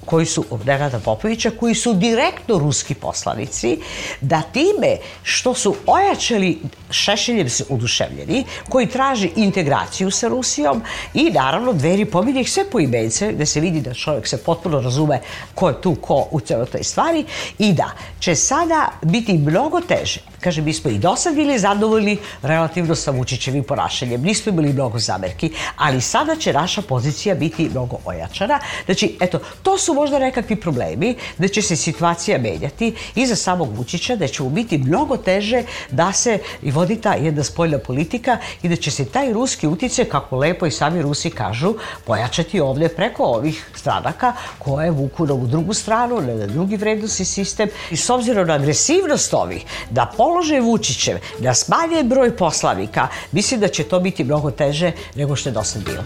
koji 0.09 0.27
su 0.27 0.45
Nenada 0.65 0.99
Popovića, 0.99 1.51
koji 1.51 1.75
su 1.75 1.95
direktno 1.95 2.59
ruski 2.59 2.95
poslanici, 2.95 3.79
da 4.21 4.43
time 4.43 4.97
što 5.23 5.55
su 5.55 5.75
ojačali 5.87 6.59
Šešeljem 6.91 7.49
se 7.49 7.65
uduševljeni, 7.69 8.45
koji 8.69 8.87
traži 8.87 9.31
integraciju 9.37 10.11
sa 10.11 10.29
Rusijom 10.29 10.83
i 11.15 11.31
naravno 11.31 11.73
dveri 11.73 12.05
pominje 12.05 12.41
ih 12.41 12.51
sve 12.51 12.65
po 12.71 12.81
imence, 12.81 13.33
da 13.33 13.47
se 13.47 13.61
vidi 13.61 13.81
da 13.81 13.95
čovjek 13.95 14.27
se 14.27 14.39
potpuno 14.39 14.81
razume 14.81 15.21
ko 15.55 15.69
je 15.69 15.81
tu, 15.81 15.95
ko 15.95 16.29
u 16.31 16.41
celoj 16.41 16.67
toj 16.67 16.85
stvari 16.85 17.25
i 17.59 17.73
da 17.73 17.91
će 18.21 18.35
sada 18.35 18.89
biti 19.03 19.33
mnogo 19.33 19.81
teže. 19.81 20.21
Kaže, 20.41 20.63
mi 20.63 20.75
smo 20.75 20.91
i 20.91 20.99
do 20.99 21.17
sad 21.17 21.35
bili 21.35 21.59
zadovoljni 21.59 22.19
relativno 22.43 22.95
sa 22.95 23.11
Vučićevim 23.11 23.65
ponašanjem. 23.65 24.23
Nismo 24.23 24.53
imali 24.53 24.73
mnogo 24.73 24.99
zamerki, 24.99 25.51
ali 25.77 26.01
sada 26.01 26.37
će 26.37 26.53
naša 26.53 26.83
pozicija 26.83 27.35
biti 27.35 27.69
mnogo 27.69 27.97
ojačana. 28.05 28.61
Znači, 28.85 29.17
eto, 29.21 29.41
to 29.63 29.79
su 29.79 29.95
možda 29.95 30.19
nekakvi 30.19 30.57
problemi, 30.57 31.17
da 31.39 31.49
će 31.49 31.63
se 31.63 31.77
situacija 31.77 32.39
menjati 32.39 32.95
i 33.15 33.27
za 33.27 33.37
samog 33.37 33.77
Vučića, 33.77 34.17
da 34.17 34.29
će 34.29 34.43
mu 34.43 34.51
biti 34.51 34.79
mnogo 34.79 35.17
teže 35.17 35.63
da 35.91 36.13
se 36.13 36.39
i 36.63 36.71
vodi 36.71 36.97
ta 36.97 37.15
jedna 37.15 37.45
spoljna 37.45 37.79
politika 37.79 38.39
i 38.63 38.69
da 38.69 38.77
će 38.77 38.91
se 38.91 39.05
taj 39.05 39.33
ruski 39.33 39.67
utice, 39.67 40.05
kako 40.05 40.37
lepo 40.37 40.67
i 40.67 40.71
sami 40.71 41.03
Rusi 41.03 41.31
kažu, 41.31 41.75
pojačati 42.05 42.61
ovde 42.61 42.89
preko 42.89 43.25
ovih 43.25 43.71
stranaka 43.75 44.33
koje 44.59 44.91
vuku 44.91 45.27
na 45.27 45.35
ovu 45.35 45.47
drugu 45.47 45.75
stranu, 45.75 46.21
na 46.21 46.47
drugi 46.47 46.77
vrednosti 46.77 47.25
sistem. 47.25 47.69
I 47.91 47.97
s 47.97 48.11
obzirom 48.11 48.47
na 48.47 48.55
agresivnost 48.55 49.35
ovih, 49.35 49.65
da 49.91 50.07
polože 50.29 50.61
Vučićev, 50.61 51.19
da 51.39 51.55
smanje 51.55 52.03
broj 52.05 52.37
poslanika, 52.37 53.09
mislim 53.33 53.61
da 53.61 53.69
će 53.69 53.85
to 53.85 54.01
biti 54.01 54.25
mnogo 54.25 54.51
teže 54.51 54.93
nego 55.15 55.37
što 55.37 55.49
je 55.49 55.53
do 55.53 55.65
sad 55.65 55.85
bilo. 55.85 56.05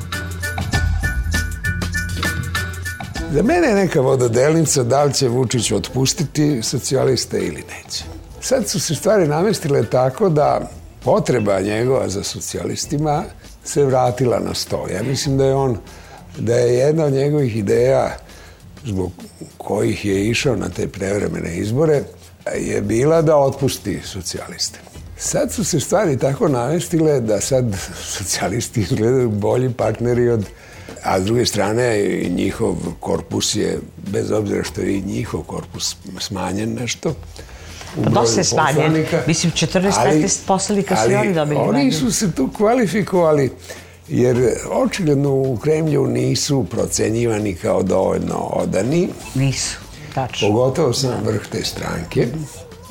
Za 3.32 3.42
mene 3.42 3.68
je 3.68 3.74
neka 3.74 4.00
vododelnica 4.00 4.82
da 4.82 5.04
li 5.04 5.14
će 5.14 5.28
Vučić 5.28 5.72
otpustiti 5.72 6.62
socijaliste 6.62 7.38
ili 7.38 7.64
neće. 7.74 8.04
Sad 8.40 8.68
su 8.68 8.80
se 8.80 8.94
stvari 8.94 9.28
namestile 9.28 9.86
tako 9.86 10.28
da 10.28 10.70
potreba 11.04 11.60
njegova 11.60 12.08
za 12.08 12.22
socijalistima 12.22 13.24
se 13.64 13.84
vratila 13.84 14.38
na 14.38 14.54
sto. 14.54 14.86
Ja 14.94 15.02
mislim 15.02 15.38
da 15.38 15.44
je 15.44 15.54
on, 15.54 15.78
da 16.38 16.54
je 16.54 16.74
jedna 16.74 17.04
od 17.04 17.12
njegovih 17.12 17.56
ideja 17.56 18.16
zbog 18.84 19.12
kojih 19.58 20.04
je 20.04 20.26
išao 20.26 20.56
na 20.56 20.68
te 20.68 20.88
prevremene 20.88 21.56
izbore, 21.56 22.02
je 22.58 22.80
bila 22.80 23.22
da 23.22 23.36
otpusti 23.36 24.00
socijaliste. 24.04 24.78
Sad 25.16 25.52
su 25.52 25.64
se 25.64 25.80
stvari 25.80 26.18
tako 26.18 26.48
namestile 26.48 27.20
da 27.20 27.40
sad 27.40 27.64
socijalisti 28.02 28.80
izgledaju 28.80 29.30
bolji 29.30 29.72
partneri 29.72 30.28
od 30.28 30.46
a 31.02 31.20
s 31.20 31.24
druge 31.24 31.46
strane 31.46 31.98
njihov 32.30 32.74
korpus 33.00 33.56
je, 33.56 33.78
bez 33.96 34.30
obzira 34.30 34.64
što 34.64 34.80
je 34.80 34.96
i 34.96 35.02
njihov 35.02 35.42
korpus 35.42 35.96
smanjen 36.20 36.74
nešto, 36.74 37.14
Pa 38.04 38.10
dosta 38.10 38.40
je 38.40 38.44
smanjen. 38.44 39.06
Mislim, 39.26 39.52
14-15 39.52 40.38
poslanika 40.46 40.96
su 40.96 41.14
oni 41.18 41.34
dobili. 41.34 41.60
Oni 41.60 41.92
su 41.92 42.12
se 42.12 42.32
tu 42.32 42.50
kvalifikovali 42.56 43.50
jer 44.08 44.54
očigledno 44.70 45.30
u 45.34 45.56
Kremlju 45.56 46.06
nisu 46.06 46.64
procenjivani 46.70 47.54
kao 47.54 47.82
dovoljno 47.82 48.36
odani. 48.36 49.08
Nisu, 49.34 49.78
tačno. 50.14 50.48
Pogotovo 50.48 50.92
sam 50.92 51.24
vrh 51.24 51.46
te 51.52 51.64
stranke. 51.64 52.26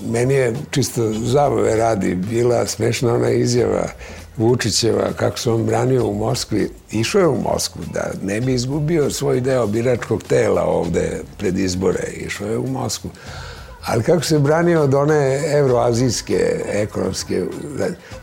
Meni 0.05 0.34
je 0.34 0.53
čisto 0.72 1.13
zabave 1.13 1.76
radi 1.76 2.15
bila 2.15 2.67
smešna 2.67 3.13
ona 3.13 3.30
izjava 3.30 3.88
Vučićeva 4.38 5.09
kako 5.15 5.38
se 5.38 5.51
on 5.51 5.63
branio 5.63 6.05
u 6.05 6.13
Moskvi. 6.13 6.69
Išao 6.91 7.22
je 7.22 7.28
u 7.28 7.41
Moskvu 7.41 7.82
da 7.93 8.11
ne 8.24 8.41
bi 8.41 8.53
izgubio 8.53 9.09
svoj 9.09 9.41
deo 9.41 9.67
biračkog 9.67 10.24
tela 10.24 10.63
ovde 10.63 11.22
pred 11.38 11.59
izbore. 11.59 12.03
Išao 12.26 12.47
je 12.47 12.57
u 12.57 12.67
Moskvu. 12.67 13.09
Ali 13.86 14.03
kako 14.03 14.24
se 14.24 14.39
branio 14.39 14.82
od 14.82 14.93
one 14.93 15.41
evroazijske 15.53 16.61
ekonomske... 16.67 17.45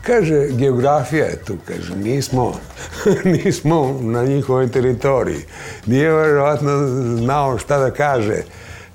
Kaže, 0.01 0.47
geografija 0.47 1.25
je 1.25 1.43
tu, 1.45 1.57
kaže, 1.67 1.95
nismo, 1.95 2.53
nismo 3.25 3.99
na 4.13 4.23
njihovoj 4.23 4.71
teritoriji. 4.71 5.41
Nije 5.85 6.13
verovatno 6.13 6.87
znao 7.17 7.57
šta 7.57 7.77
da 7.77 7.91
kaže, 7.91 8.41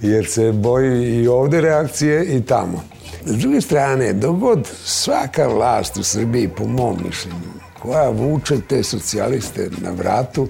jer 0.04 0.26
se 0.26 0.52
boji 0.52 1.22
i 1.22 1.28
ovde 1.28 1.60
reakcije 1.60 2.36
i 2.36 2.42
tamo. 2.42 2.84
S 3.24 3.36
druge 3.36 3.60
strane, 3.60 4.12
dogod 4.12 4.68
svaka 4.84 5.46
vlast 5.46 5.96
u 5.96 6.02
Srbiji, 6.02 6.48
po 6.48 6.66
mom 6.66 6.96
mišljenju, 7.04 7.52
koja 7.82 8.10
vuče 8.10 8.56
te 8.68 8.82
socijaliste 8.82 9.70
na 9.78 9.90
vratu, 9.90 10.48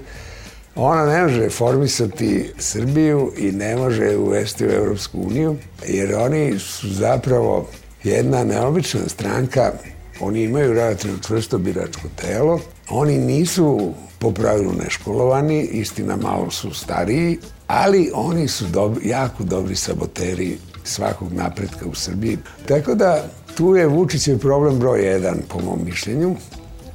ona 0.75 1.05
ne 1.05 1.23
može 1.23 1.39
reformisati 1.39 2.51
Srbiju 2.57 3.31
i 3.37 3.51
ne 3.51 3.75
može 3.75 4.17
uvesti 4.17 4.65
u 4.65 4.71
Evropsku 4.71 5.21
uniju, 5.21 5.55
jer 5.87 6.15
oni 6.15 6.59
su 6.59 6.87
zapravo 6.89 7.67
jedna 8.03 8.43
neobična 8.43 9.01
stranka, 9.07 9.71
oni 10.19 10.43
imaju 10.43 10.73
relativno 10.73 11.17
čvrsto 11.27 11.57
biračko 11.57 12.07
telo, 12.15 12.59
oni 12.89 13.17
nisu 13.17 13.93
po 14.19 14.31
pravilu 14.31 14.73
neškolovani, 14.83 15.61
istina 15.61 16.15
malo 16.15 16.51
su 16.51 16.73
stariji, 16.73 17.37
ali 17.67 18.11
oni 18.13 18.47
su 18.47 18.65
dobri, 18.65 19.09
jako 19.09 19.43
dobri 19.43 19.75
saboteri 19.75 20.57
svakog 20.83 21.33
napretka 21.33 21.85
u 21.85 21.95
Srbiji. 21.95 22.37
Tako 22.67 22.95
da 22.95 23.25
tu 23.57 23.75
je 23.75 23.87
Vučićev 23.87 24.39
problem 24.39 24.79
broj 24.79 25.05
jedan, 25.05 25.37
po 25.49 25.59
mom 25.59 25.79
mišljenju. 25.85 26.35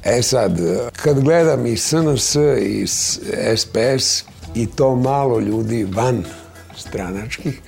E 0.03 0.21
sad, 0.21 0.57
kad 1.03 1.19
gledam 1.19 1.65
i 1.65 1.77
SNS 1.77 2.35
i 2.61 2.87
SPS 3.55 4.23
i 4.55 4.67
to 4.67 4.95
malo 4.95 5.39
ljudi 5.39 5.87
van 5.93 6.23
stranačkih, 6.77 7.61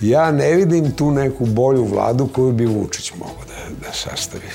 ja 0.00 0.32
ne 0.32 0.54
vidim 0.54 0.90
tu 0.90 1.10
neku 1.10 1.46
bolju 1.46 1.84
vladu 1.84 2.28
koju 2.34 2.52
bi 2.52 2.66
Vučić 2.66 3.12
mogao 3.18 3.44
da, 3.48 3.86
da 3.86 3.92
sastavi. 3.92 4.46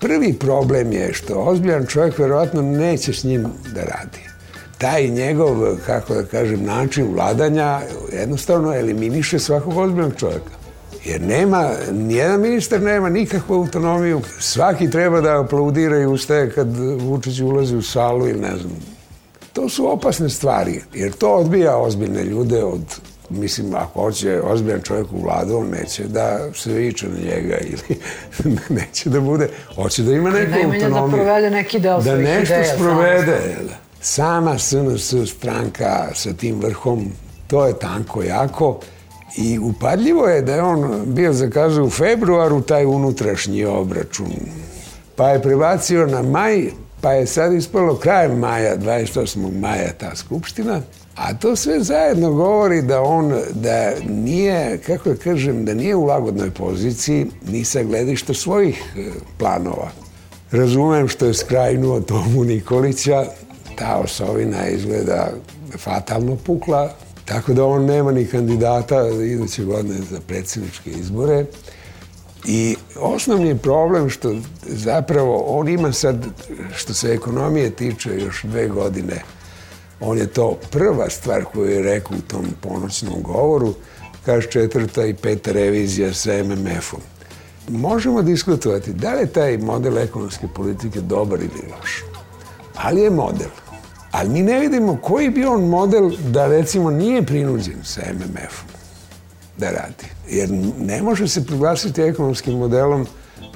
Prvi 0.00 0.32
problem 0.32 0.92
je 0.92 1.12
što 1.12 1.34
ozbiljan 1.34 1.86
čovjek 1.86 2.18
verovatno 2.18 2.62
neće 2.62 3.12
s 3.12 3.24
njim 3.24 3.46
da 3.74 3.80
radi. 3.80 4.29
Taj 4.80 5.08
njegov, 5.08 5.76
kako 5.86 6.14
da 6.14 6.22
kažem, 6.22 6.64
način 6.64 7.12
vladanja 7.14 7.80
jednostavno 8.12 8.74
eliminiše 8.74 9.38
svakog 9.38 9.76
ozbiljnog 9.76 10.12
čovjeka. 10.16 10.50
Jer 11.04 11.22
nema, 11.22 11.70
nijedan 11.92 12.40
ministar 12.40 12.80
nema 12.80 13.08
nikakvu 13.08 13.54
autonomiju. 13.54 14.20
Svaki 14.38 14.90
treba 14.90 15.20
da 15.20 15.40
aplaudira 15.40 15.98
i 15.98 16.06
ustaje 16.06 16.50
kad 16.50 16.68
Vučić 17.00 17.40
ulazi 17.40 17.76
u 17.76 17.82
salu 17.82 18.28
ili 18.28 18.40
ne 18.40 18.56
znam. 18.56 18.76
To 19.52 19.68
su 19.68 19.92
opasne 19.92 20.28
stvari, 20.28 20.82
jer 20.94 21.12
to 21.12 21.34
odbija 21.34 21.76
ozbiljne 21.76 22.24
ljude 22.24 22.64
od 22.64 23.00
mislim, 23.30 23.74
ako 23.74 24.00
hoće 24.02 24.40
ozbiljan 24.44 24.80
čovjek 24.82 25.12
u 25.12 25.22
vladu, 25.22 25.56
on 25.56 25.66
neće 25.68 26.04
da 26.04 26.52
se 26.54 26.72
viče 26.72 27.08
na 27.08 27.18
njega 27.18 27.58
ili 27.70 27.98
neće 28.68 29.10
da 29.10 29.20
bude, 29.20 29.48
hoće 29.74 30.02
da 30.02 30.12
ima 30.12 30.30
neku 30.30 30.50
Najmanje 30.50 30.84
autonomiju. 30.84 31.10
da 31.10 31.16
provede 31.16 31.50
neki 31.50 31.78
deo 31.78 31.96
da 31.96 32.02
svojih 32.02 32.28
nešto 32.28 32.54
ideja. 32.54 32.74
sprovede. 32.74 33.38
Sama 34.00 34.58
SNS 34.58 35.14
stranka 35.30 36.08
sa 36.14 36.32
tim 36.32 36.60
vrhom, 36.60 37.12
to 37.46 37.66
je 37.66 37.78
tanko 37.78 38.22
jako 38.22 38.80
i 39.36 39.58
upadljivo 39.58 40.26
je 40.26 40.42
da 40.42 40.54
je 40.54 40.62
on 40.62 41.02
bio 41.04 41.32
zakazao 41.32 41.84
u 41.84 41.90
februaru 41.90 42.60
taj 42.60 42.84
unutrašnji 42.84 43.64
obračun. 43.64 44.32
Pa 45.16 45.28
je 45.28 45.42
prebacio 45.42 46.06
na 46.06 46.22
maj, 46.22 46.70
pa 47.00 47.12
je 47.12 47.26
sad 47.26 47.52
ispalo 47.52 47.96
krajem 47.96 48.38
maja, 48.38 48.76
28. 48.76 49.60
maja 49.60 49.92
ta 49.92 50.16
skupština, 50.16 50.80
A 51.20 51.34
to 51.34 51.56
sve 51.56 51.80
zajedno 51.80 52.32
govori 52.32 52.82
da 52.82 53.02
on, 53.02 53.34
da 53.54 53.92
nije, 54.08 54.78
kako 54.78 55.08
da 55.08 55.16
kažem, 55.16 55.64
da 55.64 55.74
nije 55.74 55.94
u 55.94 56.04
lagodnoj 56.04 56.50
poziciji 56.50 57.26
ni 57.46 57.64
sa 57.64 57.82
gledišta 57.82 58.34
svojih 58.34 58.94
e, 58.96 59.10
planova. 59.38 59.90
Razumem 60.50 61.08
što 61.08 61.26
je 61.26 61.34
skrajnuo 61.34 62.00
Tomu 62.00 62.44
Nikolića, 62.44 63.24
ta 63.80 63.96
osovina 63.96 64.68
izgleda 64.68 65.30
fatalno 65.78 66.36
pukla, 66.36 66.90
tako 67.24 67.52
da 67.52 67.64
on 67.64 67.84
nema 67.84 68.12
ni 68.12 68.26
kandidata 68.26 69.08
iduće 69.08 69.64
godine 69.64 70.00
za 70.10 70.20
predsjedničke 70.26 70.90
izbore. 70.90 71.44
I 72.44 72.76
osnovni 73.00 73.58
problem 73.58 74.10
što 74.10 74.34
zapravo 74.66 75.36
on 75.36 75.68
ima 75.68 75.92
sad, 75.92 76.26
što 76.76 76.94
se 76.94 77.12
ekonomije 77.12 77.70
tiče, 77.70 78.20
još 78.20 78.42
dve 78.42 78.68
godine 78.68 79.22
On 80.00 80.18
je 80.18 80.26
to 80.26 80.58
prva 80.70 81.10
stvar 81.10 81.44
koju 81.44 81.70
je 81.70 81.82
rekao 81.82 82.16
u 82.16 82.20
tom 82.20 82.46
ponoćnom 82.60 83.22
govoru, 83.22 83.74
kaže 84.24 84.50
četvrta 84.50 85.06
i 85.06 85.14
peta 85.14 85.52
revizija 85.52 86.14
sa 86.14 86.42
MMF-om. 86.44 87.00
Možemo 87.68 88.22
diskutovati 88.22 88.92
da 88.92 89.14
li 89.14 89.20
je 89.20 89.32
taj 89.32 89.58
model 89.58 89.98
ekonomske 89.98 90.46
politike 90.54 91.00
dobar 91.00 91.38
ili 91.38 91.72
loš, 91.78 92.04
ali 92.76 93.00
je 93.00 93.10
model. 93.10 93.48
Ali 94.10 94.28
mi 94.28 94.42
ne 94.42 94.58
vidimo 94.58 94.98
koji 95.02 95.30
bi 95.30 95.44
on 95.44 95.64
model 95.64 96.10
da 96.10 96.46
recimo 96.46 96.90
nije 96.90 97.22
prinuđen 97.22 97.76
sa 97.82 98.00
MMF-om 98.12 98.68
da 99.56 99.70
radi. 99.70 100.06
Jer 100.28 100.50
ne 100.78 101.02
može 101.02 101.28
se 101.28 101.46
proglasiti 101.46 102.02
ekonomskim 102.02 102.58
modelom 102.58 103.06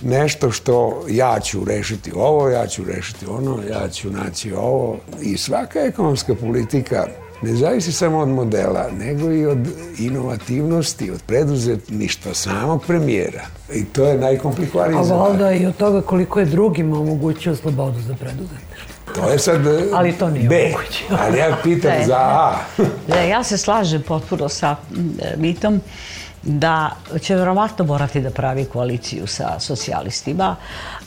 nešto 0.03 0.51
što 0.51 1.05
ja 1.09 1.41
ću 1.41 1.65
rešiti 1.65 2.13
ovo, 2.17 2.49
ja 2.49 2.67
ću 2.67 2.85
rešiti 2.85 3.27
ono, 3.27 3.59
ja 3.71 3.89
ću 3.89 4.11
naći 4.11 4.53
ovo. 4.53 4.99
I 5.23 5.37
svaka 5.37 5.79
ekonomska 5.79 6.35
politika 6.35 7.07
ne 7.43 7.55
zavisi 7.55 7.93
samo 7.93 8.19
od 8.19 8.29
modela, 8.29 8.91
nego 8.99 9.33
i 9.33 9.47
od 9.47 9.59
inovativnosti, 9.99 11.11
od 11.11 11.23
preduzetništva 11.27 12.35
samog 12.35 12.85
premijera. 12.87 13.47
I 13.75 13.85
to 13.85 14.05
je 14.05 14.19
najkomplikovanije. 14.19 14.99
A 14.99 15.03
valjda 15.03 15.53
i 15.53 15.67
od 15.67 15.77
toga 15.77 16.01
koliko 16.01 16.41
je 16.41 16.47
drugima 16.47 16.99
omogućio 17.01 17.57
slobodu 17.57 18.01
za 18.01 18.15
preduzetništvo. 18.15 18.95
To 19.15 19.31
je 19.31 19.39
sad 19.39 19.61
Ali 19.95 20.13
to 20.13 20.31
nije 20.31 20.49
B. 20.49 20.71
moguće. 20.73 21.05
Ali 21.21 21.39
ja 21.39 21.57
pitam 21.63 21.91
Ne. 21.99 22.07
za 22.07 22.17
A. 22.17 22.55
Ne, 23.09 23.29
ja 23.29 23.45
se 23.45 23.59
slažem 23.59 24.03
potpuno 24.03 24.49
sa 24.49 24.77
mm, 24.91 25.01
mitom 25.37 25.81
da 26.43 26.91
će 27.21 27.35
verovatno 27.35 27.85
morati 27.85 28.21
da 28.21 28.31
pravi 28.31 28.65
koaliciju 28.65 29.27
sa 29.27 29.61
socijalistima. 29.61 30.57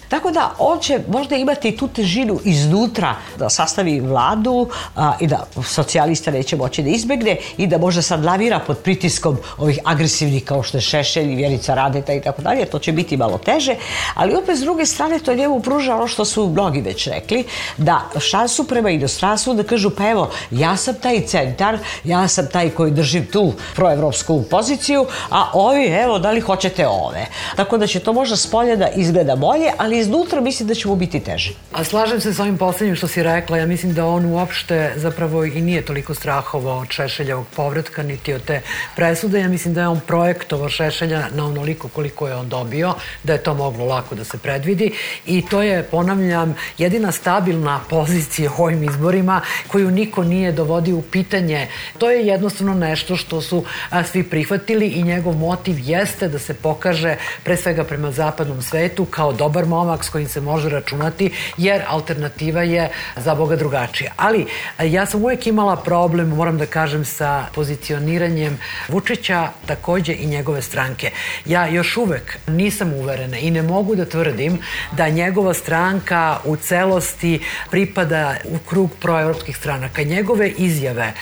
Tako 0.08 0.30
da 0.30 0.54
on 0.58 0.78
će 0.80 1.00
možda 1.08 1.36
imati 1.36 1.76
tu 1.76 1.88
težinu 1.88 2.40
iznutra 2.44 3.14
da 3.38 3.50
sastavi 3.50 4.00
vladu 4.00 4.68
a, 4.96 5.12
i 5.20 5.26
da 5.26 5.46
socijalista 5.64 6.30
neće 6.30 6.56
moći 6.56 6.82
da 6.82 6.90
izbegne 6.90 7.36
i 7.56 7.66
da 7.66 7.78
možda 7.78 8.02
sad 8.02 8.24
lavira 8.24 8.58
pod 8.58 8.78
pritiskom 8.78 9.38
ovih 9.58 9.78
agresivnih 9.84 10.44
kao 10.44 10.62
što 10.62 10.76
je 10.76 10.80
Šešelj, 10.82 11.34
Vjerica 11.34 11.74
Radeta 11.74 12.12
i 12.12 12.20
tako 12.20 12.42
dalje. 12.42 12.64
To 12.64 12.78
će 12.78 12.92
biti 12.92 13.16
malo 13.16 13.38
teže, 13.38 13.76
ali 14.14 14.36
opet 14.36 14.56
s 14.56 14.60
druge 14.60 14.86
strane 14.86 15.18
to 15.18 15.34
njemu 15.34 15.60
pruža 15.60 15.96
ono 15.96 16.06
što 16.06 16.24
su 16.24 16.46
mnogi 16.46 16.80
već 16.80 17.06
rekli, 17.06 17.44
da 17.76 18.00
šansu 18.20 18.64
prema 18.64 18.90
inostranstvu 18.90 19.54
da 19.54 19.62
kažu 19.62 19.90
pa 19.90 20.08
evo, 20.08 20.30
ja 20.50 20.76
sam 20.76 20.94
taj 20.94 21.20
centar, 21.20 21.78
ja 22.04 22.28
sam 22.28 22.46
taj 22.52 22.70
koji 22.70 22.90
držim 22.90 23.26
tu 23.32 23.52
proevropsku 23.74 24.42
poziciju, 24.50 25.06
a 25.30 25.50
ovi, 25.52 25.86
evo, 25.86 26.18
da 26.18 26.30
li 26.30 26.40
hoćete 26.40 26.86
ove. 26.86 27.26
Tako 27.56 27.78
da 27.78 27.86
će 27.86 28.00
to 28.00 28.12
možda 28.12 28.36
s 28.36 28.48
da 28.78 28.88
izgleda 28.88 29.36
bolje, 29.36 29.70
ali 29.78 29.97
iznutra 29.98 30.40
mislim 30.40 30.68
da 30.68 30.74
će 30.74 30.88
biti 30.96 31.20
teže. 31.20 31.54
A 31.72 31.84
slažem 31.84 32.20
se 32.20 32.34
sa 32.34 32.42
ovim 32.42 32.58
poslednjim 32.58 32.96
što 32.96 33.08
si 33.08 33.22
rekla. 33.22 33.58
Ja 33.58 33.66
mislim 33.66 33.94
da 33.94 34.06
on 34.06 34.24
uopšte 34.24 34.92
zapravo 34.96 35.44
i 35.44 35.60
nije 35.60 35.82
toliko 35.82 36.14
strahovao 36.14 36.78
od 36.78 36.90
Šešeljevog 36.90 37.46
povratka, 37.56 38.02
niti 38.02 38.34
od 38.34 38.44
te 38.44 38.60
presude. 38.96 39.40
Ja 39.40 39.48
mislim 39.48 39.74
da 39.74 39.80
je 39.80 39.88
on 39.88 40.00
projektovao 40.06 40.68
Šešelja 40.68 41.28
na 41.34 41.46
onoliko 41.46 41.88
koliko 41.88 42.28
je 42.28 42.36
on 42.36 42.48
dobio, 42.48 42.94
da 43.22 43.32
je 43.32 43.42
to 43.42 43.54
moglo 43.54 43.84
lako 43.84 44.14
da 44.14 44.24
se 44.24 44.38
predvidi. 44.38 44.92
I 45.26 45.46
to 45.46 45.62
je, 45.62 45.82
ponavljam, 45.82 46.54
jedina 46.78 47.12
stabilna 47.12 47.80
pozicija 47.90 48.50
u 48.58 48.62
ovim 48.62 48.84
izborima 48.84 49.40
koju 49.68 49.90
niko 49.90 50.24
nije 50.24 50.52
dovodio 50.52 50.96
u 50.96 51.02
pitanje. 51.02 51.68
To 51.98 52.10
je 52.10 52.26
jednostavno 52.26 52.74
nešto 52.74 53.16
što 53.16 53.40
su 53.40 53.64
svi 54.04 54.22
prihvatili 54.22 54.86
i 54.86 55.02
njegov 55.02 55.34
motiv 55.34 55.76
jeste 55.78 56.28
da 56.28 56.38
se 56.38 56.54
pokaže 56.54 57.16
pre 57.44 57.56
svega 57.56 57.84
prema 57.84 58.10
zapadnom 58.10 58.62
svetu 58.62 59.04
kao 59.04 59.32
dobar 59.32 59.66
momak 59.66 59.87
s 59.96 60.08
kojim 60.08 60.28
se 60.28 60.40
može 60.40 60.68
računati, 60.68 61.30
jer 61.56 61.82
alternativa 61.88 62.62
je 62.62 62.90
za 63.16 63.34
Boga 63.34 63.56
drugačija. 63.56 64.12
Ali 64.16 64.46
ja 64.82 65.06
sam 65.06 65.22
uvek 65.22 65.46
imala 65.46 65.76
problem, 65.76 66.28
moram 66.28 66.58
da 66.58 66.66
kažem, 66.66 67.04
sa 67.04 67.46
pozicioniranjem 67.54 68.58
Vučića, 68.88 69.48
takođe 69.66 70.14
i 70.14 70.26
njegove 70.26 70.62
stranke. 70.62 71.10
Ja 71.46 71.66
još 71.66 71.96
uvek 71.96 72.38
nisam 72.46 72.92
uverena 72.92 73.38
i 73.38 73.50
ne 73.50 73.62
mogu 73.62 73.94
da 73.94 74.04
tvrdim 74.04 74.58
da 74.92 75.08
njegova 75.08 75.54
stranka 75.54 76.38
u 76.44 76.56
celosti 76.56 77.40
pripada 77.70 78.36
u 78.44 78.58
krug 78.68 78.90
proevropskih 79.00 79.56
stranaka. 79.56 80.02
Njegove 80.02 80.48
izjave, 80.48 81.12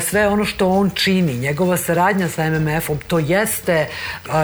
sve 0.00 0.28
ono 0.28 0.44
što 0.44 0.68
on 0.68 0.90
čini, 0.94 1.34
njegova 1.38 1.76
saradnja 1.76 2.28
sa 2.28 2.50
MMF-om, 2.50 2.98
to 3.06 3.18
jeste, 3.18 3.86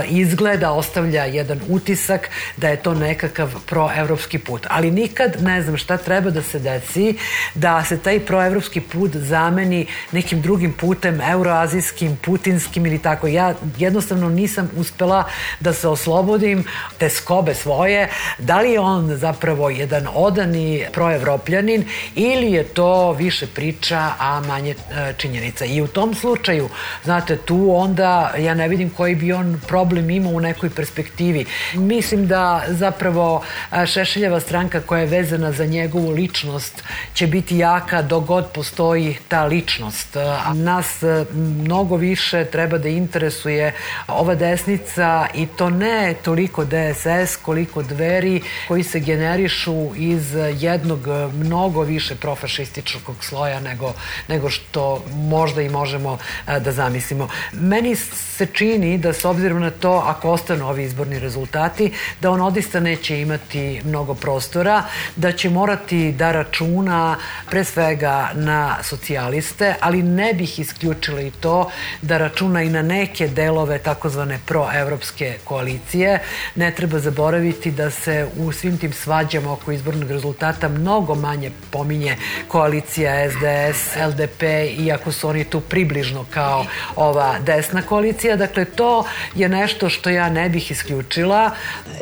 izgleda, 0.09 0.73
ostavlja 0.73 1.25
jedan 1.25 1.61
utisak 1.69 2.31
da 2.57 2.69
je 2.69 2.83
to 2.83 2.95
nekakav 2.95 3.55
proevropski 3.71 4.39
put. 4.39 4.67
Ali 4.71 4.91
nikad 4.91 5.37
ne 5.43 5.63
znam 5.63 5.77
šta 5.77 5.97
treba 5.97 6.31
da 6.31 6.43
se 6.43 6.59
desi 6.59 7.17
da 7.55 7.85
se 7.85 7.99
taj 7.99 8.21
proevropski 8.21 8.81
put 8.81 9.17
zameni 9.17 9.87
nekim 10.13 10.41
drugim 10.43 10.73
putem, 10.73 11.21
euroazijskim, 11.21 12.17
putinskim 12.25 12.87
ili 12.87 12.99
tako. 12.99 13.27
Ja 13.27 13.55
jednostavno 13.79 14.29
nisam 14.29 14.71
uspela 14.77 15.25
da 15.61 15.73
se 15.73 15.89
oslobodim 15.89 16.65
te 16.99 17.09
skobe 17.09 17.55
svoje. 17.55 18.09
Da 18.39 18.61
li 18.61 18.73
je 18.73 18.81
on 18.81 19.17
zapravo 19.17 19.71
jedan 19.71 20.09
odani 20.15 20.85
proevropljanin 20.93 21.85
ili 22.15 22.53
je 22.53 22.65
to 22.65 23.13
više 23.13 23.47
priča, 23.47 24.11
a 24.19 24.41
manje 24.47 24.75
e, 24.75 25.13
činjenica. 25.17 25.65
I 25.65 25.83
u 25.83 25.87
tom 25.87 26.15
slučaju, 26.15 26.69
znate, 27.05 27.37
tu 27.37 27.75
onda 27.77 28.35
ja 28.39 28.55
ne 28.55 28.69
vidim 28.69 28.91
koji 28.91 29.15
bi 29.15 29.33
on 29.33 29.61
problem 29.69 30.11
imao 30.11 30.33
u 30.33 30.41
nekoj 30.41 30.71
perspektivi. 30.71 31.45
Mislim 31.75 32.27
da 32.27 32.63
zapravo 32.69 33.43
Šešeljeva 33.87 34.41
stranka 34.41 34.81
koja 34.81 35.01
je 35.01 35.07
vezana 35.07 35.53
za 35.53 35.65
njegovu 35.65 36.11
ličnost 36.11 36.83
će 37.15 37.27
biti 37.27 37.59
jaka 37.59 38.03
dok 38.03 38.25
god 38.25 38.47
postoji 38.55 39.17
ta 39.29 39.45
ličnost. 39.45 40.17
Nas 40.55 41.03
mnogo 41.35 41.97
više 41.97 42.45
treba 42.45 42.79
da 42.79 42.89
interesuje 42.89 43.73
ova 44.09 44.35
desnica 44.35 45.27
i 45.35 45.47
to 45.47 45.71
ne 45.71 46.15
toliko 46.23 46.65
DSS 46.65 47.37
koliko 47.43 47.83
dveri 47.83 48.43
koji 48.69 48.83
se 48.83 49.01
generišu 49.01 49.91
iz 49.97 50.35
jednog 50.59 51.07
mnogo 51.35 51.83
više 51.83 52.17
profašističkog 52.17 53.25
sloja 53.25 53.61
nego, 53.61 53.93
nego 54.29 54.51
što 54.51 55.05
možda 55.15 55.63
i 55.63 55.69
možemo 55.69 56.19
da 56.47 56.73
zamislimo. 56.73 57.29
Meni 57.53 57.97
se 57.97 58.47
čini 58.47 58.99
da 58.99 59.13
s 59.13 59.25
obzirom 59.25 59.61
na 59.61 59.71
to 59.71 60.03
ako 60.07 60.31
ostanu 60.31 60.69
ovi 60.69 60.85
izborni 60.85 61.19
rezultati 61.19 61.93
da 62.21 62.31
on 62.31 62.41
odista 62.41 62.81
neće 62.81 63.21
imati 63.21 63.50
mnogo 63.85 64.15
prostora, 64.15 64.83
da 65.17 65.33
će 65.33 65.51
morati 65.51 66.13
da 66.13 66.33
računa 66.33 67.17
pre 67.51 67.65
svega 67.65 68.31
na 68.35 68.77
socijaliste, 68.83 69.75
ali 69.81 70.03
ne 70.03 70.35
bih 70.35 70.59
isključila 70.59 71.21
i 71.21 71.31
to 71.31 71.71
da 72.03 72.19
računa 72.19 72.63
i 72.63 72.69
na 72.69 72.83
neke 72.83 73.29
delove 73.29 73.79
takozvane 73.79 74.39
proevropske 74.47 75.39
koalicije. 75.45 76.19
Ne 76.55 76.71
treba 76.71 76.99
zaboraviti 76.99 77.71
da 77.71 77.91
se 77.91 78.27
u 78.37 78.53
svim 78.53 78.79
tim 78.79 78.93
svađama 78.93 79.53
oko 79.53 79.73
izbornog 79.73 80.11
rezultata 80.11 80.69
mnogo 80.69 81.15
manje 81.15 81.51
pominje 81.71 82.17
koalicija 82.49 83.31
SDS, 83.31 83.97
LDP, 83.97 84.43
iako 84.79 85.13
su 85.13 85.29
oni 85.29 85.45
tu 85.45 85.61
približno 85.61 86.25
kao 86.31 86.67
ova 86.97 87.39
desna 87.39 87.83
koalicija. 87.83 88.37
Dakle, 88.37 88.65
to 88.65 89.05
je 89.35 89.49
nešto 89.49 89.89
što 89.89 90.11
ja 90.11 90.29
ne 90.29 90.49
bih 90.49 90.71
isključila. 90.71 91.51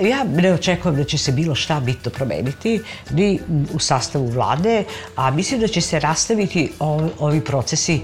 Ja 0.02 0.24
ne 0.24 0.52
očekujem 0.52 0.96
da 0.96 1.04
će 1.04 1.18
se 1.18 1.32
bilo 1.38 1.54
šta 1.54 1.80
bitno 1.80 2.10
promeniti 2.10 2.80
ni 3.10 3.38
u 3.72 3.78
sastavu 3.78 4.26
vlade, 4.26 4.84
a 5.16 5.30
mislim 5.30 5.60
da 5.60 5.68
će 5.68 5.80
se 5.80 6.00
rastaviti 6.00 6.70
ovi 7.18 7.40
procesi 7.40 8.00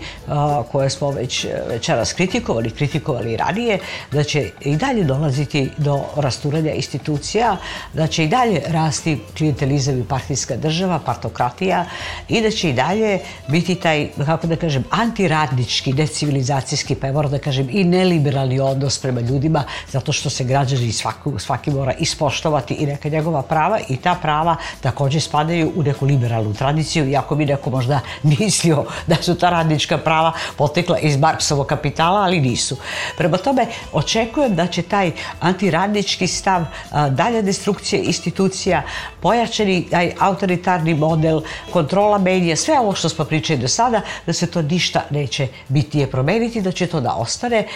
koje 0.73 0.91
smo 0.91 1.11
već 1.11 1.47
večeras 1.69 2.13
kritikovali, 2.13 2.71
kritikovali 2.71 3.33
i 3.33 3.37
ranije, 3.37 3.79
da 4.13 4.25
će 4.25 4.51
i 4.61 4.77
dalje 4.77 5.05
dolaziti 5.05 5.71
do 5.79 6.05
rasturanja 6.17 6.73
institucija, 6.73 7.57
da 7.93 8.07
će 8.07 8.25
i 8.25 8.29
dalje 8.29 8.63
rasti 8.67 9.19
klientelizam 9.37 9.99
i 10.01 10.05
partijska 10.09 10.57
država, 10.57 10.99
partokratija 10.99 11.85
i 12.29 12.41
da 12.43 12.51
će 12.51 12.71
i 12.71 12.73
dalje 12.73 13.19
biti 13.49 13.75
taj, 13.75 14.09
kako 14.25 14.47
da 14.47 14.57
kažem, 14.57 14.85
antiradnički, 14.91 15.93
decivilizacijski, 15.93 16.95
pa 16.95 17.07
je 17.07 17.13
moram 17.13 17.31
da 17.31 17.39
kažem 17.39 17.69
i 17.71 17.85
neliberalni 17.85 18.61
odnos 18.61 18.99
prema 18.99 19.21
ljudima, 19.21 19.65
zato 19.93 20.13
što 20.13 20.31
se 20.31 20.45
građani 20.45 20.93
svaki, 20.93 21.31
svaki 21.39 21.71
mora 21.71 21.93
ispoštovati 21.99 22.75
i 22.75 22.87
neka 22.87 23.09
njegova 23.15 23.43
prava 23.43 23.79
i 23.89 23.97
ta 23.97 24.15
prava 24.23 24.57
takođe 24.81 25.21
spadaju 25.21 25.73
u 25.77 25.83
neku 25.83 26.07
liberalnu 26.07 26.55
tradiciju, 26.55 27.09
iako 27.09 27.37
bi 27.37 27.47
neko 27.47 27.71
možda 27.71 28.01
mislio 28.39 28.85
da 29.07 29.17
su 29.23 29.35
ta 29.35 29.51
radnička 29.51 29.99
prava 29.99 30.33
potekla 30.57 30.99
iz 30.99 31.17
Marksovog 31.17 31.67
kapitala, 31.67 32.21
ali 32.21 32.41
nisu. 32.41 32.77
Prema 33.17 33.37
tome, 33.37 33.67
očekujem 33.93 34.55
da 34.55 34.67
će 34.67 34.83
taj 34.83 35.13
antiradnički 35.41 36.27
stav, 36.27 36.65
dalja 37.11 37.43
destrukcija 37.43 38.03
institucija, 38.03 38.83
pojačani 39.21 39.87
taj 39.91 40.13
autoritarni 40.19 40.95
model, 40.95 41.41
kontrola 41.73 42.19
medija, 42.19 42.57
sve 42.57 42.79
ovo 42.81 42.95
što 42.95 43.09
smo 43.09 43.25
pričali 43.25 43.59
do 43.59 43.69
sada, 43.69 44.01
da 44.27 44.33
se 44.33 44.47
to 44.47 44.63
ništa 44.63 45.05
neće 45.11 45.49
biti 45.69 45.99
je 45.99 46.11
promeniti, 46.11 46.63
da 46.63 46.73
će 46.73 46.87
to 46.87 47.01
da 47.01 47.15
ostane. 47.15 47.67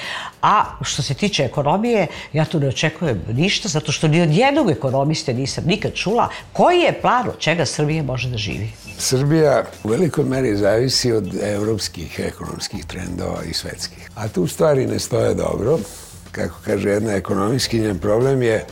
A 0.43 0.65
što 0.83 1.03
se 1.03 1.15
tiče 1.15 1.45
ekonomije, 1.45 2.07
ja 2.33 2.45
tu 2.45 2.61
ne 2.61 2.69
očekujem 2.69 3.23
ništa, 3.33 3.69
zato 3.69 3.93
što 3.93 4.09
ni 4.09 4.23
od 4.23 4.33
jednog 4.33 4.71
ekonomiste 5.29 5.35
nisam 5.35 5.65
nikad 5.67 5.95
čula 5.95 6.29
koji 6.53 6.81
je 6.81 7.01
plan 7.01 7.29
od 7.29 7.39
čega 7.39 7.67
Srbija 7.67 8.03
može 8.03 8.31
da 8.31 8.37
živi. 8.37 8.71
Srbija 8.99 9.65
u 9.85 9.89
velikoj 9.89 10.25
meri 10.25 10.57
zavisi 10.57 11.13
od 11.13 11.35
evropskih 11.43 12.21
ekonomskih 12.21 12.87
trendova 12.87 13.43
i 13.45 13.55
svetskih. 13.55 14.11
A 14.15 14.29
tu 14.29 14.47
stvari 14.47 14.87
ne 14.87 14.99
stoje 14.99 15.35
dobro. 15.35 15.79
Kako 16.33 16.55
kaže 16.65 16.91
jedna 16.91 17.13
ekonomiskinja, 17.13 17.95
problem 17.95 18.43
je 18.43 18.65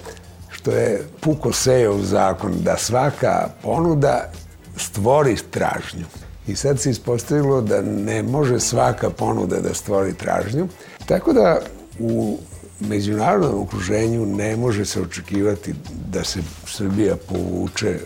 što 0.51 0.71
je 0.71 1.05
puko 1.21 1.53
sejao 1.53 1.95
u 1.95 2.03
zakon 2.03 2.53
da 2.63 2.77
svaka 2.77 3.49
ponuda 3.63 4.33
stvori 4.77 5.37
tražnju. 5.51 6.07
I 6.49 6.57
sad 6.57 6.81
se 6.81 6.91
ispostavilo 6.91 7.61
da 7.61 7.83
ne 7.83 8.23
može 8.23 8.61
svaka 8.61 9.11
ponuda 9.11 9.61
da 9.61 9.75
stvori 9.75 10.15
tražnju. 10.15 10.69
Tako 11.07 11.33
da 11.33 11.61
u 11.99 12.39
međunarodnom 12.81 13.63
okruženju 13.63 14.27
ne 14.27 14.57
može 14.57 14.85
se 14.85 15.01
očekivati 15.01 15.75
da 16.13 16.25
se 16.25 16.41
Srbija 16.67 17.17
povuče 17.17 17.99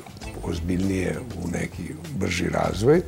ozbiljnije 0.42 1.16
u 1.44 1.48
neki 1.48 1.94
brži 2.16 2.48
razvoj. 2.48 3.02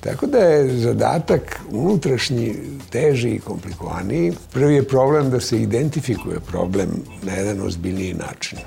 Tako 0.00 0.26
da 0.26 0.38
je 0.38 0.78
zadatak 0.78 1.60
unutrašnji 1.70 2.56
teži 2.90 3.30
i 3.30 3.40
komplikovaniji. 3.40 4.32
Prvi 4.52 4.74
je 4.74 4.88
problem 4.88 5.30
da 5.30 5.40
se 5.40 5.62
identifikuje 5.62 6.40
problem 6.40 6.88
na 7.22 7.32
jedan 7.32 7.66
ozbiljniji 7.66 8.14
način. 8.14 8.58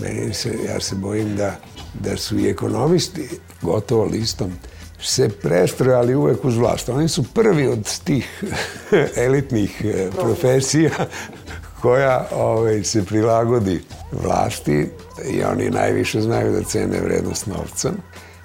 Meni 0.00 0.34
se, 0.34 0.58
ja 0.68 0.80
se 0.80 0.94
bojim 0.94 1.36
da, 1.36 1.56
da 1.94 2.16
su 2.16 2.38
i 2.38 2.48
ekonomisti 2.48 3.28
gotovo 3.62 4.04
listom 4.04 4.52
se 5.00 5.28
prestrojali 5.28 6.14
uvek 6.14 6.44
uz 6.44 6.56
vlast. 6.56 6.88
Oni 6.88 7.08
su 7.08 7.22
prvi 7.34 7.66
od 7.66 8.00
tih 8.04 8.44
elitnih 9.26 9.82
eh, 9.84 10.10
profesija 10.20 10.90
koja 11.82 12.26
ovaj, 12.34 12.84
se 12.84 13.04
prilagodi 13.04 13.80
vlasti 14.12 14.88
i 15.30 15.42
oni 15.44 15.70
najviše 15.70 16.20
znaju 16.20 16.52
da 16.52 16.62
cene 16.62 17.00
vrednost 17.00 17.46
novca. 17.46 17.92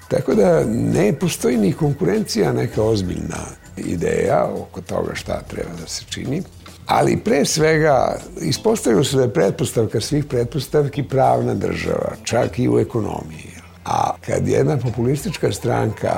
Tako 0.08 0.34
da 0.34 0.64
ne 0.68 1.12
postoji 1.12 1.56
ni 1.56 1.72
konkurencija 1.72 2.52
neka 2.52 2.82
ozbiljna 2.82 3.38
ideja 3.76 4.48
oko 4.54 4.80
toga 4.80 5.14
šta 5.14 5.40
treba 5.48 5.70
da 5.80 5.86
se 5.86 6.04
čini. 6.08 6.42
Ali 6.86 7.16
pre 7.16 7.44
svega 7.44 8.16
ispostavilo 8.40 9.04
se 9.04 9.16
da 9.16 9.22
je 9.22 9.32
pretpostavka 9.32 10.00
svih 10.00 10.24
pretpostavki 10.24 11.02
pravna 11.02 11.54
država, 11.54 12.12
čak 12.24 12.58
i 12.58 12.68
u 12.68 12.78
ekonomiji. 12.78 13.52
A 13.84 14.10
kad 14.26 14.48
jedna 14.48 14.76
populistička 14.76 15.52
stranka 15.52 16.16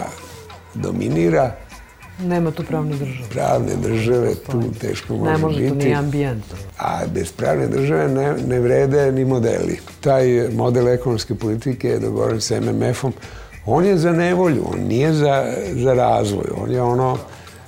dominira, 0.75 1.57
Nema 2.23 2.51
tu 2.51 2.63
pravne 2.63 2.97
države. 2.97 3.29
Pravne 3.31 3.77
države 3.83 4.35
tu 4.51 4.63
teško 4.81 5.17
može 5.17 5.31
biti. 5.31 5.43
Ne 5.43 5.47
može 5.47 5.61
biti. 5.61 5.79
to 5.79 5.85
ni 5.85 5.95
ambijent. 5.95 6.45
A 6.79 7.01
bez 7.15 7.33
pravne 7.33 7.67
države 7.67 8.09
ne, 8.09 8.35
ne 8.49 8.61
vrede 8.61 9.13
ni 9.13 9.25
modeli. 9.25 9.79
Taj 10.01 10.49
model 10.53 10.89
ekonomske 10.89 11.35
politike 11.35 11.89
je 11.89 11.99
dogovoren 11.99 12.41
sa 12.41 12.61
MMF-om. 12.61 13.13
On 13.67 13.85
je 13.85 13.99
za 13.99 14.13
nevolju, 14.13 14.63
on 14.73 14.81
nije 14.81 15.13
za, 15.13 15.55
za 15.75 15.95
razvoj. 15.95 16.45
On 16.63 16.71
je 16.71 16.83
ono 16.83 17.19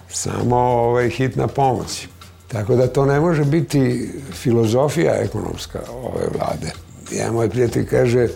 samo 0.08 0.56
ovaj, 0.56 1.10
hitna 1.10 1.46
pomoć. 1.46 2.08
Tako 2.48 2.76
da 2.76 2.86
to 2.86 3.04
ne 3.04 3.20
može 3.20 3.44
biti 3.44 4.10
filozofija 4.32 5.12
ekonomska 5.14 5.80
ove 6.02 6.26
vlade. 6.38 6.72
Ja 7.12 7.32
moj 7.32 7.48
prijatelj 7.48 7.86
kaže, 7.86 8.28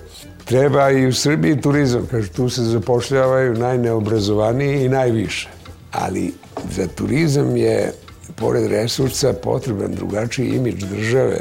treba 0.44 0.90
i 0.90 1.06
u 1.06 1.12
Srbiji 1.12 1.60
turizam. 1.60 2.06
Kaže, 2.10 2.28
tu 2.28 2.48
se 2.48 2.62
zapošljavaju 2.62 3.54
najneobrazovaniji 3.54 4.84
i 4.84 4.88
najviše 4.88 5.55
ali 5.98 6.32
za 6.76 6.86
turizam 6.86 7.56
je 7.56 7.92
pored 8.36 8.66
resursa 8.66 9.32
potreban 9.32 9.94
drugačiji 9.94 10.48
imidž 10.48 10.84
države. 10.84 11.40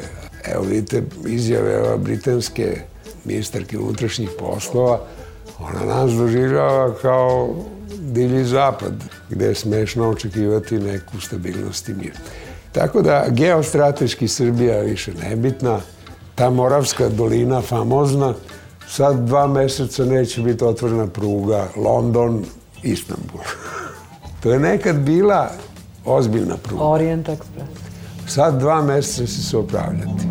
Evo 0.53 0.64
vidite 0.64 1.03
izjave 1.28 1.82
ova 1.82 1.97
britanske 1.97 2.82
ministarke 3.26 3.78
unutrašnjih 3.78 4.30
poslova, 4.39 4.99
ona 5.60 5.95
nas 5.95 6.12
doživljava 6.12 6.93
kao 7.01 7.56
divlji 7.99 8.45
zapad, 8.45 8.93
gde 9.30 9.45
je 9.45 9.56
smešno 9.56 10.10
očekivati 10.10 10.80
neku 10.80 11.22
stabilnost 11.22 11.89
i 11.89 11.93
mir. 11.93 12.14
Tako 12.72 13.01
da 13.01 13.26
geostrateški 13.30 14.28
Srbija 14.28 14.82
više 14.82 15.14
nebitna, 15.14 15.80
ta 16.36 16.49
Moravska 16.49 17.10
dolina 17.10 17.62
famozna, 17.62 18.34
sad 18.89 19.26
dva 19.28 19.47
meseca 19.47 20.06
neće 20.06 20.41
biti 20.41 20.64
otvorena 20.64 21.08
pruga 21.08 21.68
London, 21.76 22.45
Istanbul. 22.84 23.41
To 24.46 24.52
je 24.52 24.60
nekad 24.60 25.00
bila 25.00 25.52
ozbiljna 26.06 26.58
pruga. 26.58 26.84
Orient 26.84 27.28
Express. 27.28 27.66
Sad 28.28 28.60
dva 28.60 28.82
meseca 28.82 29.26
će 29.26 29.41
se 29.41 29.58
opravljati. 29.58 30.28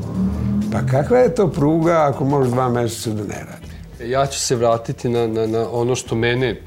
Pa 0.73 0.87
kakva 0.91 1.19
je 1.19 1.35
to 1.35 1.49
pruga 1.51 2.11
ako 2.11 2.25
može 2.25 2.51
dva 2.51 2.69
meseca 2.69 3.11
da 3.11 3.23
ne 3.23 3.47
radi? 3.51 4.13
Ja 4.13 4.27
ću 4.27 4.41
se 4.41 4.57
vratiti 4.57 5.09
na, 5.09 5.27
na, 5.27 5.47
na 5.47 5.69
ono 5.71 5.95
što 5.95 6.15
mene, 6.15 6.61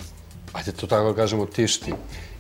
ajde 0.53 0.71
to 0.71 0.87
tako 0.87 1.07
da 1.09 1.15
kažemo, 1.15 1.45
tišti. 1.45 1.93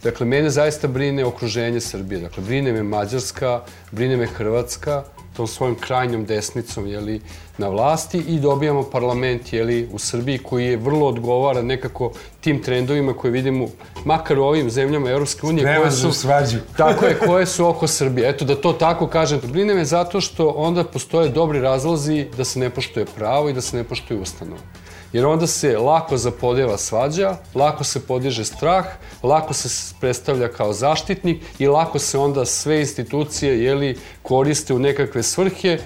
Dakle, 0.03 0.25
mene 0.25 0.49
zaista 0.49 0.87
brine 0.87 1.25
okruženje 1.25 1.79
Srbije. 1.79 2.21
Dakle, 2.21 2.43
brine 2.43 2.73
me 2.73 2.83
Mađarska, 2.83 3.61
brine 3.91 4.17
me 4.17 4.25
Hrvatska, 4.27 5.03
tom 5.37 5.47
svojom 5.47 5.75
krajnjom 5.75 6.25
desnicom 6.25 6.87
jeli, 6.87 7.21
na 7.57 7.67
vlasti 7.69 8.17
i 8.17 8.39
dobijamo 8.39 8.83
parlament 8.83 9.53
jeli, 9.53 9.89
u 9.91 9.99
Srbiji 9.99 10.37
koji 10.37 10.65
je 10.65 10.77
vrlo 10.77 11.07
odgovara 11.07 11.61
nekako 11.61 12.11
tim 12.41 12.61
trendovima 12.63 13.13
koje 13.13 13.31
vidimo 13.31 13.67
makar 14.05 14.39
u 14.39 14.43
ovim 14.43 14.69
zemljama 14.69 15.09
Europske 15.09 15.45
unije 15.47 15.77
koje 15.77 15.91
su 15.91 16.11
svađu. 16.11 16.57
tako 16.77 17.05
je, 17.05 17.19
koje 17.25 17.45
su 17.45 17.67
oko 17.67 17.87
Srbije. 17.87 18.29
Eto 18.29 18.45
da 18.45 18.55
to 18.55 18.73
tako 18.73 19.07
kažem. 19.07 19.39
Brine 19.43 19.73
me 19.73 19.85
zato 19.85 20.21
što 20.21 20.47
onda 20.47 20.83
postoje 20.83 21.29
dobri 21.29 21.61
razlozi 21.61 22.25
da 22.37 22.43
se 22.43 22.59
ne 22.59 22.69
poštuje 22.69 23.05
pravo 23.05 23.49
i 23.49 23.53
da 23.53 23.61
se 23.61 23.77
ne 23.77 23.83
poštuje 23.83 24.19
ustanova 24.19 24.86
jer 25.13 25.25
onda 25.25 25.47
se 25.47 25.77
lako 25.77 26.17
zapodeva 26.17 26.77
svađa, 26.77 27.37
lako 27.55 27.83
se 27.83 28.07
podiže 28.07 28.45
strah, 28.45 28.85
lako 29.23 29.53
se 29.53 29.93
predstavlja 29.99 30.47
kao 30.47 30.73
zaštitnik 30.73 31.43
i 31.59 31.67
lako 31.67 31.99
se 31.99 32.17
onda 32.17 32.45
sve 32.45 32.79
institucije 32.79 33.63
jeli, 33.63 33.97
koriste 34.21 34.73
u 34.73 34.79
nekakve 34.79 35.23
svrhe 35.23 35.79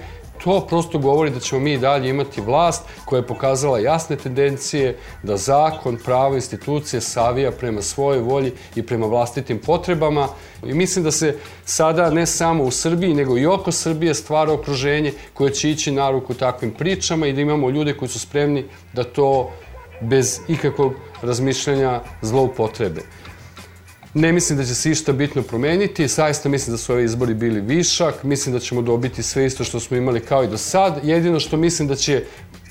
to 0.44 0.66
prosto 0.68 0.98
govori 0.98 1.30
da 1.30 1.40
ćemo 1.40 1.60
mi 1.60 1.78
dalje 1.78 2.10
imati 2.10 2.40
vlast 2.40 2.82
koja 3.04 3.18
je 3.18 3.26
pokazala 3.26 3.78
jasne 3.78 4.16
tendencije 4.16 4.96
da 5.22 5.36
zakon, 5.36 5.98
pravo, 6.04 6.34
institucije 6.34 7.00
savija 7.00 7.50
prema 7.50 7.82
svojoj 7.82 8.20
volji 8.20 8.52
i 8.74 8.82
prema 8.82 9.06
vlastitim 9.06 9.58
potrebama. 9.58 10.28
I 10.66 10.74
mislim 10.74 11.04
da 11.04 11.10
se 11.10 11.36
sada 11.64 12.10
ne 12.10 12.26
samo 12.26 12.64
u 12.64 12.70
Srbiji, 12.70 13.14
nego 13.14 13.38
i 13.38 13.46
oko 13.46 13.72
Srbije 13.72 14.14
stvara 14.14 14.52
okruženje 14.52 15.12
koje 15.34 15.52
će 15.52 15.70
ići 15.70 15.92
na 15.92 16.10
ruku 16.10 16.34
takvim 16.34 16.70
pričama 16.70 17.26
i 17.26 17.32
da 17.32 17.40
imamo 17.40 17.70
ljude 17.70 17.96
koji 17.96 18.08
su 18.08 18.18
spremni 18.18 18.64
da 18.92 19.04
to 19.04 19.50
bez 20.00 20.40
ikakvog 20.48 20.92
razmišljanja 21.22 22.00
zloupotrebe. 22.22 23.00
Ne 24.14 24.32
mislim 24.32 24.58
da 24.58 24.64
će 24.64 24.74
se 24.74 24.90
išta 24.90 25.12
bitno 25.12 25.42
promeniti, 25.42 26.08
saista 26.08 26.48
mislim 26.48 26.74
da 26.74 26.78
su 26.78 26.92
ovi 26.92 27.04
izbori 27.04 27.34
bili 27.34 27.60
višak, 27.60 28.22
mislim 28.22 28.52
da 28.52 28.60
ćemo 28.60 28.82
dobiti 28.82 29.22
sve 29.22 29.46
isto 29.46 29.64
što 29.64 29.80
smo 29.80 29.96
imali 29.96 30.20
kao 30.20 30.44
i 30.44 30.48
do 30.48 30.58
sad. 30.58 31.00
Jedino 31.02 31.40
što 31.40 31.56
mislim 31.56 31.88
da 31.88 31.94
će 31.94 32.24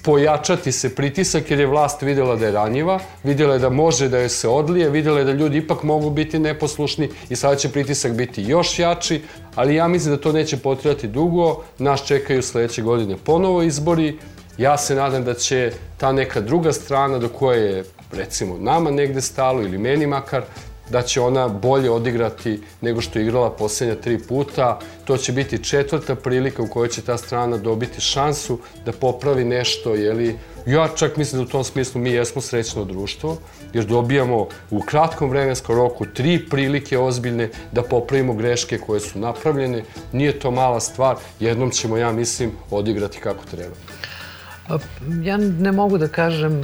pojačati 0.04 0.72
se 0.72 0.96
pritisak 0.96 1.52
jer 1.52 1.60
je 1.60 1.68
vlast 1.68 2.02
videla 2.02 2.36
da 2.36 2.46
je 2.46 2.52
ranjiva, 2.52 3.00
videla 3.24 3.54
je 3.54 3.60
da 3.60 3.70
može 3.70 4.10
da 4.10 4.20
joj 4.20 4.30
se 4.30 4.48
odlije, 4.48 4.90
videla 4.90 5.20
je 5.20 5.26
da 5.26 5.32
ljudi 5.32 5.58
ipak 5.58 5.84
mogu 5.84 6.10
biti 6.10 6.40
neposlušni 6.40 7.10
i 7.30 7.36
sada 7.36 7.56
će 7.56 7.70
pritisak 7.70 8.14
biti 8.14 8.44
još 8.44 8.80
jači, 8.80 9.22
ali 9.56 9.76
ja 9.76 9.88
mislim 9.88 10.16
da 10.16 10.22
to 10.22 10.32
neće 10.32 10.58
potrebati 10.58 11.08
dugo, 11.08 11.64
nas 11.78 12.06
čekaju 12.06 12.44
sledeće 12.44 12.82
godine 12.82 13.18
ponovo 13.24 13.62
izbori, 13.62 14.18
ja 14.58 14.78
se 14.78 14.96
nadam 14.96 15.24
da 15.24 15.34
će 15.34 15.72
ta 15.98 16.12
neka 16.12 16.42
druga 16.42 16.74
strana 16.74 17.18
do 17.18 17.30
koje 17.30 17.62
je 17.62 17.84
recimo 18.12 18.58
nama 18.58 18.92
negde 18.92 19.22
stalo 19.22 19.62
ili 19.62 19.78
meni 19.78 20.08
makar, 20.08 20.44
da 20.92 21.02
će 21.02 21.22
ona 21.22 21.48
bolje 21.48 21.92
odigrati 21.92 22.62
nego 22.82 23.02
što 23.02 23.20
je 23.20 23.24
igrala 23.26 23.50
poslednja 23.50 23.96
tri 23.96 24.20
puta. 24.20 24.80
To 25.06 25.18
će 25.18 25.32
biti 25.32 25.64
četvrta 25.64 26.16
prilika 26.16 26.64
u 26.64 26.68
kojoj 26.68 26.90
će 26.90 27.02
ta 27.02 27.18
strana 27.18 27.58
dobiti 27.58 28.02
šansu 28.02 28.60
da 28.86 28.92
popravi 28.92 29.46
nešto, 29.46 29.96
jeli, 29.96 30.36
ja 30.66 30.88
čak 30.96 31.18
mislim 31.18 31.42
da 31.42 31.48
u 31.48 31.52
tom 31.52 31.64
smislu 31.64 32.02
mi 32.02 32.12
jesmo 32.12 32.42
srećno 32.42 32.86
društvo, 32.86 33.38
jer 33.74 33.86
dobijamo 33.86 34.48
u 34.72 34.82
kratkom 34.82 35.30
vremenskom 35.30 35.76
roku 35.76 36.06
tri 36.06 36.50
prilike 36.50 36.98
ozbiljne 36.98 37.50
da 37.72 37.84
popravimo 37.84 38.34
greške 38.34 38.78
koje 38.78 39.00
su 39.00 39.20
napravljene. 39.20 39.84
Nije 40.12 40.40
to 40.40 40.52
mala 40.52 40.80
stvar, 40.80 41.16
jednom 41.40 41.72
ćemo, 41.72 41.98
ja 41.98 42.12
mislim, 42.12 42.52
odigrati 42.72 43.20
kako 43.20 43.46
treba. 43.46 43.76
Ja 45.24 45.38
ne 45.38 45.72
mogu 45.72 45.98
da 45.98 46.08
kažem 46.08 46.64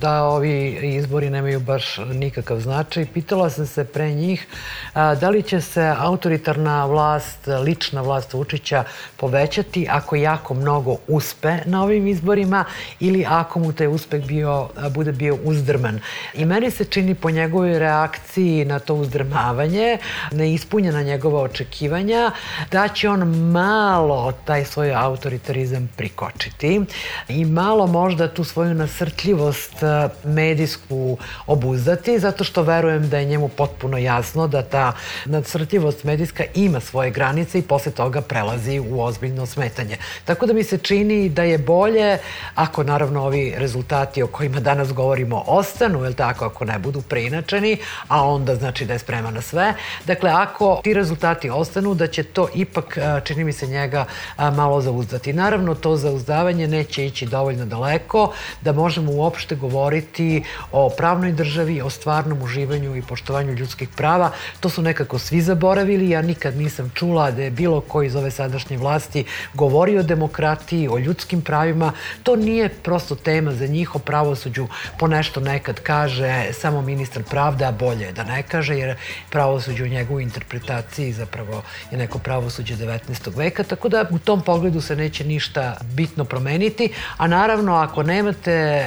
da 0.00 0.22
ovi 0.22 0.78
izbori 0.82 1.30
nemaju 1.30 1.60
baš 1.60 1.98
nikakav 1.98 2.60
značaj. 2.60 3.06
Pitala 3.14 3.50
sam 3.50 3.66
se 3.66 3.84
pre 3.84 4.12
njih 4.12 4.46
da 4.94 5.30
li 5.30 5.42
će 5.42 5.60
se 5.60 5.94
autoritarna 5.98 6.86
vlast, 6.86 7.38
lična 7.64 8.00
vlast 8.00 8.32
Vučića 8.32 8.84
povećati 9.16 9.86
ako 9.90 10.16
jako 10.16 10.54
mnogo 10.54 10.96
uspe 11.08 11.58
na 11.64 11.82
ovim 11.82 12.06
izborima 12.06 12.64
ili 13.00 13.26
ako 13.28 13.58
mu 13.58 13.72
taj 13.72 13.86
uspeh 13.86 14.26
bio, 14.26 14.68
bude 14.90 15.12
bio 15.12 15.38
uzdrman. 15.44 16.00
I 16.34 16.44
meni 16.44 16.70
se 16.70 16.84
čini 16.84 17.14
po 17.14 17.30
njegovoj 17.30 17.78
reakciji 17.78 18.64
na 18.64 18.78
to 18.78 18.94
uzdrmavanje, 18.94 19.98
neispunjena 20.32 21.02
njegova 21.02 21.42
očekivanja, 21.42 22.30
da 22.70 22.88
će 22.88 23.08
on 23.08 23.50
malo 23.50 24.32
taj 24.44 24.64
svoj 24.64 24.94
autoritarizam 24.94 25.90
prikočiti 25.96 26.80
i 27.28 27.44
malo 27.44 27.86
možda 27.86 28.28
tu 28.28 28.44
svoju 28.44 28.74
nasrtljivost 28.74 29.82
e, 29.82 30.08
medijsku 30.24 31.18
obuzdati, 31.46 32.18
zato 32.18 32.44
što 32.44 32.62
verujem 32.62 33.08
da 33.08 33.18
je 33.18 33.24
njemu 33.24 33.48
potpuno 33.48 33.98
jasno 33.98 34.46
da 34.46 34.62
ta 34.62 34.92
nasrtljivost 35.24 36.04
medijska 36.04 36.44
ima 36.54 36.80
svoje 36.80 37.10
granice 37.10 37.58
i 37.58 37.62
posle 37.62 37.92
toga 37.92 38.20
prelazi 38.20 38.80
u 38.80 39.02
ozbiljno 39.02 39.46
smetanje. 39.46 39.96
Tako 40.24 40.46
da 40.46 40.52
mi 40.52 40.64
se 40.64 40.78
čini 40.78 41.28
da 41.28 41.42
je 41.42 41.58
bolje, 41.58 42.18
ako 42.54 42.82
naravno 42.82 43.24
ovi 43.24 43.54
rezultati 43.56 44.22
o 44.22 44.26
kojima 44.26 44.60
danas 44.60 44.92
govorimo 44.92 45.44
ostanu, 45.46 46.04
je 46.04 46.14
tako, 46.14 46.44
ako 46.44 46.64
ne 46.64 46.78
budu 46.78 47.02
preinačeni, 47.02 47.78
a 48.08 48.28
onda 48.28 48.54
znači 48.54 48.84
da 48.84 48.92
je 48.92 48.98
spreman 48.98 49.34
na 49.34 49.42
sve. 49.42 49.74
Dakle, 50.06 50.30
ako 50.30 50.80
ti 50.84 50.94
rezultati 50.94 51.50
ostanu, 51.50 51.94
da 51.94 52.06
će 52.06 52.22
to 52.22 52.48
ipak, 52.54 52.96
e, 52.96 53.20
čini 53.24 53.44
mi 53.44 53.52
se 53.52 53.66
njega, 53.66 54.04
e, 54.38 54.50
malo 54.50 54.80
zauzdati. 54.80 55.32
Naravno, 55.32 55.74
to 55.74 55.96
zauzdavanje 55.96 56.68
neće 56.68 56.95
neće 56.96 57.06
ići 57.06 57.26
dovoljno 57.26 57.66
daleko 57.66 58.32
da 58.60 58.72
možemo 58.72 59.12
uopšte 59.12 59.56
govoriti 59.56 60.42
o 60.72 60.88
pravnoj 60.88 61.32
državi, 61.32 61.82
o 61.82 61.90
stvarnom 61.90 62.42
uživanju 62.42 62.96
i 62.96 63.02
poštovanju 63.02 63.52
ljudskih 63.52 63.88
prava. 63.88 64.30
To 64.60 64.68
su 64.68 64.82
nekako 64.82 65.18
svi 65.18 65.40
zaboravili. 65.40 66.10
Ja 66.10 66.22
nikad 66.22 66.56
nisam 66.56 66.90
čula 66.94 67.30
da 67.30 67.42
je 67.42 67.50
bilo 67.50 67.80
ko 67.80 68.02
iz 68.02 68.16
ove 68.16 68.30
sadašnje 68.30 68.78
vlasti 68.78 69.24
govorio 69.54 70.00
o 70.00 70.02
demokratiji, 70.02 70.88
o 70.88 70.98
ljudskim 70.98 71.42
pravima. 71.42 71.92
To 72.22 72.36
nije 72.36 72.68
prosto 72.68 73.14
tema 73.14 73.52
za 73.52 73.66
njih 73.66 73.94
o 73.94 73.98
pravosuđu. 73.98 74.68
Po 74.98 75.06
nešto 75.06 75.40
nekad 75.40 75.80
kaže 75.80 76.52
samo 76.52 76.82
ministar 76.82 77.22
pravda, 77.22 77.72
bolje 77.72 78.06
je 78.06 78.12
da 78.12 78.24
ne 78.24 78.42
kaže, 78.42 78.78
jer 78.78 78.96
pravosuđe 79.30 79.84
u 79.84 79.88
njegovoj 79.88 80.22
interpretaciji 80.22 81.12
zapravo 81.12 81.62
je 81.90 81.98
neko 81.98 82.18
pravosuđe 82.18 82.76
19. 82.76 83.36
veka, 83.36 83.64
tako 83.64 83.88
da 83.88 84.04
u 84.10 84.18
tom 84.18 84.42
pogledu 84.42 84.80
se 84.80 84.96
neće 84.96 85.24
ništa 85.24 85.76
bitno 85.82 86.24
promeniti 86.24 86.75
a 87.16 87.26
naravno 87.26 87.74
ako 87.74 88.02
nemate 88.02 88.86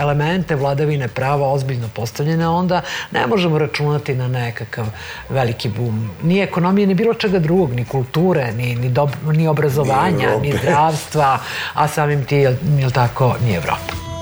elemente 0.00 0.56
vladavine 0.56 1.08
prava 1.08 1.52
ozbiljno 1.52 1.88
postavljene, 1.94 2.48
onda 2.48 2.82
ne 3.10 3.26
možemo 3.26 3.58
računati 3.58 4.14
na 4.14 4.28
nekakav 4.28 4.86
veliki 5.28 5.68
bum. 5.68 6.10
Ni 6.22 6.40
ekonomije, 6.40 6.86
ni 6.86 6.94
bilo 6.94 7.14
čega 7.14 7.38
drugog, 7.38 7.72
ni 7.72 7.84
kulture, 7.84 8.52
ni, 8.52 8.74
ni, 8.74 8.88
dob, 8.88 9.10
ni 9.32 9.48
obrazovanja, 9.48 10.36
ni, 10.42 10.48
ni 10.48 10.58
zdravstva, 10.58 11.38
a 11.74 11.88
samim 11.88 12.24
ti, 12.24 12.36
jel, 12.36 12.54
jel 12.78 12.90
tako, 12.90 13.36
ni 13.44 13.54
Evropa. 13.54 14.15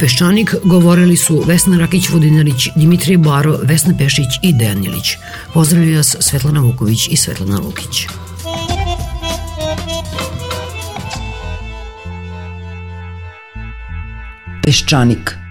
Peščanik, 0.00 0.54
govorili 0.64 1.16
su 1.16 1.42
Vesna 1.46 1.76
Rakić-Vodinarić, 1.76 2.68
Dimitrije 2.76 3.18
Baro, 3.18 3.58
Vesna 3.62 3.94
Pešić 3.98 4.38
i 4.42 4.52
Dejan 4.52 4.84
Ilić. 4.84 5.16
Pozdravljaju 5.54 5.96
vas 5.96 6.16
Svetlana 6.20 6.60
Vuković 6.60 7.08
i 7.08 7.16
Svetlana 7.16 7.58
Lukić. 7.58 8.06
Peščanik– 14.62 15.36